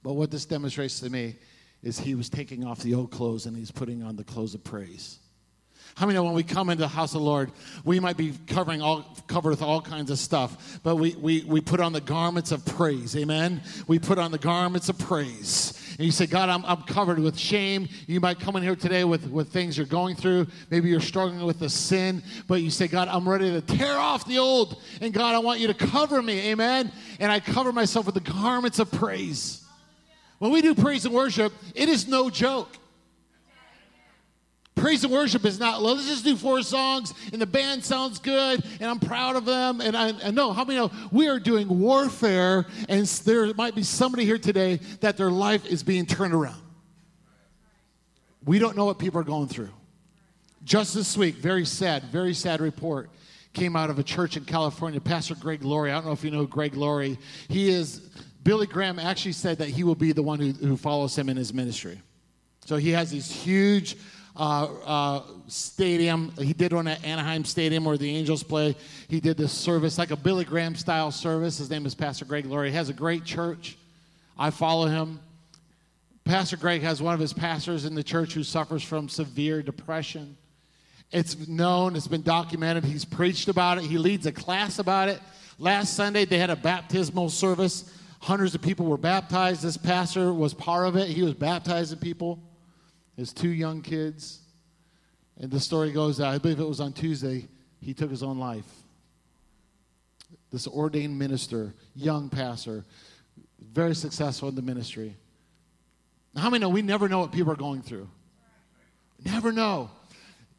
But 0.03 0.13
what 0.13 0.31
this 0.31 0.45
demonstrates 0.45 1.01
to 1.01 1.09
me 1.09 1.37
is 1.83 1.99
he 1.99 2.15
was 2.15 2.29
taking 2.29 2.65
off 2.65 2.81
the 2.81 2.95
old 2.95 3.11
clothes 3.11 3.47
and 3.47 3.57
he's 3.57 3.71
putting 3.71 4.03
on 4.03 4.17
the 4.17 4.25
clothes 4.25 4.55
of 4.55 4.63
praise. 4.63 5.19
How 5.97 6.07
many 6.07 6.17
know 6.17 6.25
when 6.25 6.35
we 6.35 6.43
come 6.43 6.71
into 6.71 6.83
the 6.83 6.89
house 6.89 7.15
of 7.15 7.21
the 7.21 7.27
Lord, 7.27 7.51
we 7.85 8.01
might 8.01 8.17
be 8.17 8.33
covering 8.47 8.81
all 8.81 9.05
covered 9.27 9.51
with 9.51 9.63
all 9.63 9.81
kinds 9.81 10.11
of 10.11 10.19
stuff, 10.19 10.81
but 10.83 10.97
we, 10.97 11.15
we, 11.17 11.45
we 11.47 11.61
put 11.61 11.81
on 11.81 11.93
the 11.93 12.01
garments 12.01 12.53
of 12.53 12.65
praise. 12.65 13.17
Amen. 13.17 13.61
We 13.87 13.99
put 13.99 14.19
on 14.19 14.31
the 14.31 14.39
garments 14.39 14.89
of 14.89 14.99
praise. 14.99 15.77
And 15.99 16.07
you 16.07 16.13
say, 16.13 16.27
God, 16.27 16.49
I'm, 16.49 16.65
I'm 16.65 16.83
covered 16.83 17.19
with 17.19 17.39
shame. 17.39 17.89
You 18.07 18.21
might 18.21 18.41
come 18.41 18.57
in 18.57 18.63
here 18.63 18.77
today 18.77 19.05
with, 19.05 19.29
with 19.31 19.53
things 19.53 19.77
you're 19.77 19.87
going 19.87 20.17
through. 20.17 20.47
Maybe 20.71 20.89
you're 20.89 21.01
struggling 21.01 21.45
with 21.45 21.61
a 21.63 21.69
sin, 21.69 22.23
but 22.47 22.63
you 22.63 22.71
say, 22.71 22.89
God, 22.89 23.09
I'm 23.09 23.29
ready 23.29 23.51
to 23.51 23.61
tear 23.61 23.97
off 23.97 24.27
the 24.27 24.39
old. 24.39 24.81
And 25.01 25.13
God, 25.13 25.35
I 25.35 25.41
want 25.41 25.61
you 25.61 25.67
to 25.67 25.75
cover 25.75 26.23
me. 26.23 26.51
Amen. 26.51 26.91
And 27.19 27.31
I 27.31 27.41
cover 27.41 27.73
myself 27.73 28.07
with 28.07 28.15
the 28.15 28.21
garments 28.21 28.79
of 28.79 28.91
praise. 28.91 29.60
When 30.41 30.53
we 30.53 30.63
do 30.63 30.75
praise 30.75 31.05
and 31.05 31.15
worship, 31.15 31.53
it 31.75 31.91
is 31.91 32.09
no 32.09 32.31
joke. 32.31 32.75
Praise 34.75 35.05
and 35.05 35.13
worship 35.13 35.45
is 35.45 35.61
not, 35.61 35.83
let's 35.83 36.09
just 36.09 36.25
do 36.25 36.35
four 36.35 36.63
songs 36.63 37.13
and 37.31 37.43
the 37.43 37.47
band 37.47 37.85
sounds 37.85 38.19
good 38.19 38.65
and 38.81 38.91
I'm 38.91 38.99
proud 38.99 39.37
of 39.37 39.45
them. 39.45 39.83
And 39.83 39.95
I, 39.95 40.31
know, 40.31 40.55
how 40.55 40.65
many 40.65 40.79
know 40.79 40.91
we 41.13 41.29
are 41.29 41.39
doing 41.39 41.69
warfare 41.69 42.65
and 42.89 43.05
there 43.07 43.53
might 43.53 43.75
be 43.75 43.83
somebody 43.83 44.25
here 44.25 44.39
today 44.39 44.81
that 45.01 45.19
their 45.19 45.31
life 45.31 45.67
is 45.67 45.83
being 45.83 46.07
turned 46.07 46.33
around. 46.33 46.63
We 48.47 48.59
don't 48.59 48.79
know 48.79 48.87
what 48.87 48.99
people 48.99 49.21
are 49.21 49.25
going 49.25 49.49
through. 49.49 49.69
Just 50.65 50.95
this 50.95 51.19
week, 51.19 51.35
very 51.35 51.67
sad, 51.67 52.05
very 52.05 52.33
sad 52.33 52.63
report 52.63 53.11
came 53.53 53.77
out 53.77 53.91
of 53.91 53.99
a 53.99 54.03
church 54.03 54.39
in 54.39 54.47
California. 54.47 55.01
Pastor 55.03 55.35
Greg 55.35 55.63
Laurie, 55.63 55.91
I 55.91 55.97
don't 55.97 56.07
know 56.07 56.13
if 56.13 56.25
you 56.25 56.31
know 56.31 56.47
Greg 56.47 56.75
Laurie. 56.75 57.19
He 57.49 57.69
is 57.69 58.09
Billy 58.43 58.67
Graham 58.67 58.99
actually 58.99 59.33
said 59.33 59.59
that 59.59 59.69
he 59.69 59.85
will 59.85 59.95
be 59.95 60.13
the 60.13 60.23
one 60.23 60.39
who, 60.39 60.53
who 60.53 60.77
follows 60.77 61.17
him 61.17 61.29
in 61.29 61.37
his 61.37 61.53
ministry. 61.53 62.01
So 62.65 62.77
he 62.77 62.91
has 62.91 63.11
these 63.11 63.31
huge 63.31 63.97
uh, 64.37 64.65
uh, 64.85 65.23
stadium. 65.49 66.33
He 66.39 66.53
did 66.53 66.73
one 66.73 66.89
at 66.89 67.05
Anaheim 67.05 67.45
Stadium 67.45 67.85
where 67.85 67.99
the 67.99 68.15
Angels 68.17 68.43
play. 68.43 68.77
He 69.09 69.21
did 69.21 69.37
this 69.37 69.53
service, 69.53 69.99
like 69.99 70.11
a 70.11 70.17
Billy 70.17 70.45
Graham 70.45 70.75
style 70.75 71.11
service. 71.11 71.59
His 71.59 71.69
name 71.69 71.85
is 71.85 71.95
Pastor 71.95 72.25
Greg 72.25 72.47
Laurie. 72.47 72.71
He 72.71 72.77
has 72.77 72.89
a 72.89 72.95
great 72.95 73.25
church. 73.25 73.77
I 74.39 74.51
follow 74.51 74.87
him. 74.87 75.21
Pastor 76.25 76.57
Greg 76.57 76.83
has 76.83 77.03
one 77.03 77.13
of 77.13 77.21
his 77.21 77.33
pastors 77.33 77.85
in 77.85 77.95
the 77.95 78.05
church 78.05 78.35
who 78.35 78.43
suffers 78.43 78.83
from 78.83 79.09
severe 79.09 79.63
depression. 79.63 80.37
It's 81.11 81.49
known, 81.49 81.97
it's 81.97 82.07
been 82.07 82.23
documented. 82.23 82.85
He's 82.85 83.05
preached 83.05 83.49
about 83.49 83.79
it, 83.79 83.85
he 83.85 83.99
leads 83.99 84.27
a 84.27 84.33
class 84.33 84.79
about 84.79 85.09
it. 85.09 85.21
Last 85.59 85.95
Sunday, 85.95 86.25
they 86.25 86.39
had 86.39 86.51
a 86.51 86.57
baptismal 86.57 87.31
service 87.31 87.93
Hundreds 88.21 88.55
of 88.55 88.61
people 88.61 88.87
were 88.87 88.99
baptized. 88.99 89.63
This 89.63 89.77
pastor 89.77 90.33
was 90.33 90.53
part 90.53 90.87
of 90.87 90.95
it. 90.97 91.09
He 91.09 91.23
was 91.23 91.35
baptizing 91.35 91.99
people, 91.99 92.39
his 93.17 93.33
two 93.33 93.49
young 93.49 93.81
kids. 93.81 94.41
And 95.39 95.51
the 95.51 95.59
story 95.59 95.91
goes 95.91 96.19
that 96.19 96.29
I 96.29 96.37
believe 96.37 96.61
it 96.61 96.69
was 96.69 96.81
on 96.81 96.93
Tuesday, 96.93 97.49
he 97.81 97.95
took 97.95 98.11
his 98.11 98.23
own 98.23 98.39
life. 98.39 98.67
This 100.53 100.69
ordained 100.69 101.19
minister, 101.19 101.73
young 101.95 102.29
pastor, 102.29 102.85
very 103.59 103.95
successful 103.95 104.51
in 104.51 104.55
the 104.55 104.63
ministry. 104.63 105.17
How 106.37 106.51
many 106.51 106.61
know 106.61 106.69
we 106.69 106.83
never 106.83 107.09
know 107.09 107.21
what 107.21 107.33
people 107.33 107.53
are 107.53 107.57
going 107.57 107.81
through? 107.81 108.09
Never 109.25 109.51
know. 109.51 109.91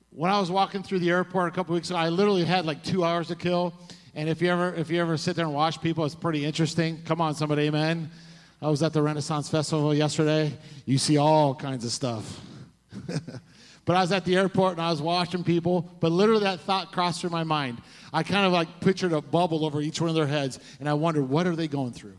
When 0.09 0.31
I 0.31 0.39
was 0.39 0.49
walking 0.49 0.81
through 0.81 0.99
the 0.99 1.09
airport 1.11 1.53
a 1.53 1.55
couple 1.55 1.75
weeks 1.75 1.89
ago, 1.89 1.99
I 1.99 2.09
literally 2.09 2.43
had 2.43 2.65
like 2.65 2.83
two 2.83 3.03
hours 3.03 3.27
to 3.27 3.35
kill. 3.35 3.73
And 4.13 4.27
if 4.27 4.41
you 4.41 4.51
ever 4.51 4.73
if 4.75 4.89
you 4.89 4.99
ever 5.01 5.17
sit 5.17 5.35
there 5.35 5.45
and 5.45 5.53
watch 5.53 5.81
people, 5.81 6.05
it's 6.05 6.15
pretty 6.15 6.45
interesting. 6.45 7.01
Come 7.05 7.21
on, 7.21 7.33
somebody, 7.35 7.63
amen. 7.63 8.09
I 8.61 8.69
was 8.69 8.83
at 8.83 8.93
the 8.93 9.01
Renaissance 9.01 9.49
Festival 9.49 9.93
yesterday. 9.93 10.53
You 10.85 10.97
see 10.97 11.17
all 11.17 11.55
kinds 11.55 11.85
of 11.85 11.91
stuff. 11.91 12.39
but 13.85 13.95
I 13.95 14.01
was 14.01 14.11
at 14.11 14.25
the 14.25 14.35
airport 14.35 14.73
and 14.73 14.81
I 14.81 14.91
was 14.91 15.01
watching 15.01 15.43
people, 15.43 15.89
but 15.99 16.11
literally 16.11 16.43
that 16.43 16.59
thought 16.59 16.91
crossed 16.91 17.21
through 17.21 17.31
my 17.31 17.43
mind. 17.43 17.81
I 18.13 18.23
kind 18.23 18.45
of 18.45 18.51
like 18.51 18.81
pictured 18.81 19.13
a 19.13 19.21
bubble 19.21 19.65
over 19.65 19.81
each 19.81 20.01
one 20.01 20.09
of 20.09 20.15
their 20.15 20.27
heads, 20.27 20.59
and 20.79 20.87
I 20.87 20.93
wondered, 20.93 21.27
what 21.29 21.47
are 21.47 21.55
they 21.55 21.67
going 21.67 21.93
through? 21.93 22.17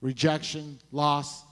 Rejection, 0.00 0.78
loss, 0.90 1.44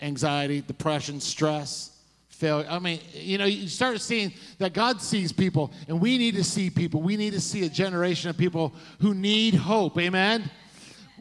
anxiety, 0.00 0.60
depression, 0.60 1.20
stress 1.20 1.99
failure. 2.40 2.66
I 2.68 2.78
mean, 2.78 3.00
you 3.12 3.36
know, 3.38 3.44
you 3.44 3.68
start 3.68 4.00
seeing 4.00 4.32
that 4.58 4.72
God 4.72 5.02
sees 5.02 5.30
people, 5.30 5.72
and 5.86 6.00
we 6.00 6.16
need 6.16 6.34
to 6.36 6.44
see 6.44 6.70
people. 6.70 7.02
We 7.02 7.16
need 7.16 7.34
to 7.34 7.40
see 7.40 7.64
a 7.66 7.68
generation 7.68 8.30
of 8.30 8.38
people 8.38 8.74
who 9.00 9.14
need 9.14 9.54
hope. 9.54 9.98
Amen? 9.98 10.50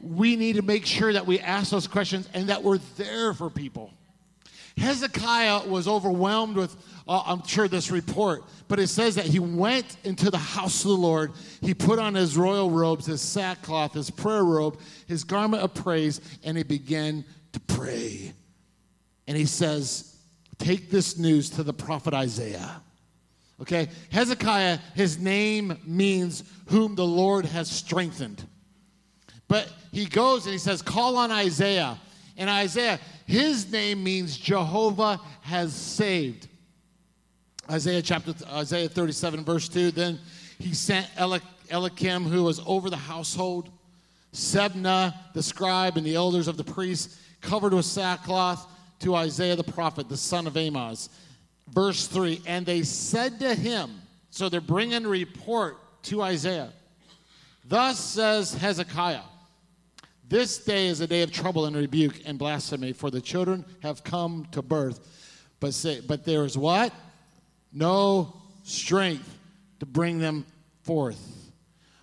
We 0.02 0.38
need 0.38 0.56
to 0.56 0.62
make 0.62 0.86
sure 0.86 1.12
that 1.12 1.26
we 1.26 1.40
ask 1.40 1.72
those 1.72 1.88
questions 1.88 2.30
and 2.34 2.48
that 2.48 2.64
we're 2.64 2.78
there 2.98 3.34
for 3.34 3.50
people. 3.50 3.92
Hezekiah 4.78 5.68
was 5.68 5.90
overwhelmed 5.90 6.56
with, 6.56 6.74
uh, 7.06 7.22
I'm 7.26 7.46
sure, 7.46 7.68
this 7.68 7.92
report, 7.92 8.44
but 8.70 8.80
it 8.80 8.88
says 8.88 9.16
that 9.16 9.26
he 9.26 9.40
went 9.40 9.98
into 10.06 10.32
the 10.32 10.38
house 10.38 10.86
of 10.86 10.92
the 10.92 10.96
Lord. 10.96 11.34
He 11.60 11.74
put 11.74 12.00
on 12.00 12.16
his 12.16 12.38
royal 12.38 12.72
robes, 12.72 13.08
his 13.08 13.22
sackcloth, 13.22 13.94
his 13.94 14.10
prayer 14.10 14.46
robe, 14.46 14.80
his 15.06 15.26
garment 15.26 15.64
of 15.64 15.74
praise, 15.74 16.22
and 16.46 16.56
he 16.56 16.64
began 16.64 17.26
to 17.52 17.60
pray. 17.60 18.32
And 19.28 19.36
he 19.36 19.46
says, 19.46 20.16
Take 20.60 20.92
this 20.92 21.18
news 21.18 21.50
to 21.52 21.64
the 21.64 21.74
prophet 21.74 22.14
Isaiah. 22.14 22.82
Okay, 23.62 23.90
Hezekiah, 24.12 24.80
his 24.96 25.18
name 25.18 25.78
means 25.86 26.44
whom 26.68 26.96
the 26.96 27.06
Lord 27.06 27.46
has 27.46 27.70
strengthened. 27.70 28.46
But 29.48 29.72
he 29.92 30.06
goes 30.06 30.46
and 30.46 30.54
he 30.54 30.60
says, 30.60 30.82
Call 30.82 31.18
on 31.18 31.32
Isaiah. 31.32 31.98
And 32.38 32.50
Isaiah, 32.50 33.00
his 33.26 33.70
name 33.72 34.04
means 34.04 34.38
Jehovah 34.38 35.20
has 35.42 35.74
saved. 35.74 36.48
Isaiah 37.70 38.02
chapter 38.02 38.34
Isaiah 38.48 38.90
37 38.90 39.46
verse 39.46 39.70
2 39.70 39.92
then 39.92 40.18
he 40.58 40.74
sent 40.74 41.08
Eliakim 41.18 42.24
who 42.24 42.44
was 42.44 42.60
over 42.66 42.90
the 42.90 42.98
household 42.98 43.70
Shebna 44.34 45.14
the 45.36 45.44
scribe 45.44 45.96
and 45.96 46.06
the 46.06 46.16
elders 46.16 46.48
of 46.48 46.58
the 46.58 46.64
priests 46.64 47.20
covered 47.42 47.74
with 47.74 47.86
sackcloth 47.86 48.66
to 49.00 49.16
Isaiah 49.16 49.56
the 49.56 49.64
prophet 49.64 50.10
the 50.10 50.18
son 50.18 50.48
of 50.48 50.58
Amos 50.58 51.10
verse 51.70 52.08
3 52.08 52.42
and 52.46 52.66
they 52.66 52.84
said 52.84 53.40
to 53.40 53.54
him 53.56 54.02
so 54.30 54.50
they're 54.50 54.62
bringing 54.62 55.06
report 55.06 55.78
to 56.04 56.22
Isaiah 56.22 56.72
thus 57.66 58.00
says 58.00 58.54
Hezekiah 58.54 59.22
this 60.30 60.60
day 60.60 60.88
is 60.88 61.02
a 61.02 61.08
day 61.08 61.24
of 61.24 61.32
trouble 61.32 61.66
and 61.66 61.76
rebuke 61.76 62.22
and 62.24 62.38
blasphemy, 62.38 62.94
for 62.94 63.10
the 63.10 63.20
children 63.20 63.66
have 63.82 64.04
come 64.04 64.48
to 64.52 64.62
birth. 64.62 65.00
But 65.60 65.74
say, 65.74 66.02
but 66.02 66.24
there 66.24 66.46
is 66.46 66.56
what? 66.56 66.94
No 67.74 68.38
strength 68.64 69.28
to 69.80 69.88
bring 69.88 70.20
them 70.20 70.46
forth. 70.84 71.52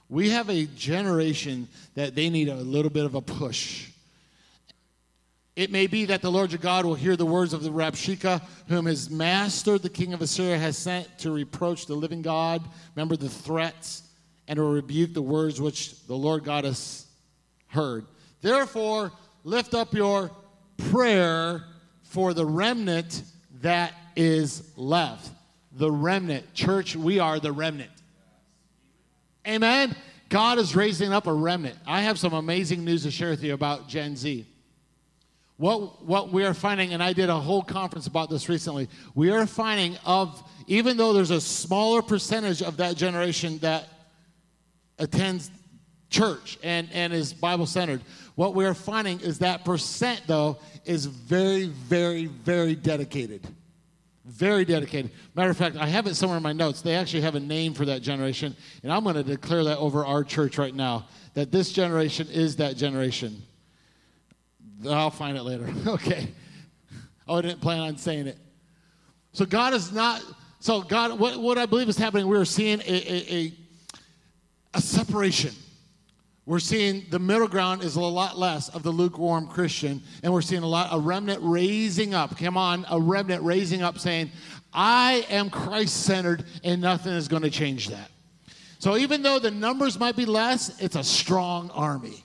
We 0.08 0.30
have 0.30 0.50
a 0.50 0.66
generation 0.66 1.68
that 1.94 2.16
they 2.16 2.28
need 2.28 2.48
a 2.48 2.56
little 2.56 2.90
bit 2.90 3.04
of 3.04 3.14
a 3.14 3.20
push. 3.20 3.90
It 5.56 5.72
may 5.72 5.86
be 5.86 6.04
that 6.04 6.20
the 6.20 6.30
Lord 6.30 6.52
your 6.52 6.58
God 6.58 6.84
will 6.84 6.94
hear 6.94 7.16
the 7.16 7.24
words 7.24 7.54
of 7.54 7.62
the 7.62 7.70
Rabshakeh, 7.70 8.42
whom 8.68 8.84
his 8.84 9.08
master, 9.08 9.78
the 9.78 9.88
king 9.88 10.12
of 10.12 10.20
Assyria, 10.20 10.58
has 10.58 10.76
sent 10.76 11.18
to 11.20 11.30
reproach 11.30 11.86
the 11.86 11.94
living 11.94 12.20
God. 12.20 12.62
Remember 12.94 13.16
the 13.16 13.30
threats 13.30 14.02
and 14.46 14.58
to 14.58 14.62
rebuke 14.62 15.14
the 15.14 15.22
words 15.22 15.58
which 15.58 16.06
the 16.06 16.14
Lord 16.14 16.44
God 16.44 16.64
has 16.64 17.06
heard. 17.68 18.04
Therefore, 18.42 19.12
lift 19.44 19.74
up 19.74 19.94
your 19.94 20.30
prayer 20.90 21.64
for 22.02 22.34
the 22.34 22.44
remnant 22.44 23.22
that 23.62 23.94
is 24.14 24.62
left. 24.76 25.30
The 25.72 25.90
remnant. 25.90 26.52
Church, 26.52 26.94
we 26.96 27.18
are 27.18 27.40
the 27.40 27.52
remnant. 27.52 27.90
Amen. 29.48 29.96
God 30.28 30.58
is 30.58 30.76
raising 30.76 31.14
up 31.14 31.26
a 31.26 31.32
remnant. 31.32 31.78
I 31.86 32.02
have 32.02 32.18
some 32.18 32.34
amazing 32.34 32.84
news 32.84 33.04
to 33.04 33.10
share 33.10 33.30
with 33.30 33.42
you 33.42 33.54
about 33.54 33.88
Gen 33.88 34.16
Z. 34.16 34.46
What, 35.58 36.04
what 36.04 36.32
we 36.32 36.44
are 36.44 36.52
finding, 36.52 36.92
and 36.92 37.02
I 37.02 37.12
did 37.12 37.30
a 37.30 37.40
whole 37.40 37.62
conference 37.62 38.06
about 38.06 38.28
this 38.28 38.48
recently, 38.48 38.88
we 39.14 39.30
are 39.30 39.46
finding 39.46 39.96
of, 40.04 40.42
even 40.66 40.96
though 40.96 41.14
there's 41.14 41.30
a 41.30 41.40
smaller 41.40 42.02
percentage 42.02 42.62
of 42.62 42.76
that 42.76 42.96
generation 42.96 43.58
that 43.58 43.88
attends 44.98 45.50
church 46.10 46.58
and, 46.62 46.88
and 46.92 47.12
is 47.12 47.32
Bible 47.32 47.66
centered. 47.66 48.02
What 48.34 48.54
we're 48.54 48.74
finding 48.74 49.20
is 49.20 49.38
that 49.38 49.64
percent, 49.64 50.22
though, 50.26 50.58
is 50.84 51.06
very, 51.06 51.66
very, 51.66 52.26
very 52.26 52.74
dedicated. 52.74 53.46
Very 54.26 54.64
dedicated. 54.64 55.10
Matter 55.34 55.50
of 55.50 55.56
fact, 55.56 55.76
I 55.76 55.86
have 55.86 56.06
it 56.06 56.16
somewhere 56.16 56.36
in 56.36 56.42
my 56.42 56.52
notes. 56.52 56.82
They 56.82 56.96
actually 56.96 57.22
have 57.22 57.34
a 57.34 57.40
name 57.40 57.72
for 57.72 57.86
that 57.86 58.02
generation, 58.02 58.54
and 58.82 58.92
I'm 58.92 59.04
going 59.04 59.14
to 59.14 59.22
declare 59.22 59.64
that 59.64 59.78
over 59.78 60.04
our 60.04 60.22
church 60.22 60.58
right 60.58 60.74
now 60.74 61.06
that 61.34 61.50
this 61.50 61.72
generation 61.72 62.26
is 62.30 62.56
that 62.56 62.76
generation. 62.76 63.42
I'll 64.88 65.10
find 65.10 65.36
it 65.36 65.42
later. 65.42 65.68
okay. 65.86 66.28
Oh, 67.28 67.36
I 67.36 67.42
didn't 67.42 67.60
plan 67.60 67.80
on 67.80 67.96
saying 67.96 68.26
it. 68.26 68.38
So 69.32 69.44
God 69.46 69.74
is 69.74 69.92
not. 69.92 70.22
So 70.60 70.82
God, 70.82 71.18
what, 71.18 71.38
what 71.38 71.58
I 71.58 71.66
believe 71.66 71.88
is 71.88 71.98
happening, 71.98 72.26
we 72.26 72.36
are 72.36 72.44
seeing 72.44 72.80
a, 72.80 72.84
a, 72.84 73.34
a, 73.34 73.52
a 74.74 74.80
separation 74.80 75.52
we're 76.46 76.60
seeing 76.60 77.04
the 77.10 77.18
middle 77.18 77.48
ground 77.48 77.82
is 77.82 77.96
a 77.96 78.00
lot 78.00 78.38
less 78.38 78.68
of 78.68 78.84
the 78.84 78.92
lukewarm 78.92 79.48
Christian, 79.48 80.00
and 80.22 80.32
we're 80.32 80.42
seeing 80.42 80.62
a 80.62 80.66
lot 80.66 80.88
a 80.92 80.98
remnant 80.98 81.40
raising 81.42 82.14
up. 82.14 82.38
Come 82.38 82.56
on, 82.56 82.86
a 82.88 83.00
remnant 83.00 83.42
raising 83.42 83.82
up, 83.82 83.98
saying, 83.98 84.30
"I 84.72 85.26
am 85.28 85.50
Christ-centered, 85.50 86.44
and 86.62 86.80
nothing 86.80 87.14
is 87.14 87.26
going 87.26 87.42
to 87.42 87.50
change 87.50 87.88
that." 87.88 88.12
So 88.78 88.96
even 88.96 89.22
though 89.22 89.40
the 89.40 89.50
numbers 89.50 89.98
might 89.98 90.14
be 90.14 90.24
less, 90.24 90.80
it's 90.80 90.94
a 90.94 91.02
strong 91.02 91.68
army. 91.70 92.22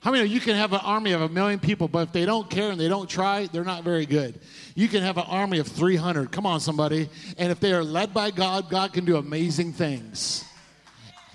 How 0.00 0.10
many 0.10 0.26
you 0.28 0.40
can 0.40 0.56
have 0.56 0.72
an 0.72 0.80
army 0.82 1.12
of 1.12 1.20
a 1.20 1.28
million 1.28 1.58
people, 1.58 1.86
but 1.86 2.08
if 2.08 2.12
they 2.12 2.24
don't 2.24 2.48
care 2.48 2.70
and 2.70 2.80
they 2.80 2.88
don't 2.88 3.08
try, 3.08 3.46
they're 3.46 3.64
not 3.64 3.84
very 3.84 4.06
good. 4.06 4.40
You 4.74 4.88
can 4.88 5.02
have 5.02 5.18
an 5.18 5.26
army 5.28 5.58
of 5.58 5.68
300. 5.68 6.32
Come 6.32 6.46
on, 6.46 6.60
somebody. 6.60 7.10
And 7.36 7.52
if 7.52 7.60
they 7.60 7.74
are 7.74 7.84
led 7.84 8.14
by 8.14 8.30
God, 8.30 8.70
God 8.70 8.94
can 8.94 9.04
do 9.04 9.16
amazing 9.16 9.74
things. 9.74 10.44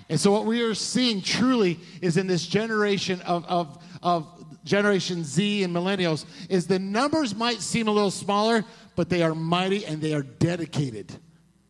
And 0.09 0.19
so, 0.19 0.31
what 0.31 0.45
we 0.45 0.61
are 0.63 0.73
seeing 0.73 1.21
truly 1.21 1.79
is 2.01 2.17
in 2.17 2.25
this 2.25 2.45
generation 2.45 3.21
of, 3.21 3.45
of, 3.45 3.83
of 4.01 4.27
Generation 4.63 5.23
Z 5.23 5.63
and 5.63 5.73
millennials, 5.73 6.25
is 6.49 6.65
the 6.65 6.79
numbers 6.79 7.35
might 7.35 7.61
seem 7.61 7.87
a 7.87 7.91
little 7.91 8.11
smaller, 8.11 8.65
but 8.95 9.09
they 9.09 9.21
are 9.21 9.35
mighty 9.35 9.85
and 9.85 10.01
they 10.01 10.13
are 10.13 10.23
dedicated 10.23 11.15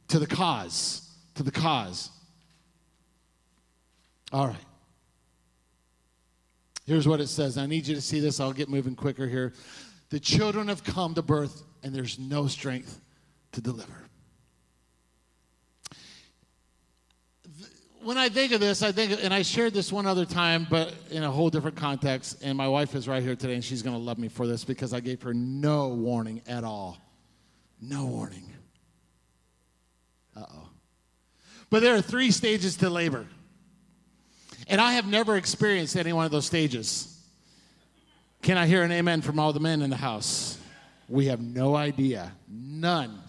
to 0.08 0.20
the 0.20 0.28
cause. 0.28 1.10
To 1.36 1.44
the 1.44 1.52
cause. 1.52 2.10
All 4.32 4.48
right. 4.48 4.56
Here's 6.86 7.08
what 7.08 7.20
it 7.20 7.28
says. 7.28 7.58
I 7.58 7.66
need 7.66 7.88
you 7.88 7.96
to 7.96 8.02
see 8.02 8.20
this. 8.20 8.40
I'll 8.40 8.54
get 8.54 8.70
moving 8.70 8.96
quicker 8.96 9.28
here. 9.28 9.54
The 10.10 10.20
children 10.20 10.68
have 10.68 10.84
come 10.84 11.16
to 11.16 11.22
birth, 11.22 11.64
and 11.84 11.94
there's 11.94 12.20
no 12.20 12.48
strength 12.48 13.02
to 13.54 13.62
deliver. 13.62 14.06
when 18.06 18.20
I 18.20 18.30
think 18.30 18.52
of 18.52 18.60
this, 18.60 18.84
I 18.84 18.92
think, 18.92 19.20
and 19.24 19.34
I 19.34 19.42
shared 19.42 19.74
this 19.74 19.92
one 19.92 20.06
other 20.06 20.26
time, 20.26 20.68
but 20.70 20.94
in 21.10 21.24
a 21.24 21.32
whole 21.32 21.50
different 21.50 21.76
context. 21.76 22.44
And 22.44 22.56
my 22.56 22.68
wife 22.68 22.94
is 22.94 23.08
right 23.08 23.24
here 23.24 23.36
today, 23.36 23.56
and 23.56 23.64
she's 23.64 23.82
going 23.82 23.96
to 23.96 24.02
love 24.02 24.20
me 24.20 24.28
for 24.28 24.46
this 24.46 24.64
because 24.64 24.94
I 24.94 25.00
gave 25.00 25.24
her 25.24 25.34
no 25.34 25.88
warning 25.88 26.44
at 26.48 26.64
all. 26.64 27.00
No 27.82 28.06
warning. 28.06 28.54
Uh 30.36 30.46
oh. 30.48 30.70
But 31.72 31.82
there 31.82 31.96
are 31.96 32.02
three 32.02 32.30
stages 32.30 32.78
to 32.78 32.92
labor. 32.92 33.26
And 34.68 34.82
I 34.82 34.94
have 34.94 35.08
never 35.08 35.38
experienced 35.38 35.96
any 35.96 36.14
one 36.14 36.26
of 36.26 36.32
those 36.32 36.46
stages. 36.46 37.12
Can 38.42 38.58
I 38.58 38.68
hear 38.68 38.84
an 38.84 38.92
amen 38.92 39.22
from 39.22 39.40
all 39.40 39.54
the 39.54 39.60
men 39.60 39.82
in 39.82 39.90
the 39.90 39.96
house? 39.96 40.58
We 41.08 41.28
have 41.28 41.42
no 41.42 41.76
idea. 41.76 42.32
None. 42.48 43.20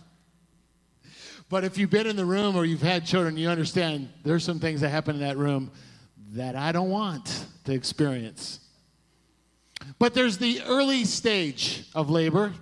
But 1.48 1.64
if 1.64 1.78
you've 1.78 1.90
been 1.90 2.06
in 2.06 2.16
the 2.16 2.24
room 2.24 2.56
or 2.56 2.64
you've 2.64 2.82
had 2.82 3.06
children, 3.06 3.36
you 3.36 3.48
understand 3.48 4.08
there's 4.24 4.44
some 4.44 4.58
things 4.58 4.80
that 4.80 4.88
happen 4.88 5.14
in 5.16 5.20
that 5.22 5.36
room 5.36 5.70
that 6.32 6.56
I 6.56 6.72
don't 6.72 6.90
want 6.90 7.46
to 7.64 7.72
experience. 7.72 8.60
But 9.98 10.14
there's 10.14 10.38
the 10.38 10.62
early 10.66 11.04
stage 11.04 11.84
of 11.94 12.10
labor. 12.10 12.52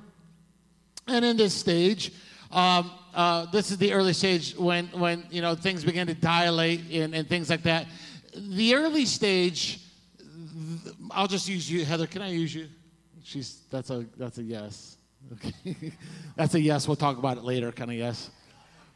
And 1.06 1.24
in 1.24 1.36
this 1.36 1.54
stage, 1.54 2.12
um, 2.50 2.90
uh, 3.14 3.46
this 3.46 3.70
is 3.70 3.78
the 3.78 3.92
early 3.92 4.12
stage 4.12 4.56
when, 4.56 4.86
when 4.88 5.24
you 5.30 5.40
know, 5.40 5.54
things 5.54 5.84
begin 5.84 6.06
to 6.08 6.14
dilate 6.14 6.80
and, 6.92 7.14
and 7.14 7.28
things 7.28 7.48
like 7.48 7.62
that. 7.62 7.86
The 8.36 8.74
early 8.74 9.06
stage, 9.06 9.80
I'll 11.10 11.26
just 11.26 11.48
use 11.48 11.70
you, 11.70 11.84
Heather. 11.84 12.06
Can 12.06 12.22
I 12.22 12.30
use 12.30 12.54
you? 12.54 12.68
She's, 13.22 13.60
that's, 13.70 13.90
a, 13.90 14.04
that's 14.16 14.38
a 14.38 14.42
yes. 14.42 14.96
Okay. 15.32 15.92
that's 16.36 16.54
a 16.54 16.60
yes. 16.60 16.86
We'll 16.88 16.96
talk 16.96 17.18
about 17.18 17.38
it 17.38 17.44
later, 17.44 17.72
kind 17.72 17.90
of 17.90 17.96
yes. 17.96 18.30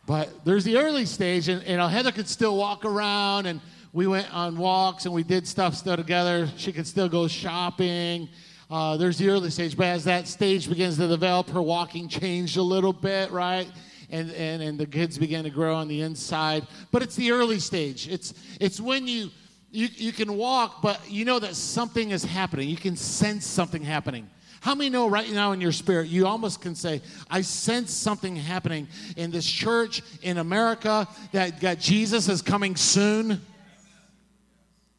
But 0.07 0.45
there's 0.45 0.65
the 0.65 0.77
early 0.77 1.07
stage, 1.07 1.49
and 1.49 1.67
you 1.67 1.77
know, 1.77 1.87
Heather 1.87 2.13
could 2.13 2.29
still 2.29 2.57
walk 2.57 2.85
around, 2.85 3.47
and 3.47 3.61
we 3.93 4.07
went 4.07 4.33
on 4.35 4.57
walks 4.57 5.07
and 5.07 5.15
we 5.15 5.23
did 5.23 5.47
stuff 5.47 5.75
still 5.75 5.97
together. 5.97 6.49
She 6.57 6.73
could 6.73 6.87
still 6.87 7.09
go 7.09 7.27
shopping. 7.27 8.29
Uh, 8.71 8.99
there's 8.99 9.17
the 9.17 9.31
early 9.31 9.51
stage, 9.51 9.77
but 9.77 9.87
as 9.87 10.05
that 10.05 10.29
stage 10.29 10.69
begins 10.69 10.99
to 10.99 11.09
develop, 11.09 11.49
her 11.51 11.63
walking 11.63 12.07
changed 12.09 12.59
a 12.59 12.63
little 12.63 12.93
bit, 12.93 13.31
right? 13.31 13.67
And, 14.11 14.31
and, 14.33 14.63
and 14.63 14.79
the 14.79 14.87
kids 14.87 15.19
begin 15.19 15.45
to 15.45 15.51
grow 15.51 15.75
on 15.75 15.87
the 15.89 16.01
inside. 16.01 16.67
But 16.91 17.03
it's 17.03 17.17
the 17.17 17.31
early 17.33 17.59
stage. 17.59 18.09
It's, 18.09 18.33
it's 18.59 18.81
when 18.81 19.07
you, 19.07 19.31
you, 19.71 19.89
you 19.95 20.13
can 20.13 20.37
walk, 20.37 20.81
but 20.81 21.11
you 21.11 21.25
know 21.25 21.39
that 21.39 21.55
something 21.55 22.11
is 22.11 22.25
happening. 22.25 22.71
You 22.71 22.77
can 22.77 22.97
sense 22.97 23.47
something 23.47 23.83
happening. 23.83 24.29
How 24.61 24.75
many 24.75 24.91
know 24.91 25.09
right 25.09 25.31
now 25.31 25.53
in 25.53 25.61
your 25.61 25.73
spirit, 25.73 26.09
you 26.09 26.27
almost 26.27 26.61
can 26.61 26.75
say, 26.75 27.01
I 27.31 27.43
sense 27.43 27.93
something 27.93 28.35
happening 28.35 28.89
in 29.17 29.31
this 29.31 29.47
church 29.47 30.03
in 30.23 30.39
America 30.39 31.07
that, 31.33 31.61
that 31.61 31.79
Jesus 31.79 32.29
is 32.29 32.43
coming 32.43 32.75
soon? 32.75 33.41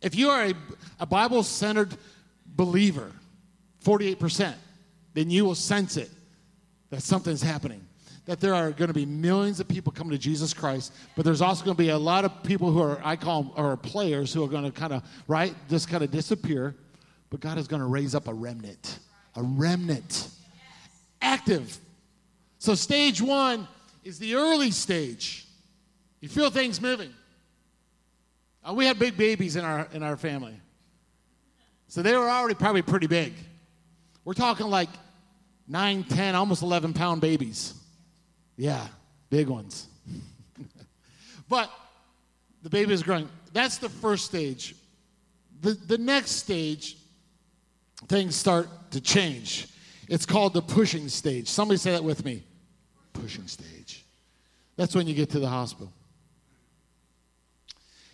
If 0.02 0.16
you 0.16 0.30
are 0.30 0.46
a, 0.46 0.54
a 1.00 1.06
Bible 1.06 1.44
centered 1.44 1.94
believer, 2.46 3.12
48%, 3.84 4.54
then 5.14 5.30
you 5.30 5.44
will 5.46 5.56
sense 5.56 5.98
it. 5.98 6.10
that 6.90 7.02
something's 7.04 7.42
happening. 7.42 7.86
That 8.30 8.40
there 8.40 8.54
are 8.54 8.70
going 8.70 8.90
to 8.90 8.94
be 8.94 9.08
millions 9.08 9.60
of 9.60 9.68
people 9.68 9.92
coming 9.92 10.12
to 10.12 10.18
Jesus 10.20 10.54
Christ, 10.54 10.94
but 11.16 11.26
there's 11.26 11.42
also 11.42 11.66
going 11.66 11.76
to 11.76 11.82
be 11.82 11.90
a 11.90 11.98
lot 11.98 12.26
of 12.26 12.44
people 12.44 12.70
who 12.70 12.80
are, 12.80 13.02
I 13.04 13.16
call 13.16 13.42
them, 13.42 13.52
are 13.56 13.76
players 13.76 14.32
who 14.32 14.44
are 14.44 14.48
going 14.48 14.66
to 14.66 14.72
kind 14.72 14.94
of, 14.94 15.02
right, 15.28 15.56
just 15.68 15.90
kind 15.90 16.04
of 16.04 16.12
disappear. 16.12 16.76
But 17.32 17.40
God 17.40 17.58
is 17.58 17.68
going 17.68 17.80
to 17.82 17.88
raise 17.88 18.14
up 18.14 18.28
a 18.28 18.34
remnant, 18.34 19.00
a 19.36 19.42
remnant, 19.42 20.30
active. 21.24 21.76
So, 22.60 22.76
stage 22.76 23.20
one 23.20 23.68
is 24.04 24.20
the 24.20 24.36
early 24.36 24.70
stage. 24.70 25.48
You 26.22 26.30
feel 26.30 26.52
things 26.52 26.80
moving. 26.80 27.10
Uh, 28.64 28.76
we 28.76 28.86
had 28.86 29.00
big 29.00 29.18
babies 29.18 29.56
in 29.56 29.66
our, 29.66 29.88
in 29.92 30.04
our 30.04 30.18
family. 30.18 30.62
So 31.88 32.04
they 32.04 32.16
were 32.16 32.30
already 32.30 32.54
probably 32.54 32.84
pretty 32.84 33.08
big. 33.08 33.34
We're 34.24 34.34
talking 34.36 34.68
like 34.68 34.90
9, 35.68 36.04
10, 36.04 36.36
almost 36.36 36.62
11 36.62 36.94
pound 36.94 37.22
babies. 37.22 37.74
Yeah, 38.60 38.86
big 39.30 39.48
ones. 39.48 39.88
but 41.50 41.72
the 42.62 42.70
baby 42.70 42.94
is 42.94 43.02
growing. 43.02 43.30
That's 43.54 43.78
the 43.78 43.88
first 43.88 44.26
stage. 44.26 44.76
The, 45.62 45.72
the 45.72 45.98
next 45.98 46.32
stage, 46.32 46.98
things 48.10 48.36
start 48.36 48.68
to 48.92 49.00
change. 49.00 49.70
It's 50.10 50.26
called 50.26 50.54
the 50.54 50.62
pushing 50.62 51.08
stage. 51.08 51.48
Somebody 51.48 51.78
say 51.78 51.92
that 51.92 52.04
with 52.04 52.26
me. 52.26 52.44
Pushing 53.14 53.48
stage. 53.48 54.04
That's 54.76 54.94
when 54.94 55.08
you 55.08 55.14
get 55.14 55.30
to 55.30 55.40
the 55.40 55.48
hospital. 55.48 55.94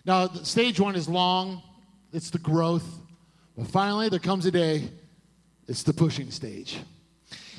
Now, 0.05 0.27
stage 0.27 0.79
one 0.79 0.95
is 0.95 1.09
long, 1.09 1.63
it's 2.13 2.29
the 2.29 2.37
growth. 2.37 2.85
But 3.57 3.65
finally, 3.65 4.09
there 4.09 4.19
comes 4.19 4.45
a 4.45 4.51
day, 4.51 4.89
it's 5.67 5.81
the 5.81 5.93
pushing 5.93 6.29
stage. 6.29 6.77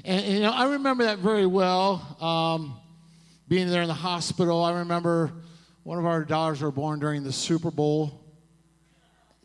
And, 0.05 0.25
and 0.25 0.35
you 0.35 0.41
know, 0.41 0.53
I 0.53 0.73
remember 0.73 1.05
that 1.05 1.19
very 1.19 1.47
well, 1.47 2.17
um, 2.21 2.77
being 3.49 3.69
there 3.69 3.83
in 3.83 3.89
the 3.89 3.95
hospital. 3.95 4.63
I 4.63 4.79
remember 4.79 5.33
one 5.85 5.99
of 5.99 6.07
our 6.07 6.25
daughters 6.25 6.63
were 6.63 6.73
born 6.73 6.99
during 6.99 7.23
the 7.23 7.33
Super 7.33 7.71
Bowl, 7.71 8.25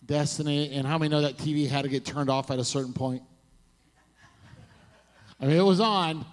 Destiny, 0.05 0.73
and 0.73 0.87
how 0.87 0.97
many 0.97 1.09
know 1.09 1.21
that 1.21 1.37
TV 1.37 1.69
had 1.69 1.83
to 1.83 1.89
get 1.89 2.03
turned 2.03 2.29
off 2.29 2.49
at 2.51 2.59
a 2.59 2.65
certain 2.65 2.93
point? 2.93 3.21
I 5.39 5.45
mean, 5.45 5.57
it 5.57 5.63
was 5.63 5.79
on, 5.79 6.25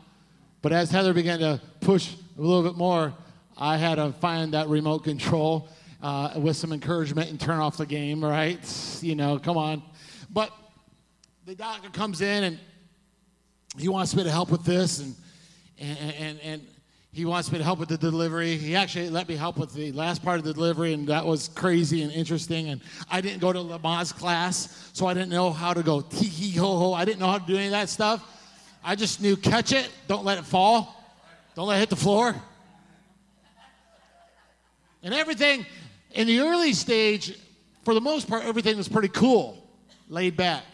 but 0.61 0.73
as 0.73 0.91
Heather 0.91 1.12
began 1.14 1.39
to 1.39 1.61
push 1.81 2.14
a 2.37 2.41
little 2.41 2.62
bit 2.62 2.77
more, 2.77 3.14
I 3.57 3.77
had 3.77 3.97
to 3.97 4.12
find 4.12 4.53
that 4.55 4.69
remote 4.69 5.05
control 5.05 5.69
uh, 6.03 6.35
with 6.37 6.57
some 6.57 6.73
encouragement 6.73 7.31
and 7.31 7.41
turn 7.41 7.59
off 7.59 7.77
the 7.77 7.87
game, 7.87 8.25
right? 8.25 8.59
You 9.03 9.14
know, 9.14 9.39
come 9.39 9.57
on. 9.57 9.83
But 10.31 10.53
the 11.47 11.55
doctor 11.55 11.91
comes 11.91 12.21
in 12.21 12.45
and 12.45 12.59
he 13.77 13.89
wants 13.89 14.14
me 14.14 14.25
to 14.25 14.31
help 14.31 14.51
with 14.51 14.64
this 14.64 15.01
and, 15.01 15.14
and, 15.79 16.14
and, 16.14 16.41
and 16.41 16.66
he 17.12 17.25
wants 17.25 17.51
me 17.51 17.59
to 17.59 17.64
help 17.64 17.79
with 17.79 17.89
the 17.89 17.99
delivery. 17.99 18.57
He 18.57 18.77
actually 18.77 19.11
let 19.11 19.29
me 19.29 19.35
help 19.35 19.57
with 19.59 19.73
the 19.75 19.93
last 19.93 20.23
part 20.23 20.39
of 20.39 20.45
the 20.45 20.53
delivery, 20.53 20.93
and 20.93 21.09
that 21.09 21.25
was 21.25 21.49
crazy 21.49 22.03
and 22.03 22.12
interesting. 22.12 22.69
And 22.69 22.81
I 23.11 23.21
didn't 23.21 23.41
go 23.41 23.53
to 23.53 23.59
Lamaze 23.59 24.14
class, 24.14 24.91
so 24.93 25.07
I 25.07 25.14
didn't 25.14 25.31
know 25.31 25.51
how 25.51 25.73
to 25.73 25.83
go 25.83 26.01
tee 26.01 26.27
hee 26.27 26.57
ho 26.57 26.79
ho. 26.79 26.93
I 26.93 27.05
didn't 27.05 27.19
know 27.19 27.29
how 27.29 27.39
to 27.39 27.47
do 27.47 27.57
any 27.57 27.66
of 27.66 27.73
that 27.73 27.89
stuff. 27.89 28.23
I 28.85 28.95
just 28.95 29.21
knew 29.21 29.37
catch 29.37 29.73
it, 29.73 29.91
don't 30.07 30.25
let 30.25 30.39
it 30.39 30.45
fall, 30.45 30.95
don't 31.57 31.66
let 31.66 31.77
it 31.77 31.81
hit 31.81 31.91
the 31.91 31.97
floor. 31.97 32.35
And 35.03 35.14
everything, 35.14 35.66
in 36.12 36.27
the 36.27 36.41
early 36.41 36.73
stage, 36.73 37.39
for 37.85 37.95
the 37.95 38.01
most 38.01 38.29
part, 38.29 38.45
everything 38.45 38.77
was 38.77 38.89
pretty 38.89 39.09
cool, 39.09 39.66
laid 40.09 40.37
back. 40.37 40.64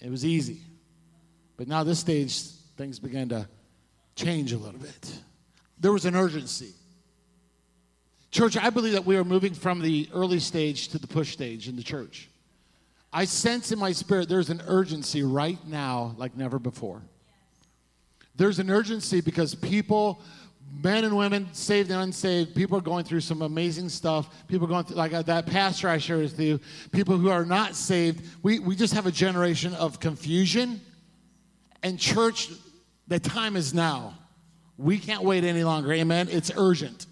It 0.00 0.10
was 0.10 0.24
easy. 0.24 0.60
But 1.56 1.68
now, 1.68 1.84
this 1.84 1.98
stage, 1.98 2.42
things 2.76 2.98
began 2.98 3.28
to 3.28 3.48
change 4.16 4.52
a 4.52 4.58
little 4.58 4.80
bit. 4.80 5.18
There 5.78 5.92
was 5.92 6.04
an 6.04 6.16
urgency. 6.16 6.72
Church, 8.30 8.56
I 8.56 8.70
believe 8.70 8.94
that 8.94 9.04
we 9.04 9.16
are 9.16 9.24
moving 9.24 9.54
from 9.54 9.80
the 9.80 10.08
early 10.12 10.40
stage 10.40 10.88
to 10.88 10.98
the 10.98 11.06
push 11.06 11.32
stage 11.32 11.68
in 11.68 11.76
the 11.76 11.82
church. 11.82 12.28
I 13.12 13.26
sense 13.26 13.70
in 13.70 13.78
my 13.78 13.92
spirit 13.92 14.28
there's 14.28 14.50
an 14.50 14.60
urgency 14.66 15.22
right 15.22 15.58
now 15.68 16.16
like 16.18 16.36
never 16.36 16.58
before. 16.58 17.00
There's 18.34 18.58
an 18.58 18.70
urgency 18.70 19.20
because 19.20 19.54
people 19.54 20.20
men 20.82 21.04
and 21.04 21.16
women, 21.16 21.48
saved 21.52 21.90
and 21.90 22.00
unsaved, 22.00 22.54
people 22.54 22.76
are 22.78 22.82
going 22.82 23.04
through 23.04 23.20
some 23.20 23.42
amazing 23.42 23.88
stuff. 23.88 24.28
People 24.48 24.66
are 24.66 24.68
going 24.68 24.84
through, 24.84 24.96
like 24.96 25.12
uh, 25.12 25.22
that 25.22 25.46
pastor 25.46 25.88
I 25.88 25.98
shared 25.98 26.22
with 26.22 26.40
you, 26.40 26.58
people 26.90 27.16
who 27.16 27.30
are 27.30 27.44
not 27.44 27.76
saved. 27.76 28.26
We, 28.42 28.58
we 28.58 28.74
just 28.74 28.94
have 28.94 29.06
a 29.06 29.12
generation 29.12 29.74
of 29.74 30.00
confusion. 30.00 30.80
And 31.84 32.00
church, 32.00 32.48
the 33.06 33.20
time 33.20 33.56
is 33.56 33.74
now. 33.74 34.14
We 34.78 34.98
can't 34.98 35.22
wait 35.22 35.44
any 35.44 35.62
longer. 35.62 35.92
Amen. 35.92 36.28
It's 36.30 36.50
urgent. 36.56 37.06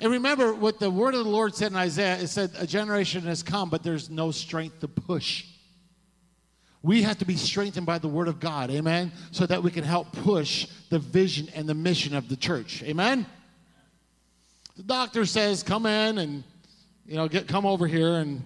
And 0.00 0.12
remember 0.12 0.54
what 0.54 0.78
the 0.78 0.88
word 0.88 1.14
of 1.14 1.24
the 1.24 1.30
Lord 1.30 1.56
said 1.56 1.72
in 1.72 1.76
Isaiah 1.76 2.18
it 2.18 2.28
said, 2.28 2.52
A 2.58 2.66
generation 2.66 3.22
has 3.22 3.42
come, 3.42 3.68
but 3.68 3.82
there's 3.82 4.08
no 4.08 4.30
strength 4.30 4.80
to 4.80 4.88
push. 4.88 5.44
We 6.80 7.02
have 7.02 7.18
to 7.18 7.24
be 7.24 7.34
strengthened 7.34 7.86
by 7.86 7.98
the 7.98 8.06
Word 8.06 8.28
of 8.28 8.38
God, 8.38 8.70
amen, 8.70 9.10
so 9.32 9.44
that 9.46 9.64
we 9.64 9.72
can 9.72 9.82
help 9.82 10.12
push 10.12 10.68
the 10.90 11.00
vision 11.00 11.48
and 11.52 11.68
the 11.68 11.74
mission 11.74 12.14
of 12.14 12.28
the 12.28 12.36
church, 12.36 12.84
amen. 12.84 13.26
The 14.76 14.84
doctor 14.84 15.26
says, 15.26 15.64
"Come 15.64 15.86
in 15.86 16.18
and 16.18 16.44
you 17.04 17.16
know 17.16 17.26
get 17.26 17.48
come 17.48 17.66
over 17.66 17.88
here." 17.88 18.18
And 18.18 18.44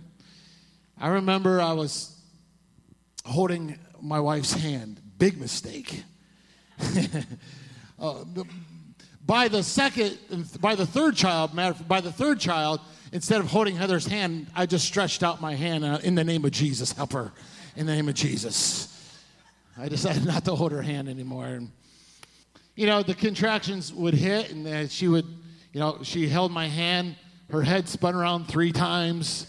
I 0.98 1.08
remember 1.08 1.60
I 1.60 1.74
was 1.74 2.16
holding 3.26 3.78
my 4.00 4.18
wife's 4.18 4.54
hand. 4.54 5.01
Big 5.22 5.38
mistake. 5.38 6.02
uh, 8.00 8.24
by 9.24 9.46
the 9.46 9.62
second, 9.62 10.18
by 10.60 10.74
the 10.74 10.84
third 10.84 11.14
child, 11.14 11.54
matter 11.54 11.80
by 11.84 12.00
the 12.00 12.10
third 12.10 12.40
child, 12.40 12.80
instead 13.12 13.38
of 13.38 13.46
holding 13.46 13.76
Heather's 13.76 14.04
hand, 14.04 14.48
I 14.52 14.66
just 14.66 14.84
stretched 14.84 15.22
out 15.22 15.40
my 15.40 15.54
hand 15.54 15.84
uh, 15.84 16.00
in 16.02 16.16
the 16.16 16.24
name 16.24 16.44
of 16.44 16.50
Jesus, 16.50 16.90
help 16.90 17.12
her 17.12 17.30
in 17.76 17.86
the 17.86 17.94
name 17.94 18.08
of 18.08 18.16
Jesus. 18.16 19.16
I 19.78 19.88
decided 19.88 20.24
not 20.26 20.44
to 20.46 20.56
hold 20.56 20.72
her 20.72 20.82
hand 20.82 21.08
anymore. 21.08 21.46
And, 21.46 21.70
you 22.74 22.88
know, 22.88 23.04
the 23.04 23.14
contractions 23.14 23.94
would 23.94 24.14
hit, 24.14 24.50
and 24.50 24.90
she 24.90 25.06
would, 25.06 25.26
you 25.72 25.78
know, 25.78 26.00
she 26.02 26.26
held 26.26 26.50
my 26.50 26.66
hand. 26.66 27.14
Her 27.48 27.62
head 27.62 27.88
spun 27.88 28.16
around 28.16 28.48
three 28.48 28.72
times. 28.72 29.46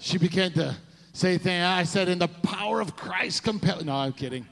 She 0.00 0.18
began 0.18 0.50
to 0.54 0.74
say 1.14 1.38
thing 1.38 1.62
I 1.62 1.84
said, 1.84 2.10
in 2.10 2.18
the 2.18 2.28
power 2.28 2.82
of 2.82 2.94
Christ. 2.96 3.46
No, 3.46 3.94
I'm 3.94 4.12
kidding. 4.12 4.46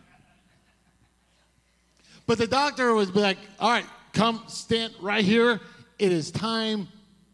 But 2.27 2.39
the 2.39 2.47
doctor 2.47 2.95
was 2.95 3.15
like, 3.15 3.37
all 3.61 3.71
right, 3.71 3.85
come 4.15 4.43
stand 4.47 4.95
right 5.03 5.25
here. 5.25 5.61
It 5.99 6.13
is 6.13 6.31
time 6.31 6.89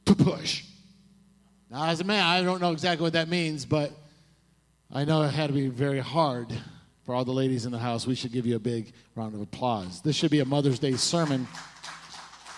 to 0.07 0.15
push. 0.17 0.65
Now, 1.71 1.85
as 1.85 2.01
a 2.01 2.05
man, 2.05 2.25
I 2.25 2.43
don't 2.43 2.61
know 2.61 2.73
exactly 2.73 3.05
what 3.05 3.13
that 3.13 3.29
means, 3.29 3.65
but 3.65 3.93
I 4.93 5.05
know 5.05 5.23
it 5.23 5.29
had 5.29 5.49
to 5.49 5.53
be 5.53 5.69
very 5.69 6.01
hard 6.01 6.49
for 7.05 7.15
all 7.15 7.25
the 7.25 7.33
ladies 7.33 7.67
in 7.67 7.73
the 7.73 7.79
house. 7.79 8.07
We 8.07 8.15
should 8.15 8.33
give 8.33 8.47
you 8.47 8.57
a 8.57 8.61
big 8.61 8.93
round 9.15 9.35
of 9.35 9.43
applause. 9.43 10.01
This 10.01 10.17
should 10.17 10.31
be 10.31 10.41
a 10.41 10.47
Mother's 10.47 10.79
Day 10.79 10.93
sermon. 10.93 11.47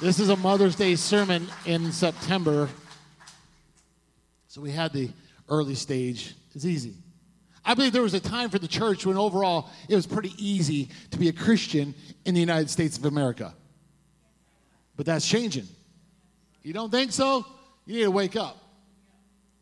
This 0.00 0.20
is 0.20 0.28
a 0.28 0.36
Mother's 0.36 0.76
Day 0.76 0.94
sermon 0.94 1.48
in 1.66 1.90
September. 1.90 2.68
So 4.46 4.60
we 4.60 4.70
had 4.70 4.92
the 4.92 5.10
early 5.48 5.74
stage. 5.74 6.34
It's 6.60 6.66
easy. 6.66 6.92
I 7.64 7.72
believe 7.72 7.94
there 7.94 8.02
was 8.02 8.12
a 8.12 8.20
time 8.20 8.50
for 8.50 8.58
the 8.58 8.68
church 8.68 9.06
when 9.06 9.16
overall 9.16 9.70
it 9.88 9.94
was 9.94 10.06
pretty 10.06 10.34
easy 10.36 10.90
to 11.10 11.18
be 11.18 11.30
a 11.30 11.32
Christian 11.32 11.94
in 12.26 12.34
the 12.34 12.40
United 12.40 12.68
States 12.68 12.98
of 12.98 13.06
America. 13.06 13.54
But 14.94 15.06
that's 15.06 15.26
changing. 15.26 15.66
You 16.62 16.74
don't 16.74 16.90
think 16.90 17.12
so? 17.12 17.46
You 17.86 17.94
need 17.94 18.02
to 18.02 18.10
wake 18.10 18.36
up. 18.36 18.62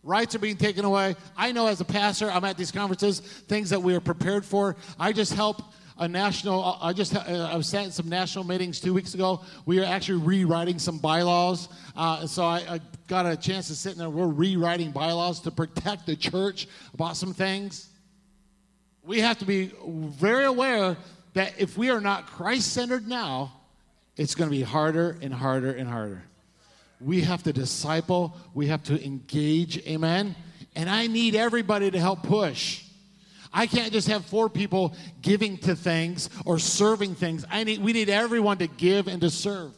Rights 0.03 0.35
are 0.35 0.41
being 0.41 0.57
taken 0.57 0.85
away. 0.85 1.15
I 1.37 1.53
know 1.53 1.69
as 1.69 1.81
a 1.81 1.85
pastor, 1.85 2.29
I'm 2.33 2.43
at 2.43 2.57
these 2.57 2.73
conferences, 2.73 3.21
things 3.21 3.71
that 3.71 3.81
we 3.81 3.95
are 3.95 4.01
prepared 4.01 4.45
for. 4.45 4.75
I 4.99 5.13
just 5.13 5.35
help 5.35 5.63
a 5.99 6.09
national, 6.09 6.79
I 6.83 6.93
just, 6.93 7.15
uh, 7.15 7.21
I 7.53 7.57
was 7.57 7.73
at 7.75 7.93
some 7.93 8.09
national 8.09 8.43
meetings 8.43 8.81
two 8.81 8.93
weeks 8.93 9.15
ago. 9.15 9.45
We 9.67 9.79
are 9.79 9.85
actually 9.85 10.19
rewriting 10.19 10.81
some 10.81 10.99
bylaws. 10.99 11.69
Uh, 11.95 12.27
so 12.27 12.45
I, 12.45 12.57
I, 12.69 12.81
got 13.09 13.27
a 13.27 13.37
chance 13.37 13.69
to 13.69 13.75
sit 13.75 13.93
in 13.93 13.99
there. 13.99 14.11
We're 14.11 14.27
rewriting 14.27 14.93
bylaws 14.93 15.41
to 15.41 15.51
protect 15.51 16.07
the 16.07 16.15
church 16.15 16.69
about 16.95 17.17
some 17.17 17.33
things. 17.33 17.89
We 19.03 19.21
have 19.21 19.39
to 19.39 19.47
be 19.47 19.73
very 19.87 20.45
aware 20.45 20.97
that 21.33 21.55
if 21.59 21.79
we 21.79 21.89
are 21.91 22.01
not 22.01 22.27
Christ 22.27 22.73
centered 22.73 23.09
now, 23.09 23.53
it's 24.17 24.35
going 24.35 24.51
to 24.51 24.57
be 24.57 24.63
harder 24.63 25.17
and 25.23 25.33
harder 25.33 25.73
and 25.73 25.89
harder. 25.89 26.23
We 27.01 27.23
have 27.23 27.43
to 27.45 27.53
disciple, 27.53 28.37
we 28.53 28.67
have 28.67 28.83
to 28.85 29.03
engage, 29.03 29.79
amen? 29.87 30.35
And 30.75 30.91
I 30.91 31.07
need 31.07 31.35
everybody 31.35 31.91
to 31.91 31.99
help 31.99 32.25
push. 32.25 32.85
I 33.53 33.67
can't 33.67 33.93
just 33.93 34.09
have 34.09 34.27
four 34.27 34.51
people 34.51 34.95
giving 35.23 35.57
to 35.59 35.75
things 35.75 36.29
or 36.45 36.59
serving 36.59 37.15
things. 37.15 37.47
I 37.51 37.65
need, 37.65 37.81
we 37.81 37.93
need 37.93 38.11
everyone 38.11 38.59
to 38.59 38.67
give 38.67 39.09
and 39.09 39.21
to 39.23 39.31
serve. 39.31 39.78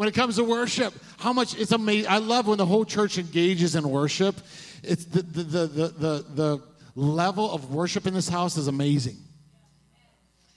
When 0.00 0.08
it 0.08 0.14
comes 0.14 0.36
to 0.36 0.44
worship, 0.44 0.94
how 1.18 1.34
much 1.34 1.54
it's 1.58 1.72
amazing. 1.72 2.10
I 2.10 2.16
love 2.16 2.46
when 2.46 2.56
the 2.56 2.64
whole 2.64 2.86
church 2.86 3.18
engages 3.18 3.74
in 3.74 3.86
worship. 3.86 4.34
It's 4.82 5.04
the, 5.04 5.20
the, 5.20 5.42
the, 5.42 5.66
the, 5.66 5.88
the, 5.88 6.24
the 6.34 6.62
level 6.94 7.52
of 7.52 7.70
worship 7.70 8.06
in 8.06 8.14
this 8.14 8.26
house 8.26 8.56
is 8.56 8.66
amazing. 8.66 9.18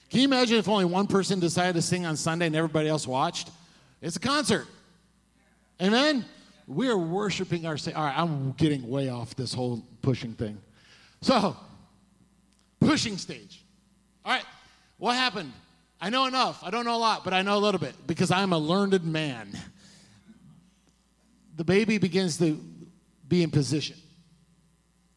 Can 0.09 0.21
you 0.21 0.27
imagine 0.27 0.59
if 0.59 0.69
only 0.69 0.85
one 0.85 1.07
person 1.07 1.41
decided 1.41 1.75
to 1.75 1.81
sing 1.81 2.05
on 2.05 2.15
Sunday 2.15 2.45
and 2.45 2.55
everybody 2.55 2.87
else 2.87 3.05
watched? 3.05 3.49
It's 4.01 4.15
a 4.15 4.19
concert. 4.21 4.65
Amen? 5.81 6.23
We 6.65 6.87
are 6.87 6.97
worshiping 6.97 7.65
our 7.65 7.75
Savior. 7.75 7.97
All 7.97 8.05
right, 8.05 8.17
I'm 8.17 8.53
getting 8.53 8.87
way 8.87 9.09
off 9.09 9.35
this 9.35 9.53
whole 9.53 9.85
pushing 10.01 10.35
thing. 10.35 10.57
So, 11.21 11.57
pushing 12.79 13.17
stage. 13.17 13.61
All 14.23 14.31
right, 14.31 14.45
what 14.99 15.17
happened? 15.17 15.51
I 16.03 16.09
know 16.09 16.25
enough. 16.25 16.61
I 16.65 16.69
don't 16.69 16.83
know 16.83 16.97
a 16.97 16.99
lot, 16.99 17.23
but 17.23 17.33
I 17.33 17.43
know 17.43 17.55
a 17.55 17.63
little 17.63 17.79
bit 17.79 17.95
because 18.05 18.29
I'm 18.29 18.51
a 18.51 18.57
learned 18.57 19.05
man. 19.05 19.57
The 21.55 21.63
baby 21.63 21.97
begins 21.97 22.37
to 22.39 22.61
be 23.25 23.41
in 23.41 23.49
position, 23.49 23.95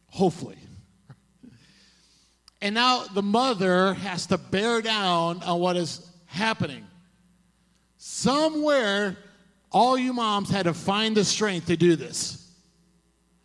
hopefully. 0.09 0.55
And 2.61 2.73
now 2.73 3.03
the 3.03 3.21
mother 3.21 3.95
has 3.95 4.27
to 4.27 4.37
bear 4.37 4.81
down 4.81 5.43
on 5.43 5.59
what 5.59 5.75
is 5.75 6.09
happening. 6.25 6.87
Somewhere, 7.97 9.17
all 9.73 9.97
you 9.97 10.13
moms 10.13 10.49
had 10.49 10.67
to 10.67 10.73
find 10.73 11.17
the 11.17 11.25
strength 11.25 11.67
to 11.67 11.75
do 11.75 11.97
this. 11.97 12.49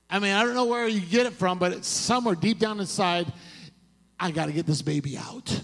I 0.09 0.20
mean, 0.20 0.32
I 0.32 0.45
don't 0.45 0.55
know 0.55 0.66
where 0.66 0.86
you 0.86 1.01
get 1.01 1.26
it 1.26 1.32
from, 1.32 1.59
but 1.59 1.72
it's 1.72 1.88
somewhere 1.88 2.36
deep 2.36 2.61
down 2.61 2.78
inside, 2.78 3.32
I 4.20 4.30
got 4.30 4.47
to 4.47 4.53
get 4.53 4.64
this 4.64 4.80
baby 4.80 5.18
out. 5.18 5.61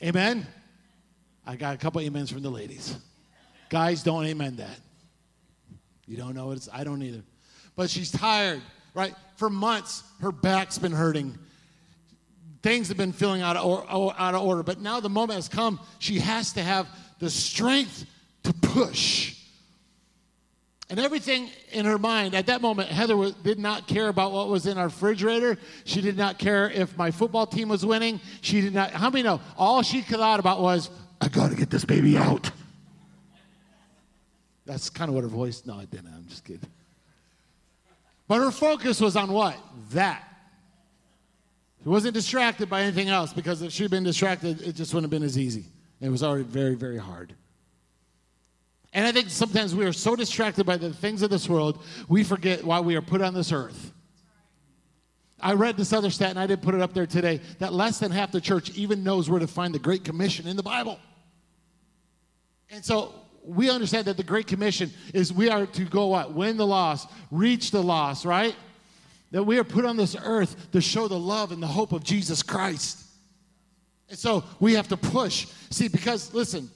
Amen? 0.00 0.46
I 1.46 1.56
got 1.56 1.74
a 1.74 1.78
couple 1.78 2.04
amens 2.04 2.30
from 2.30 2.42
the 2.42 2.50
ladies. 2.50 2.96
Guys, 3.68 4.02
don't 4.02 4.24
amen 4.24 4.56
that. 4.56 4.80
You 6.06 6.16
don't 6.16 6.34
know 6.34 6.46
what 6.46 6.56
it's, 6.56 6.68
I 6.72 6.84
don't 6.84 7.02
either. 7.02 7.22
But 7.74 7.90
she's 7.90 8.10
tired, 8.10 8.62
right? 8.94 9.14
For 9.36 9.50
months, 9.50 10.02
her 10.20 10.32
back's 10.32 10.78
been 10.78 10.92
hurting 10.92 11.38
things 12.66 12.88
have 12.88 12.96
been 12.96 13.12
feeling 13.12 13.42
out 13.42 13.56
of, 13.56 13.64
or, 13.64 13.86
oh, 13.88 14.12
out 14.18 14.34
of 14.34 14.42
order. 14.42 14.64
But 14.64 14.80
now 14.80 14.98
the 14.98 15.08
moment 15.08 15.36
has 15.36 15.48
come, 15.48 15.78
she 16.00 16.18
has 16.18 16.54
to 16.54 16.62
have 16.64 16.88
the 17.20 17.30
strength 17.30 18.04
to 18.42 18.52
push. 18.52 19.36
And 20.90 20.98
everything 20.98 21.48
in 21.70 21.84
her 21.84 21.96
mind 21.96 22.34
at 22.34 22.46
that 22.46 22.62
moment, 22.62 22.88
Heather 22.88 23.30
did 23.44 23.60
not 23.60 23.86
care 23.86 24.08
about 24.08 24.32
what 24.32 24.48
was 24.48 24.66
in 24.66 24.78
our 24.78 24.86
refrigerator. 24.86 25.58
She 25.84 26.00
did 26.00 26.16
not 26.16 26.40
care 26.40 26.68
if 26.68 26.96
my 26.98 27.12
football 27.12 27.46
team 27.46 27.68
was 27.68 27.86
winning. 27.86 28.20
She 28.40 28.60
did 28.60 28.74
not. 28.74 28.90
How 28.90 29.10
many 29.10 29.22
know? 29.22 29.40
All 29.56 29.82
she 29.82 30.00
thought 30.00 30.40
about 30.40 30.60
was, 30.60 30.90
I 31.20 31.28
got 31.28 31.50
to 31.50 31.56
get 31.56 31.70
this 31.70 31.84
baby 31.84 32.16
out. 32.18 32.50
That's 34.64 34.90
kind 34.90 35.08
of 35.08 35.14
what 35.14 35.22
her 35.22 35.28
voice. 35.28 35.62
No, 35.64 35.74
I 35.74 35.84
didn't. 35.84 36.12
I'm 36.14 36.26
just 36.28 36.44
kidding. 36.44 36.68
But 38.28 38.38
her 38.38 38.50
focus 38.50 39.00
was 39.00 39.16
on 39.16 39.32
what? 39.32 39.56
That. 39.90 40.22
She 41.82 41.88
wasn't 41.88 42.14
distracted 42.14 42.68
by 42.68 42.82
anything 42.82 43.08
else 43.08 43.32
because 43.32 43.62
if 43.62 43.72
she'd 43.72 43.90
been 43.90 44.02
distracted, 44.02 44.60
it 44.60 44.74
just 44.74 44.92
wouldn't 44.92 45.12
have 45.12 45.20
been 45.20 45.26
as 45.26 45.38
easy. 45.38 45.66
It 46.00 46.08
was 46.08 46.22
already 46.22 46.44
very, 46.44 46.74
very 46.74 46.98
hard. 46.98 47.32
And 48.92 49.06
I 49.06 49.12
think 49.12 49.30
sometimes 49.30 49.74
we 49.74 49.84
are 49.84 49.92
so 49.92 50.16
distracted 50.16 50.66
by 50.66 50.76
the 50.78 50.92
things 50.92 51.22
of 51.22 51.30
this 51.30 51.48
world, 51.48 51.82
we 52.08 52.24
forget 52.24 52.64
why 52.64 52.80
we 52.80 52.96
are 52.96 53.02
put 53.02 53.22
on 53.22 53.34
this 53.34 53.52
earth. 53.52 53.85
I 55.40 55.52
read 55.52 55.76
this 55.76 55.92
other 55.92 56.10
stat, 56.10 56.30
and 56.30 56.38
I 56.38 56.46
didn't 56.46 56.62
put 56.62 56.74
it 56.74 56.80
up 56.80 56.94
there 56.94 57.06
today, 57.06 57.40
that 57.58 57.72
less 57.72 57.98
than 57.98 58.10
half 58.10 58.32
the 58.32 58.40
church 58.40 58.70
even 58.70 59.04
knows 59.04 59.28
where 59.28 59.40
to 59.40 59.46
find 59.46 59.74
the 59.74 59.78
Great 59.78 60.04
Commission 60.04 60.46
in 60.46 60.56
the 60.56 60.62
Bible. 60.62 60.98
And 62.70 62.84
so 62.84 63.14
we 63.44 63.70
understand 63.70 64.06
that 64.06 64.16
the 64.16 64.24
Great 64.24 64.46
Commission 64.46 64.90
is 65.12 65.32
we 65.32 65.50
are 65.50 65.66
to 65.66 65.84
go 65.84 66.06
what? 66.06 66.32
Win 66.32 66.56
the 66.56 66.66
lost, 66.66 67.08
reach 67.30 67.70
the 67.70 67.82
lost, 67.82 68.24
right? 68.24 68.56
that 69.30 69.42
we 69.42 69.58
are 69.58 69.64
put 69.64 69.84
on 69.84 69.96
this 69.96 70.16
earth 70.22 70.70
to 70.72 70.80
show 70.80 71.08
the 71.08 71.18
love 71.18 71.52
and 71.52 71.62
the 71.62 71.66
hope 71.66 71.92
of 71.92 72.04
Jesus 72.04 72.42
Christ. 72.42 73.02
And 74.08 74.18
so 74.18 74.44
we 74.60 74.74
have 74.74 74.88
to 74.88 74.96
push. 74.96 75.46
See, 75.70 75.88
because 75.88 76.32
listen, 76.32 76.70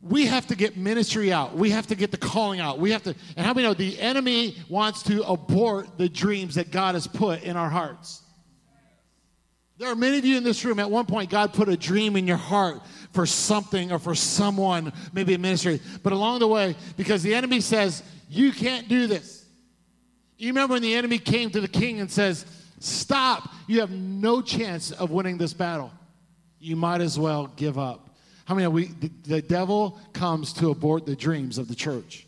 we 0.00 0.26
have 0.26 0.46
to 0.48 0.56
get 0.56 0.76
ministry 0.76 1.32
out. 1.32 1.56
We 1.56 1.70
have 1.70 1.86
to 1.88 1.94
get 1.94 2.10
the 2.10 2.16
calling 2.16 2.60
out. 2.60 2.78
We 2.78 2.90
have 2.90 3.02
to, 3.04 3.14
and 3.36 3.46
how 3.46 3.54
many 3.54 3.66
know 3.66 3.74
the 3.74 3.98
enemy 4.00 4.56
wants 4.68 5.02
to 5.04 5.22
abort 5.22 5.98
the 5.98 6.08
dreams 6.08 6.54
that 6.56 6.70
God 6.70 6.94
has 6.94 7.06
put 7.06 7.42
in 7.42 7.56
our 7.56 7.70
hearts? 7.70 8.22
There 9.78 9.90
are 9.90 9.96
many 9.96 10.18
of 10.18 10.24
you 10.24 10.38
in 10.38 10.44
this 10.44 10.64
room, 10.64 10.78
at 10.78 10.90
one 10.90 11.04
point, 11.04 11.28
God 11.28 11.52
put 11.52 11.68
a 11.68 11.76
dream 11.76 12.16
in 12.16 12.26
your 12.26 12.38
heart 12.38 12.80
for 13.12 13.26
something 13.26 13.92
or 13.92 13.98
for 13.98 14.14
someone, 14.14 14.92
maybe 15.12 15.34
a 15.34 15.38
ministry. 15.38 15.80
But 16.02 16.12
along 16.12 16.38
the 16.38 16.48
way, 16.48 16.76
because 16.96 17.22
the 17.22 17.34
enemy 17.34 17.60
says, 17.60 18.02
you 18.28 18.52
can't 18.52 18.88
do 18.88 19.06
this. 19.06 19.44
You 20.38 20.48
remember 20.48 20.74
when 20.74 20.82
the 20.82 20.94
enemy 20.94 21.18
came 21.18 21.50
to 21.50 21.60
the 21.60 21.68
king 21.68 22.00
and 22.00 22.10
says, 22.10 22.44
Stop, 22.78 23.48
you 23.66 23.80
have 23.80 23.90
no 23.90 24.42
chance 24.42 24.92
of 24.92 25.10
winning 25.10 25.38
this 25.38 25.54
battle. 25.54 25.90
You 26.58 26.76
might 26.76 27.00
as 27.00 27.18
well 27.18 27.46
give 27.56 27.78
up. 27.78 28.05
How 28.46 28.54
many 28.54 28.66
we 28.68 28.86
the, 28.86 29.10
the 29.24 29.42
devil 29.42 30.00
comes 30.12 30.52
to 30.54 30.70
abort 30.70 31.04
the 31.04 31.14
dreams 31.14 31.58
of 31.58 31.68
the 31.68 31.74
church? 31.74 32.26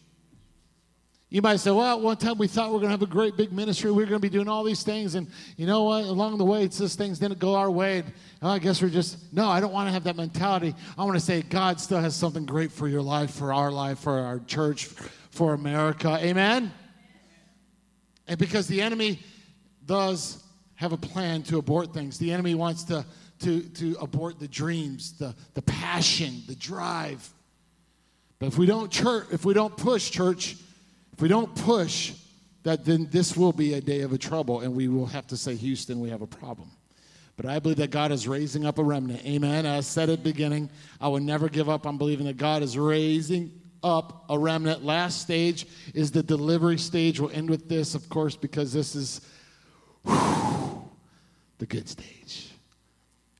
You 1.30 1.42
might 1.42 1.56
say, 1.56 1.70
well, 1.70 2.00
one 2.00 2.16
time 2.16 2.38
we 2.38 2.46
thought 2.46 2.70
we 2.70 2.76
are 2.76 2.80
going 2.80 2.88
to 2.88 2.92
have 2.92 3.02
a 3.02 3.06
great 3.06 3.36
big 3.36 3.52
ministry. 3.52 3.90
We 3.90 4.02
are 4.02 4.06
going 4.06 4.20
to 4.20 4.26
be 4.26 4.30
doing 4.30 4.48
all 4.48 4.64
these 4.64 4.82
things. 4.82 5.14
And 5.14 5.28
you 5.58 5.66
know 5.66 5.82
what? 5.82 6.04
Along 6.04 6.38
the 6.38 6.44
way, 6.44 6.62
it's 6.62 6.78
just 6.78 6.96
things 6.96 7.18
didn't 7.18 7.38
go 7.38 7.54
our 7.54 7.70
way. 7.70 7.98
And, 7.98 8.12
oh, 8.40 8.48
I 8.48 8.58
guess 8.58 8.80
we're 8.80 8.88
just, 8.88 9.30
no, 9.30 9.46
I 9.46 9.60
don't 9.60 9.72
want 9.72 9.88
to 9.88 9.92
have 9.92 10.04
that 10.04 10.16
mentality. 10.16 10.74
I 10.96 11.04
want 11.04 11.16
to 11.16 11.24
say 11.24 11.42
God 11.42 11.80
still 11.80 12.00
has 12.00 12.16
something 12.16 12.46
great 12.46 12.72
for 12.72 12.88
your 12.88 13.02
life, 13.02 13.30
for 13.32 13.52
our 13.52 13.70
life, 13.70 13.98
for 13.98 14.18
our 14.18 14.38
church, 14.40 14.86
for 15.30 15.52
America. 15.52 16.18
Amen? 16.18 16.72
And 18.26 18.38
because 18.38 18.66
the 18.66 18.80
enemy 18.80 19.20
does 19.84 20.42
have 20.76 20.92
a 20.92 20.98
plan 20.98 21.42
to 21.42 21.58
abort 21.58 21.92
things, 21.92 22.18
the 22.18 22.32
enemy 22.32 22.54
wants 22.54 22.84
to, 22.84 23.04
to, 23.40 23.62
to 23.62 23.96
abort 24.00 24.38
the 24.38 24.48
dreams, 24.48 25.12
the, 25.18 25.34
the 25.54 25.62
passion, 25.62 26.42
the 26.46 26.54
drive. 26.54 27.28
But 28.38 28.46
if 28.46 28.58
we 28.58 28.66
don't 28.66 28.90
church, 28.90 29.26
if 29.32 29.44
we 29.44 29.54
don't 29.54 29.76
push 29.76 30.10
church, 30.10 30.56
if 31.12 31.20
we 31.20 31.28
don't 31.28 31.54
push, 31.54 32.12
that 32.62 32.84
then 32.84 33.08
this 33.10 33.36
will 33.36 33.52
be 33.52 33.74
a 33.74 33.80
day 33.80 34.00
of 34.02 34.12
a 34.12 34.18
trouble, 34.18 34.60
and 34.60 34.74
we 34.74 34.88
will 34.88 35.06
have 35.06 35.26
to 35.28 35.36
say, 35.36 35.54
Houston, 35.54 36.00
we 36.00 36.10
have 36.10 36.22
a 36.22 36.26
problem. 36.26 36.70
But 37.36 37.46
I 37.46 37.60
believe 37.60 37.78
that 37.78 37.90
God 37.90 38.10
is 38.10 38.26
raising 38.26 38.66
up 38.66 38.78
a 38.78 38.82
remnant. 38.82 39.24
Amen. 39.24 39.64
As 39.64 39.86
I 39.86 39.88
said 39.88 40.10
at 40.10 40.18
the 40.18 40.30
beginning, 40.30 40.70
I 41.00 41.06
will 41.08 41.20
never 41.20 41.48
give 41.48 41.68
up 41.68 41.86
on 41.86 41.96
believing 41.96 42.26
that 42.26 42.36
God 42.36 42.62
is 42.62 42.76
raising 42.76 43.52
up 43.82 44.24
a 44.28 44.36
remnant. 44.36 44.84
Last 44.84 45.22
stage 45.22 45.66
is 45.94 46.10
the 46.10 46.22
delivery 46.22 46.78
stage. 46.78 47.20
We'll 47.20 47.30
end 47.30 47.48
with 47.48 47.68
this, 47.68 47.94
of 47.94 48.08
course, 48.08 48.34
because 48.34 48.72
this 48.72 48.96
is 48.96 49.20
whew, 50.04 50.90
the 51.58 51.66
good 51.66 51.88
stage. 51.88 52.47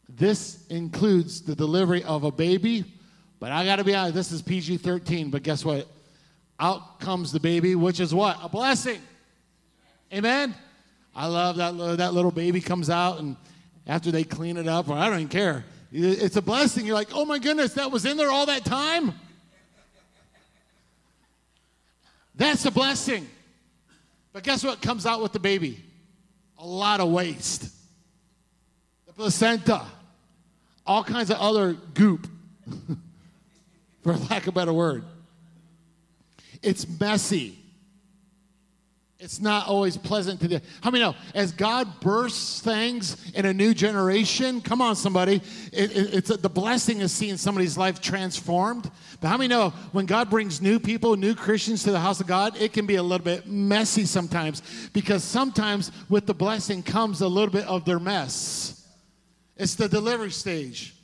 This 0.08 0.66
includes 0.68 1.42
the 1.42 1.54
delivery 1.54 2.02
of 2.04 2.24
a 2.24 2.30
baby, 2.30 2.84
but 3.40 3.52
I 3.52 3.64
got 3.64 3.76
to 3.76 3.84
be 3.84 3.94
honest, 3.94 4.14
this 4.14 4.32
is 4.32 4.42
PG 4.42 4.78
13, 4.78 5.30
but 5.30 5.42
guess 5.42 5.64
what? 5.64 5.86
Out 6.58 6.98
comes 6.98 7.30
the 7.30 7.40
baby, 7.40 7.74
which 7.74 8.00
is 8.00 8.14
what? 8.14 8.38
A 8.42 8.48
blessing. 8.48 9.00
Amen? 10.12 10.54
I 11.14 11.26
love 11.26 11.56
that, 11.56 11.98
that 11.98 12.14
little 12.14 12.30
baby 12.30 12.60
comes 12.60 12.90
out, 12.90 13.18
and 13.18 13.36
after 13.86 14.10
they 14.10 14.24
clean 14.24 14.56
it 14.56 14.66
up, 14.66 14.88
or 14.88 14.96
I 14.96 15.06
don't 15.06 15.20
even 15.20 15.28
care. 15.28 15.64
It's 15.90 16.36
a 16.36 16.42
blessing. 16.42 16.84
You're 16.84 16.94
like, 16.94 17.08
oh 17.12 17.24
my 17.24 17.38
goodness, 17.38 17.74
that 17.74 17.90
was 17.90 18.04
in 18.04 18.16
there 18.16 18.30
all 18.30 18.46
that 18.46 18.64
time? 18.64 19.14
That's 22.34 22.64
a 22.66 22.70
blessing. 22.70 23.26
But 24.32 24.42
guess 24.42 24.62
what 24.62 24.80
comes 24.80 25.06
out 25.06 25.22
with 25.22 25.32
the 25.32 25.40
baby? 25.40 25.82
A 26.58 26.66
lot 26.66 27.00
of 27.00 27.10
waste. 27.10 27.72
The 29.06 29.12
placenta, 29.12 29.84
all 30.88 31.04
kinds 31.04 31.30
of 31.30 31.36
other 31.36 31.74
goop, 31.94 32.26
for 34.02 34.16
lack 34.16 34.42
of 34.42 34.48
a 34.48 34.52
better 34.52 34.72
word. 34.72 35.04
It's 36.62 36.86
messy. 36.98 37.56
It's 39.20 39.40
not 39.40 39.66
always 39.66 39.96
pleasant 39.96 40.40
to 40.40 40.48
the. 40.48 40.62
How 40.80 40.92
many 40.92 41.02
know? 41.02 41.16
As 41.34 41.50
God 41.50 42.00
bursts 42.00 42.60
things 42.60 43.16
in 43.32 43.46
a 43.46 43.52
new 43.52 43.74
generation, 43.74 44.60
come 44.60 44.80
on, 44.80 44.94
somebody, 44.94 45.42
it, 45.72 45.96
it, 45.96 46.14
it's 46.14 46.30
a, 46.30 46.36
the 46.36 46.48
blessing 46.48 47.02
of 47.02 47.10
seeing 47.10 47.36
somebody's 47.36 47.76
life 47.76 48.00
transformed. 48.00 48.88
But 49.20 49.28
how 49.28 49.36
many 49.36 49.48
know 49.48 49.70
when 49.90 50.06
God 50.06 50.30
brings 50.30 50.62
new 50.62 50.78
people, 50.78 51.16
new 51.16 51.34
Christians 51.34 51.82
to 51.82 51.90
the 51.90 51.98
house 51.98 52.20
of 52.20 52.28
God, 52.28 52.56
it 52.60 52.72
can 52.72 52.86
be 52.86 52.94
a 52.94 53.02
little 53.02 53.24
bit 53.24 53.48
messy 53.48 54.04
sometimes 54.04 54.62
because 54.92 55.24
sometimes 55.24 55.90
with 56.08 56.26
the 56.26 56.34
blessing 56.34 56.84
comes 56.84 57.20
a 57.20 57.28
little 57.28 57.50
bit 57.50 57.66
of 57.66 57.84
their 57.84 57.98
mess. 57.98 58.77
It's 59.58 59.74
the 59.74 59.88
delivery 59.88 60.30
stage. 60.30 60.94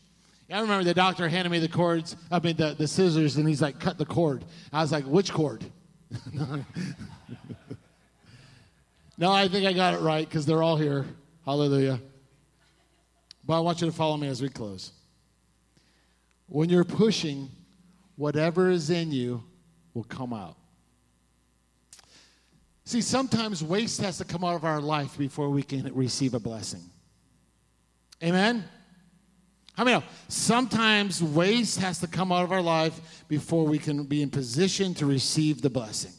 I 0.51 0.61
remember 0.61 0.85
the 0.85 0.95
doctor 0.95 1.29
handed 1.29 1.51
me 1.51 1.59
the 1.59 1.69
cords, 1.69 2.17
I 2.31 2.39
mean, 2.39 2.57
the, 2.57 2.75
the 2.75 2.87
scissors, 2.87 3.37
and 3.37 3.49
he's 3.49 3.63
like, 3.63 3.81
cut 3.81 3.99
the 3.99 4.05
cord. 4.05 4.45
I 4.73 4.83
was 4.83 4.93
like, 4.93 5.05
which 5.05 5.33
cord? 5.33 5.65
No, 9.17 9.31
I 9.31 9.49
think 9.49 9.67
I 9.67 9.73
got 9.73 9.95
it 9.95 10.01
right 10.01 10.29
because 10.29 10.45
they're 10.45 10.63
all 10.63 10.77
here. 10.77 11.07
Hallelujah. 11.45 12.01
But 13.47 13.59
I 13.59 13.61
want 13.61 13.81
you 13.81 13.87
to 13.87 13.93
follow 13.93 14.17
me 14.17 14.29
as 14.29 14.43
we 14.43 14.49
close. 14.49 14.93
When 16.49 16.69
you're 16.69 16.85
pushing, 16.85 17.49
whatever 18.17 18.71
is 18.71 18.91
in 18.91 19.13
you 19.13 19.43
will 19.93 20.05
come 20.05 20.33
out. 20.33 20.57
See, 22.85 23.01
sometimes 23.01 23.63
waste 23.63 24.01
has 24.01 24.19
to 24.19 24.25
come 24.25 24.45
out 24.45 24.57
of 24.57 24.65
our 24.65 24.81
life 24.81 25.17
before 25.17 25.49
we 25.49 25.63
can 25.63 25.91
receive 25.95 26.35
a 26.35 26.41
blessing. 26.41 26.83
Amen? 28.25 28.65
How 29.75 29.85
many 29.85 29.99
know? 29.99 30.05
Sometimes 30.29 31.23
waste 31.23 31.81
has 31.81 31.99
to 32.01 32.07
come 32.07 32.33
out 32.33 32.45
of 32.45 32.53
our 32.53 32.63
life 32.63 33.25
before 33.29 33.67
we 33.67 33.79
can 33.79 34.05
be 34.05 34.23
in 34.23 34.31
position 34.31 34.95
to 34.95 35.07
receive 35.07 35.61
the 35.61 35.69
blessing. 35.69 36.13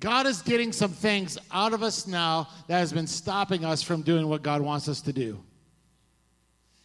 God 0.00 0.26
is 0.26 0.42
getting 0.42 0.72
some 0.72 0.90
things 0.90 1.38
out 1.52 1.72
of 1.72 1.82
us 1.82 2.06
now 2.06 2.48
that 2.66 2.78
has 2.78 2.92
been 2.92 3.06
stopping 3.06 3.64
us 3.64 3.82
from 3.82 4.02
doing 4.02 4.28
what 4.28 4.42
God 4.42 4.60
wants 4.60 4.88
us 4.88 5.00
to 5.02 5.12
do. 5.12 5.38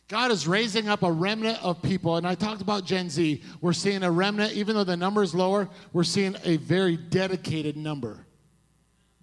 God 0.07 0.31
is 0.31 0.47
raising 0.47 0.89
up 0.89 1.01
a 1.01 1.11
remnant 1.11 1.63
of 1.63 1.81
people, 1.81 2.17
and 2.17 2.27
I 2.27 2.35
talked 2.35 2.61
about 2.61 2.85
Gen 2.85 3.09
Z. 3.09 3.41
We're 3.61 3.73
seeing 3.73 4.03
a 4.03 4.11
remnant, 4.11 4.53
even 4.53 4.75
though 4.75 4.83
the 4.83 4.97
number 4.97 5.23
is 5.23 5.33
lower, 5.33 5.69
we're 5.91 6.03
seeing 6.03 6.35
a 6.43 6.57
very 6.57 6.97
dedicated 6.97 7.77
number 7.77 8.25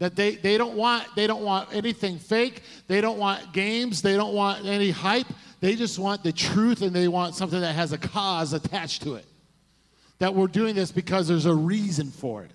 that 0.01 0.17
they, 0.17 0.37
they 0.37 0.57
don't 0.59 0.77
want 0.77 1.07
they 1.15 1.27
don't 1.27 1.45
want 1.45 1.69
anything 1.73 2.19
fake. 2.19 2.63
They 2.89 3.01
don't 3.01 3.19
want 3.19 3.53
games. 3.53 4.03
They 4.03 4.17
don't 4.17 4.35
want 4.35 4.67
any 4.67 4.91
hype. 4.91 5.27
They 5.61 5.77
just 5.77 5.99
want 5.99 6.25
the 6.25 6.33
truth 6.33 6.81
and 6.81 6.97
they 6.97 7.07
want 7.07 7.35
something 7.35 7.61
that 7.61 7.75
has 7.75 7.93
a 7.93 7.99
cause 7.99 8.55
attached 8.55 9.03
to 9.03 9.15
it. 9.15 9.27
That 10.19 10.35
we're 10.35 10.49
doing 10.49 10.75
this 10.75 10.91
because 10.91 11.29
there's 11.29 11.45
a 11.45 11.55
reason 11.55 12.11
for 12.11 12.43
it. 12.43 12.51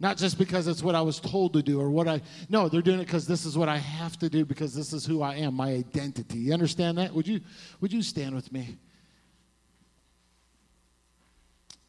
Not 0.00 0.16
just 0.16 0.36
because 0.36 0.66
it's 0.66 0.82
what 0.82 0.94
i 0.94 1.00
was 1.00 1.20
told 1.20 1.52
to 1.52 1.62
do 1.62 1.80
or 1.80 1.90
what 1.90 2.08
i 2.08 2.20
no 2.48 2.68
they're 2.68 2.82
doing 2.82 3.00
it 3.00 3.04
because 3.04 3.26
this 3.26 3.44
is 3.44 3.56
what 3.56 3.68
i 3.68 3.76
have 3.76 4.18
to 4.18 4.28
do 4.28 4.44
because 4.44 4.74
this 4.74 4.92
is 4.92 5.06
who 5.06 5.22
i 5.22 5.36
am 5.36 5.54
my 5.54 5.70
identity. 5.70 6.38
You 6.38 6.54
understand 6.54 6.98
that? 6.98 7.14
Would 7.14 7.28
you 7.28 7.40
would 7.80 7.92
you 7.92 8.02
stand 8.02 8.34
with 8.34 8.50
me? 8.50 8.78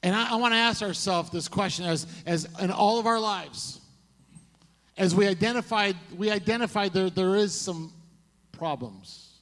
And 0.03 0.15
i, 0.15 0.33
I 0.33 0.35
want 0.35 0.53
to 0.53 0.59
ask 0.59 0.83
ourselves 0.83 1.31
this 1.31 1.47
question 1.47 1.85
as 1.85 2.05
as 2.27 2.47
in 2.61 2.69
all 2.69 2.99
of 2.99 3.07
our 3.07 3.19
lives 3.19 3.80
as 5.01 5.15
we 5.15 5.27
identified, 5.27 5.95
we 6.15 6.29
identified 6.29 6.93
there, 6.93 7.09
there 7.09 7.35
is 7.35 7.59
some 7.59 7.91
problems. 8.51 9.39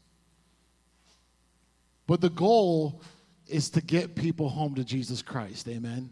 But 2.08 2.22
the 2.22 2.30
goal 2.30 3.02
is 3.46 3.70
to 3.72 3.82
get 3.82 4.16
people 4.16 4.48
home 4.48 4.76
to 4.76 4.86
Jesus 4.86 5.22
Christ. 5.22 5.68
Amen. 5.68 6.12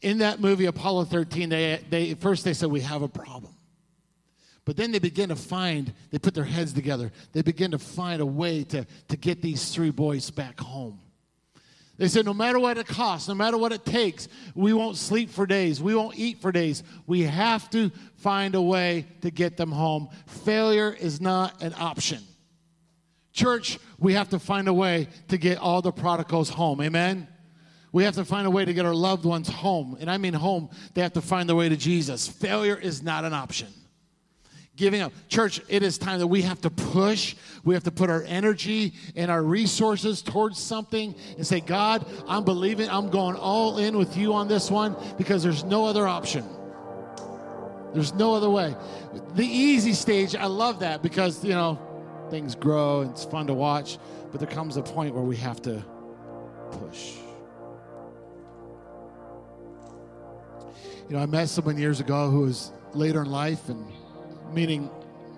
In 0.00 0.18
that 0.18 0.40
movie, 0.40 0.64
Apollo 0.64 1.04
13, 1.04 1.50
they, 1.50 1.84
they 1.90 2.14
first 2.14 2.42
they 2.42 2.54
said, 2.54 2.70
We 2.70 2.80
have 2.80 3.02
a 3.02 3.08
problem. 3.08 3.54
But 4.64 4.78
then 4.78 4.92
they 4.92 4.98
begin 4.98 5.28
to 5.28 5.36
find, 5.36 5.92
they 6.10 6.18
put 6.18 6.32
their 6.32 6.44
heads 6.44 6.72
together. 6.72 7.12
They 7.32 7.42
begin 7.42 7.72
to 7.72 7.78
find 7.78 8.22
a 8.22 8.26
way 8.26 8.64
to, 8.64 8.86
to 9.08 9.16
get 9.18 9.42
these 9.42 9.74
three 9.74 9.90
boys 9.90 10.30
back 10.30 10.58
home. 10.58 11.00
They 12.02 12.08
said, 12.08 12.24
no 12.24 12.34
matter 12.34 12.58
what 12.58 12.78
it 12.78 12.88
costs, 12.88 13.28
no 13.28 13.34
matter 13.36 13.56
what 13.56 13.70
it 13.70 13.84
takes, 13.84 14.26
we 14.56 14.72
won't 14.72 14.96
sleep 14.96 15.30
for 15.30 15.46
days. 15.46 15.80
We 15.80 15.94
won't 15.94 16.18
eat 16.18 16.42
for 16.42 16.50
days. 16.50 16.82
We 17.06 17.22
have 17.22 17.70
to 17.70 17.92
find 18.16 18.56
a 18.56 18.60
way 18.60 19.06
to 19.20 19.30
get 19.30 19.56
them 19.56 19.70
home. 19.70 20.08
Failure 20.26 20.92
is 20.92 21.20
not 21.20 21.62
an 21.62 21.72
option. 21.78 22.18
Church, 23.32 23.78
we 24.00 24.14
have 24.14 24.30
to 24.30 24.40
find 24.40 24.66
a 24.66 24.74
way 24.74 25.06
to 25.28 25.38
get 25.38 25.58
all 25.58 25.80
the 25.80 25.92
prodigals 25.92 26.48
home. 26.48 26.80
Amen? 26.80 27.28
We 27.92 28.02
have 28.02 28.16
to 28.16 28.24
find 28.24 28.48
a 28.48 28.50
way 28.50 28.64
to 28.64 28.74
get 28.74 28.84
our 28.84 28.96
loved 28.96 29.24
ones 29.24 29.48
home. 29.48 29.96
And 30.00 30.10
I 30.10 30.18
mean 30.18 30.34
home, 30.34 30.70
they 30.94 31.02
have 31.02 31.12
to 31.12 31.22
find 31.22 31.48
their 31.48 31.54
way 31.54 31.68
to 31.68 31.76
Jesus. 31.76 32.26
Failure 32.26 32.76
is 32.76 33.04
not 33.04 33.24
an 33.24 33.32
option 33.32 33.68
giving 34.76 35.00
up. 35.02 35.12
Church, 35.28 35.60
it 35.68 35.82
is 35.82 35.98
time 35.98 36.18
that 36.20 36.26
we 36.26 36.42
have 36.42 36.60
to 36.62 36.70
push. 36.70 37.36
We 37.64 37.74
have 37.74 37.84
to 37.84 37.90
put 37.90 38.10
our 38.10 38.22
energy 38.22 38.94
and 39.14 39.30
our 39.30 39.42
resources 39.42 40.22
towards 40.22 40.58
something 40.58 41.14
and 41.36 41.46
say, 41.46 41.60
God, 41.60 42.06
I'm 42.26 42.44
believing, 42.44 42.88
I'm 42.88 43.10
going 43.10 43.36
all 43.36 43.78
in 43.78 43.98
with 43.98 44.16
you 44.16 44.32
on 44.34 44.48
this 44.48 44.70
one 44.70 44.96
because 45.18 45.42
there's 45.42 45.64
no 45.64 45.84
other 45.84 46.08
option. 46.08 46.48
There's 47.92 48.14
no 48.14 48.34
other 48.34 48.48
way. 48.48 48.74
The 49.34 49.44
easy 49.46 49.92
stage, 49.92 50.34
I 50.34 50.46
love 50.46 50.80
that 50.80 51.02
because, 51.02 51.44
you 51.44 51.50
know, 51.50 51.78
things 52.30 52.54
grow 52.54 53.02
and 53.02 53.10
it's 53.10 53.26
fun 53.26 53.46
to 53.48 53.54
watch, 53.54 53.98
but 54.30 54.40
there 54.40 54.48
comes 54.48 54.78
a 54.78 54.82
point 54.82 55.14
where 55.14 55.24
we 55.24 55.36
have 55.36 55.60
to 55.62 55.84
push. 56.70 57.16
You 61.10 61.16
know, 61.16 61.22
I 61.22 61.26
met 61.26 61.50
someone 61.50 61.76
years 61.76 62.00
ago 62.00 62.30
who 62.30 62.40
was 62.40 62.72
later 62.94 63.20
in 63.20 63.30
life 63.30 63.68
and 63.68 63.86
meaning, 64.52 64.90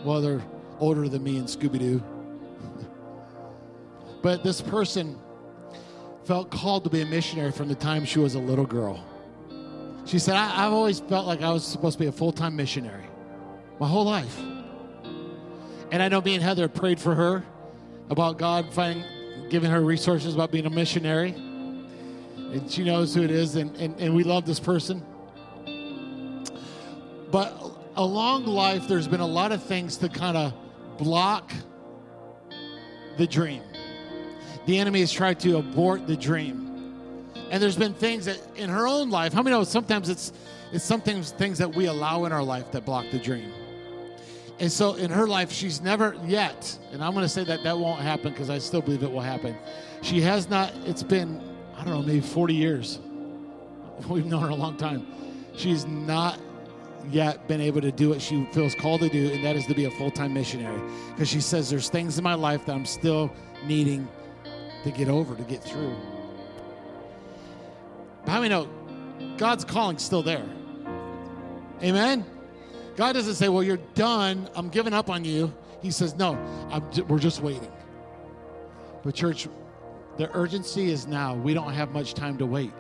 well, 0.04 0.20
they're 0.20 0.42
older 0.80 1.08
than 1.08 1.22
me 1.22 1.36
in 1.36 1.44
Scooby 1.44 1.78
Doo. 1.78 2.02
but 4.22 4.42
this 4.42 4.60
person 4.60 5.18
felt 6.24 6.50
called 6.50 6.84
to 6.84 6.90
be 6.90 7.02
a 7.02 7.06
missionary 7.06 7.52
from 7.52 7.68
the 7.68 7.74
time 7.74 8.04
she 8.04 8.18
was 8.18 8.34
a 8.34 8.38
little 8.38 8.66
girl. 8.66 9.04
She 10.06 10.18
said, 10.18 10.36
I, 10.36 10.48
have 10.48 10.72
always 10.72 11.00
felt 11.00 11.26
like 11.26 11.42
I 11.42 11.50
was 11.50 11.64
supposed 11.66 11.98
to 11.98 12.04
be 12.04 12.08
a 12.08 12.12
full 12.12 12.32
time 12.32 12.56
missionary 12.56 13.04
my 13.78 13.88
whole 13.88 14.04
life. 14.04 14.38
And 15.90 16.02
I 16.02 16.08
know 16.08 16.20
me 16.20 16.34
and 16.34 16.42
Heather 16.42 16.68
prayed 16.68 17.00
for 17.00 17.14
her 17.14 17.44
about 18.10 18.38
God 18.38 18.72
finding, 18.72 19.04
giving 19.50 19.70
her 19.70 19.80
resources 19.80 20.34
about 20.34 20.50
being 20.50 20.66
a 20.66 20.70
missionary. 20.70 21.30
And 21.30 22.70
she 22.70 22.84
knows 22.84 23.14
who 23.14 23.22
it 23.22 23.30
is, 23.30 23.56
and, 23.56 23.76
and, 23.76 23.98
and 24.00 24.14
we 24.14 24.22
love 24.22 24.46
this 24.46 24.60
person. 24.60 25.02
But 27.30 27.73
along 27.96 28.46
life, 28.46 28.88
there's 28.88 29.08
been 29.08 29.20
a 29.20 29.26
lot 29.26 29.52
of 29.52 29.62
things 29.62 29.96
to 29.98 30.08
kind 30.08 30.36
of 30.36 30.52
block 30.98 31.52
the 33.16 33.26
dream. 33.26 33.62
The 34.66 34.78
enemy 34.78 35.00
has 35.00 35.12
tried 35.12 35.40
to 35.40 35.58
abort 35.58 36.06
the 36.06 36.16
dream. 36.16 36.60
And 37.50 37.62
there's 37.62 37.76
been 37.76 37.94
things 37.94 38.24
that 38.24 38.40
in 38.56 38.70
her 38.70 38.86
own 38.86 39.10
life, 39.10 39.32
how 39.32 39.42
many 39.42 39.54
know 39.54 39.64
sometimes 39.64 40.08
it's 40.08 40.32
it's 40.72 40.84
sometimes 40.84 41.30
things 41.30 41.58
that 41.58 41.72
we 41.72 41.86
allow 41.86 42.24
in 42.24 42.32
our 42.32 42.42
life 42.42 42.72
that 42.72 42.84
block 42.84 43.06
the 43.12 43.18
dream. 43.18 43.52
And 44.58 44.72
so 44.72 44.94
in 44.94 45.08
her 45.08 45.26
life, 45.26 45.52
she's 45.52 45.80
never 45.80 46.16
yet, 46.26 46.76
and 46.92 47.02
I'm 47.02 47.12
going 47.12 47.24
to 47.24 47.28
say 47.28 47.44
that 47.44 47.62
that 47.62 47.78
won't 47.78 48.00
happen 48.00 48.32
because 48.32 48.50
I 48.50 48.58
still 48.58 48.80
believe 48.80 49.04
it 49.04 49.10
will 49.10 49.20
happen. 49.20 49.56
She 50.02 50.20
has 50.22 50.48
not, 50.48 50.72
it's 50.84 51.02
been, 51.02 51.40
I 51.76 51.84
don't 51.84 51.94
know, 51.94 52.02
maybe 52.02 52.20
40 52.20 52.54
years. 52.54 52.98
We've 54.08 54.26
known 54.26 54.42
her 54.42 54.48
a 54.48 54.54
long 54.54 54.76
time. 54.76 55.06
She's 55.56 55.86
not 55.86 56.40
yet 57.10 57.46
been 57.48 57.60
able 57.60 57.80
to 57.80 57.92
do 57.92 58.10
what 58.10 58.20
she 58.20 58.44
feels 58.52 58.74
called 58.74 59.00
to 59.00 59.08
do, 59.08 59.32
and 59.32 59.44
that 59.44 59.56
is 59.56 59.66
to 59.66 59.74
be 59.74 59.84
a 59.84 59.90
full 59.90 60.10
time 60.10 60.34
missionary. 60.34 60.80
Because 61.10 61.28
she 61.28 61.40
says 61.40 61.70
there's 61.70 61.88
things 61.88 62.18
in 62.18 62.24
my 62.24 62.34
life 62.34 62.66
that 62.66 62.74
I'm 62.74 62.86
still 62.86 63.32
needing 63.64 64.08
to 64.84 64.90
get 64.90 65.08
over, 65.08 65.34
to 65.34 65.42
get 65.42 65.62
through. 65.62 65.96
But 68.24 68.32
how 68.32 68.40
many 68.40 68.50
know 68.50 68.68
God's 69.36 69.64
calling's 69.64 70.02
still 70.02 70.22
there? 70.22 70.44
Amen? 71.82 72.24
God 72.96 73.14
doesn't 73.14 73.34
say, 73.34 73.48
well, 73.48 73.62
you're 73.62 73.78
done, 73.94 74.48
I'm 74.54 74.68
giving 74.68 74.92
up 74.92 75.10
on 75.10 75.24
you. 75.24 75.52
He 75.82 75.90
says, 75.90 76.14
no, 76.14 76.38
we're 77.08 77.18
just 77.18 77.40
waiting. 77.40 77.70
But, 79.02 79.14
church, 79.14 79.48
the 80.16 80.30
urgency 80.34 80.90
is 80.90 81.06
now. 81.06 81.34
We 81.34 81.52
don't 81.52 81.72
have 81.72 81.90
much 81.90 82.14
time 82.14 82.38
to 82.38 82.46
wait 82.46 82.72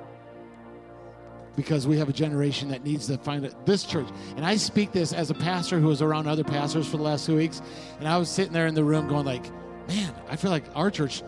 because 1.56 1.86
we 1.86 1.96
have 1.98 2.08
a 2.08 2.12
generation 2.12 2.68
that 2.68 2.84
needs 2.84 3.06
to 3.06 3.18
find 3.18 3.44
it. 3.44 3.54
This 3.66 3.84
church, 3.84 4.08
and 4.36 4.44
I 4.44 4.56
speak 4.56 4.92
this 4.92 5.12
as 5.12 5.30
a 5.30 5.34
pastor 5.34 5.78
who 5.78 5.88
was 5.88 6.02
around 6.02 6.26
other 6.26 6.44
pastors 6.44 6.88
for 6.88 6.96
the 6.96 7.02
last 7.02 7.26
two 7.26 7.36
weeks, 7.36 7.62
and 7.98 8.08
I 8.08 8.16
was 8.18 8.28
sitting 8.28 8.52
there 8.52 8.66
in 8.66 8.74
the 8.74 8.84
room 8.84 9.08
going 9.08 9.24
like, 9.24 9.44
man, 9.88 10.14
I 10.28 10.36
feel 10.36 10.50
like 10.50 10.64
our 10.74 10.90
church 10.90 11.22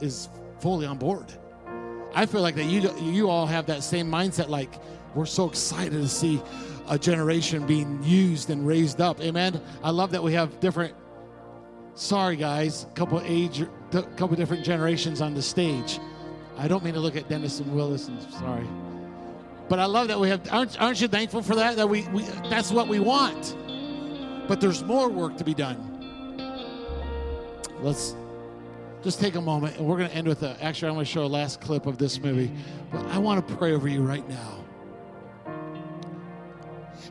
is 0.00 0.28
fully 0.60 0.86
on 0.86 0.98
board. 0.98 1.26
I 2.14 2.26
feel 2.26 2.40
like 2.40 2.56
that 2.56 2.64
you 2.64 2.90
you 2.98 3.28
all 3.28 3.46
have 3.46 3.66
that 3.66 3.82
same 3.82 4.10
mindset. 4.10 4.48
Like 4.48 4.74
we're 5.14 5.26
so 5.26 5.48
excited 5.48 5.92
to 5.92 6.08
see 6.08 6.42
a 6.88 6.98
generation 6.98 7.66
being 7.66 8.02
used 8.02 8.50
and 8.50 8.66
raised 8.66 9.00
up. 9.00 9.20
Amen. 9.20 9.60
I 9.82 9.90
love 9.90 10.10
that 10.12 10.22
we 10.22 10.32
have 10.32 10.58
different. 10.60 10.94
Sorry, 11.94 12.36
guys, 12.36 12.84
a 12.84 12.94
couple 12.94 13.20
age, 13.24 13.64
couple 13.90 14.36
different 14.36 14.64
generations 14.64 15.20
on 15.20 15.34
the 15.34 15.42
stage. 15.42 15.98
I 16.56 16.66
don't 16.68 16.82
mean 16.82 16.94
to 16.94 17.00
look 17.00 17.16
at 17.16 17.28
Dennis 17.28 17.60
and 17.60 17.74
Willis. 17.74 18.08
And 18.08 18.20
sorry. 18.32 18.66
But 19.68 19.78
I 19.78 19.84
love 19.84 20.08
that 20.08 20.18
we 20.18 20.28
have. 20.28 20.40
Aren't, 20.52 20.80
aren't 20.80 21.00
you 21.00 21.08
thankful 21.08 21.42
for 21.42 21.54
that? 21.56 21.76
That 21.76 21.88
we, 21.88 22.06
we 22.08 22.22
that's 22.48 22.72
what 22.72 22.88
we 22.88 23.00
want. 23.00 23.56
But 24.48 24.60
there's 24.60 24.82
more 24.82 25.08
work 25.08 25.36
to 25.36 25.44
be 25.44 25.54
done. 25.54 25.84
Let's 27.80 28.16
just 29.02 29.20
take 29.20 29.34
a 29.34 29.40
moment, 29.40 29.76
and 29.76 29.86
we're 29.86 29.98
going 29.98 30.08
to 30.10 30.16
end 30.16 30.26
with 30.26 30.42
a. 30.42 30.56
Actually, 30.62 30.88
I'm 30.88 30.94
going 30.94 31.06
to 31.06 31.10
show 31.10 31.24
a 31.24 31.26
last 31.26 31.60
clip 31.60 31.86
of 31.86 31.98
this 31.98 32.18
movie. 32.18 32.50
But 32.90 33.04
I 33.06 33.18
want 33.18 33.46
to 33.46 33.54
pray 33.56 33.72
over 33.74 33.88
you 33.88 34.02
right 34.02 34.26
now. 34.28 34.64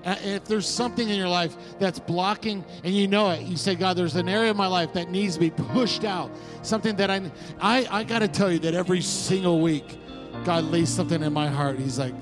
And 0.04 0.36
if 0.36 0.46
there's 0.46 0.68
something 0.68 1.10
in 1.10 1.18
your 1.18 1.28
life 1.28 1.56
that's 1.80 2.00
blocking 2.00 2.64
and 2.84 2.94
you 2.94 3.08
know 3.08 3.30
it, 3.32 3.42
you 3.42 3.58
say, 3.58 3.76
God, 3.76 3.98
there's 3.98 4.16
an 4.16 4.30
area 4.30 4.52
of 4.52 4.56
my 4.56 4.68
life 4.68 4.94
that 4.94 5.10
needs 5.10 5.34
to 5.34 5.40
be 5.40 5.50
pushed 5.50 6.06
out. 6.06 6.32
Something 6.62 6.96
that 6.96 7.10
I, 7.10 7.30
I, 7.60 7.88
I 7.92 8.04
got 8.04 8.20
to 8.20 8.30
tell 8.30 8.50
you 8.50 8.60
that 8.60 8.74
every 8.74 9.02
single 9.02 9.60
week, 9.60 9.98
God 10.46 10.64
lays 10.66 10.88
something 10.88 11.22
in 11.22 11.34
my 11.34 11.48
heart. 11.48 11.78
He's 11.78 12.00
like, 12.00 12.14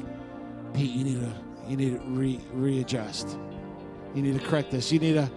Pete, 0.75 0.91
you 0.91 1.03
need 1.05 1.21
to 1.21 1.33
you 1.67 1.77
need 1.77 1.99
to 1.99 2.05
re, 2.05 2.39
readjust. 2.51 3.37
You 4.13 4.21
need 4.21 4.39
to 4.39 4.45
correct 4.45 4.71
this. 4.71 4.91
You 4.91 4.99
need 4.99 5.13
to 5.13 5.29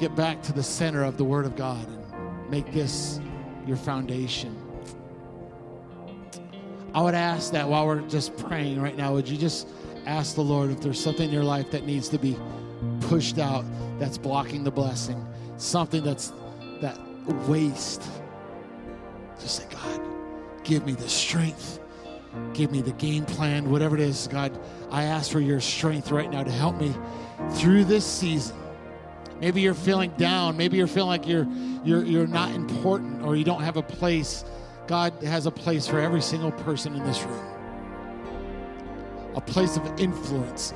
get 0.00 0.16
back 0.16 0.42
to 0.44 0.52
the 0.52 0.62
center 0.62 1.04
of 1.04 1.16
the 1.16 1.24
Word 1.24 1.46
of 1.46 1.56
God 1.56 1.86
and 1.86 2.50
make 2.50 2.72
this 2.72 3.20
your 3.66 3.76
foundation. 3.76 4.56
I 6.94 7.00
would 7.00 7.14
ask 7.14 7.52
that 7.52 7.68
while 7.68 7.86
we're 7.86 8.00
just 8.08 8.36
praying 8.36 8.80
right 8.80 8.96
now, 8.96 9.12
would 9.14 9.28
you 9.28 9.38
just 9.38 9.68
ask 10.04 10.34
the 10.34 10.42
Lord 10.42 10.70
if 10.70 10.80
there's 10.80 11.00
something 11.00 11.28
in 11.28 11.32
your 11.32 11.44
life 11.44 11.70
that 11.70 11.86
needs 11.86 12.08
to 12.08 12.18
be 12.18 12.36
pushed 13.02 13.38
out 13.38 13.64
that's 13.98 14.18
blocking 14.18 14.64
the 14.64 14.70
blessing, 14.70 15.24
something 15.58 16.02
that's 16.02 16.32
that 16.80 16.98
waste 17.46 18.02
Just 19.38 19.56
say, 19.56 19.64
God, 19.70 20.00
give 20.64 20.84
me 20.84 20.92
the 20.92 21.08
strength. 21.08 21.78
Give 22.54 22.70
me 22.70 22.80
the 22.80 22.92
game 22.92 23.24
plan, 23.24 23.70
whatever 23.70 23.94
it 23.94 24.00
is. 24.00 24.28
God, 24.28 24.58
I 24.90 25.04
ask 25.04 25.30
for 25.30 25.40
your 25.40 25.60
strength 25.60 26.10
right 26.10 26.30
now 26.30 26.42
to 26.42 26.50
help 26.50 26.80
me 26.80 26.94
through 27.52 27.84
this 27.84 28.06
season. 28.06 28.56
Maybe 29.40 29.60
you're 29.60 29.74
feeling 29.74 30.10
down. 30.16 30.56
Maybe 30.56 30.76
you're 30.76 30.86
feeling 30.86 31.08
like 31.08 31.26
you're, 31.26 31.46
you're, 31.84 32.04
you're 32.04 32.26
not 32.26 32.52
important 32.52 33.22
or 33.22 33.36
you 33.36 33.44
don't 33.44 33.62
have 33.62 33.76
a 33.76 33.82
place. 33.82 34.44
God 34.86 35.12
has 35.22 35.46
a 35.46 35.50
place 35.50 35.86
for 35.86 35.98
every 35.98 36.22
single 36.22 36.52
person 36.52 36.94
in 36.94 37.04
this 37.04 37.22
room, 37.22 37.46
a 39.34 39.40
place 39.40 39.76
of 39.76 40.00
influence. 40.00 40.72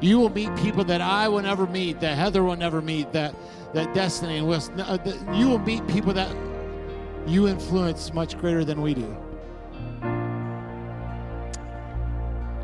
You 0.00 0.18
will 0.18 0.30
meet 0.30 0.54
people 0.56 0.84
that 0.84 1.00
I 1.00 1.28
will 1.28 1.42
never 1.42 1.66
meet, 1.66 2.00
that 2.00 2.18
Heather 2.18 2.42
will 2.42 2.56
never 2.56 2.82
meet, 2.82 3.12
that, 3.12 3.34
that 3.74 3.94
Destiny 3.94 4.38
and. 4.38 4.80
Uh, 4.80 4.98
you 5.32 5.48
will 5.48 5.58
meet 5.58 5.86
people 5.86 6.12
that 6.14 6.34
you 7.26 7.48
influence 7.48 8.12
much 8.12 8.36
greater 8.38 8.64
than 8.64 8.82
we 8.82 8.94
do. 8.94 9.16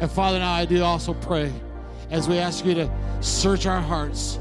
And 0.00 0.10
Father, 0.10 0.38
now 0.38 0.52
I 0.52 0.64
do 0.64 0.82
also 0.82 1.12
pray 1.12 1.52
as 2.10 2.26
we 2.28 2.38
ask 2.38 2.64
you 2.64 2.74
to 2.74 2.90
search 3.20 3.66
our 3.66 3.80
hearts, 3.80 4.38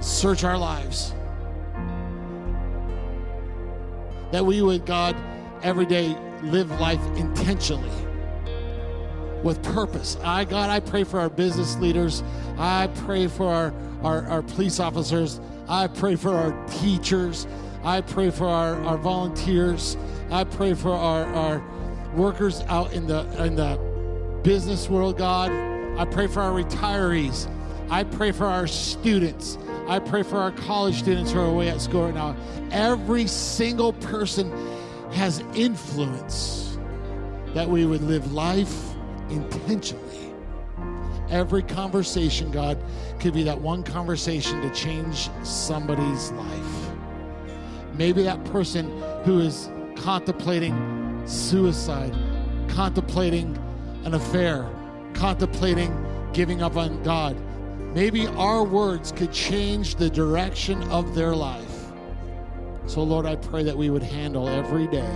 search 0.00 0.42
our 0.42 0.58
lives, 0.58 1.14
that 4.32 4.44
we 4.44 4.60
would, 4.60 4.86
God, 4.86 5.16
every 5.62 5.86
day 5.86 6.16
live 6.42 6.70
life 6.80 7.00
intentionally 7.16 7.90
with 9.42 9.62
purpose. 9.62 10.16
I, 10.22 10.44
God, 10.44 10.68
I 10.68 10.80
pray 10.80 11.04
for 11.04 11.20
our 11.20 11.30
business 11.30 11.76
leaders. 11.76 12.22
I 12.58 12.88
pray 12.88 13.28
for 13.28 13.46
our, 13.46 13.74
our, 14.02 14.26
our 14.26 14.42
police 14.42 14.80
officers. 14.80 15.40
I 15.68 15.86
pray 15.86 16.16
for 16.16 16.34
our 16.34 16.66
teachers. 16.66 17.46
I 17.84 18.00
pray 18.00 18.30
for 18.30 18.46
our, 18.46 18.74
our 18.82 18.98
volunteers. 18.98 19.96
I 20.30 20.44
pray 20.44 20.74
for 20.74 20.92
our, 20.92 21.24
our 21.26 21.64
workers 22.14 22.62
out 22.62 22.92
in 22.92 23.06
the, 23.06 23.20
in 23.42 23.54
the 23.54 23.89
business 24.42 24.88
world, 24.88 25.18
God. 25.18 25.50
I 25.98 26.04
pray 26.04 26.26
for 26.26 26.40
our 26.40 26.52
retirees. 26.52 27.48
I 27.90 28.04
pray 28.04 28.32
for 28.32 28.46
our 28.46 28.66
students. 28.66 29.58
I 29.86 29.98
pray 29.98 30.22
for 30.22 30.38
our 30.38 30.52
college 30.52 30.98
students 30.98 31.32
who 31.32 31.40
are 31.40 31.46
away 31.46 31.68
at 31.68 31.80
school 31.80 32.04
right 32.04 32.14
now. 32.14 32.36
Every 32.70 33.26
single 33.26 33.92
person 33.94 34.50
has 35.12 35.40
influence 35.54 36.78
that 37.54 37.68
we 37.68 37.84
would 37.84 38.02
live 38.02 38.32
life 38.32 38.92
intentionally. 39.28 40.32
Every 41.28 41.62
conversation, 41.62 42.50
God, 42.50 42.82
could 43.18 43.34
be 43.34 43.42
that 43.44 43.60
one 43.60 43.82
conversation 43.82 44.60
to 44.62 44.70
change 44.70 45.28
somebody's 45.42 46.30
life. 46.32 46.90
Maybe 47.94 48.22
that 48.22 48.44
person 48.46 48.90
who 49.24 49.40
is 49.40 49.70
contemplating 49.96 51.22
suicide, 51.26 52.16
contemplating 52.68 53.58
an 54.04 54.14
affair, 54.14 54.68
contemplating 55.14 55.94
giving 56.32 56.62
up 56.62 56.76
on 56.76 57.02
God. 57.02 57.36
Maybe 57.94 58.26
our 58.28 58.62
words 58.62 59.12
could 59.12 59.32
change 59.32 59.96
the 59.96 60.08
direction 60.08 60.82
of 60.84 61.14
their 61.14 61.34
life. 61.34 61.86
So, 62.86 63.02
Lord, 63.02 63.26
I 63.26 63.36
pray 63.36 63.62
that 63.64 63.76
we 63.76 63.90
would 63.90 64.02
handle 64.02 64.48
every 64.48 64.86
day 64.86 65.14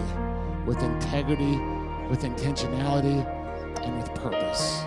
with 0.67 0.83
integrity, 0.83 1.57
with 2.09 2.23
intentionality, 2.23 3.25
and 3.83 3.97
with 3.97 4.13
purpose. 4.15 4.83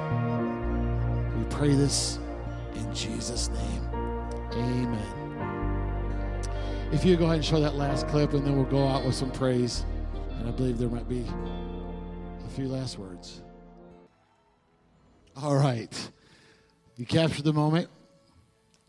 We 1.38 1.44
pray 1.56 1.76
this 1.76 2.20
in 2.76 2.94
Jesus' 2.94 3.50
name. 3.50 3.90
Amen. 4.54 5.28
If 6.92 7.04
you 7.04 7.16
go 7.18 7.26
ahead 7.26 7.36
and 7.38 7.46
show 7.46 7.60
that 7.60 7.76
last 7.76 8.08
clip, 8.08 8.34
and 8.34 8.46
then 8.46 8.56
we'll 8.56 8.66
go 8.66 8.88
out 8.88 9.06
with 9.06 9.16
some 9.16 9.32
praise. 9.32 9.86
And 10.40 10.48
I 10.48 10.52
believe 10.52 10.78
there 10.78 10.90
might 10.90 11.10
be 11.10 11.26
a 12.46 12.50
few 12.50 12.68
last 12.68 12.98
words. 12.98 13.42
All 15.40 15.56
right. 15.56 16.12
You 16.96 17.06
captured 17.06 17.44
the 17.44 17.54
moment. 17.54 17.90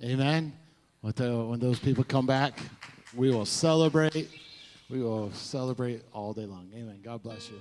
Amen. 0.03 0.55
When, 1.03 1.61
those 1.61 1.79
people 1.79 2.05
come 2.05 2.25
back, 2.25 2.59
we 3.15 3.31
will 3.31 3.45
celebrate. 3.45 4.31
We 4.89 5.03
will 5.03 5.31
celebrate 5.33 6.05
all 6.15 6.33
day 6.33 6.47
long. 6.47 6.71
Amen. 6.75 7.01
God 7.05 7.23
bless 7.23 7.51
you. 7.51 7.61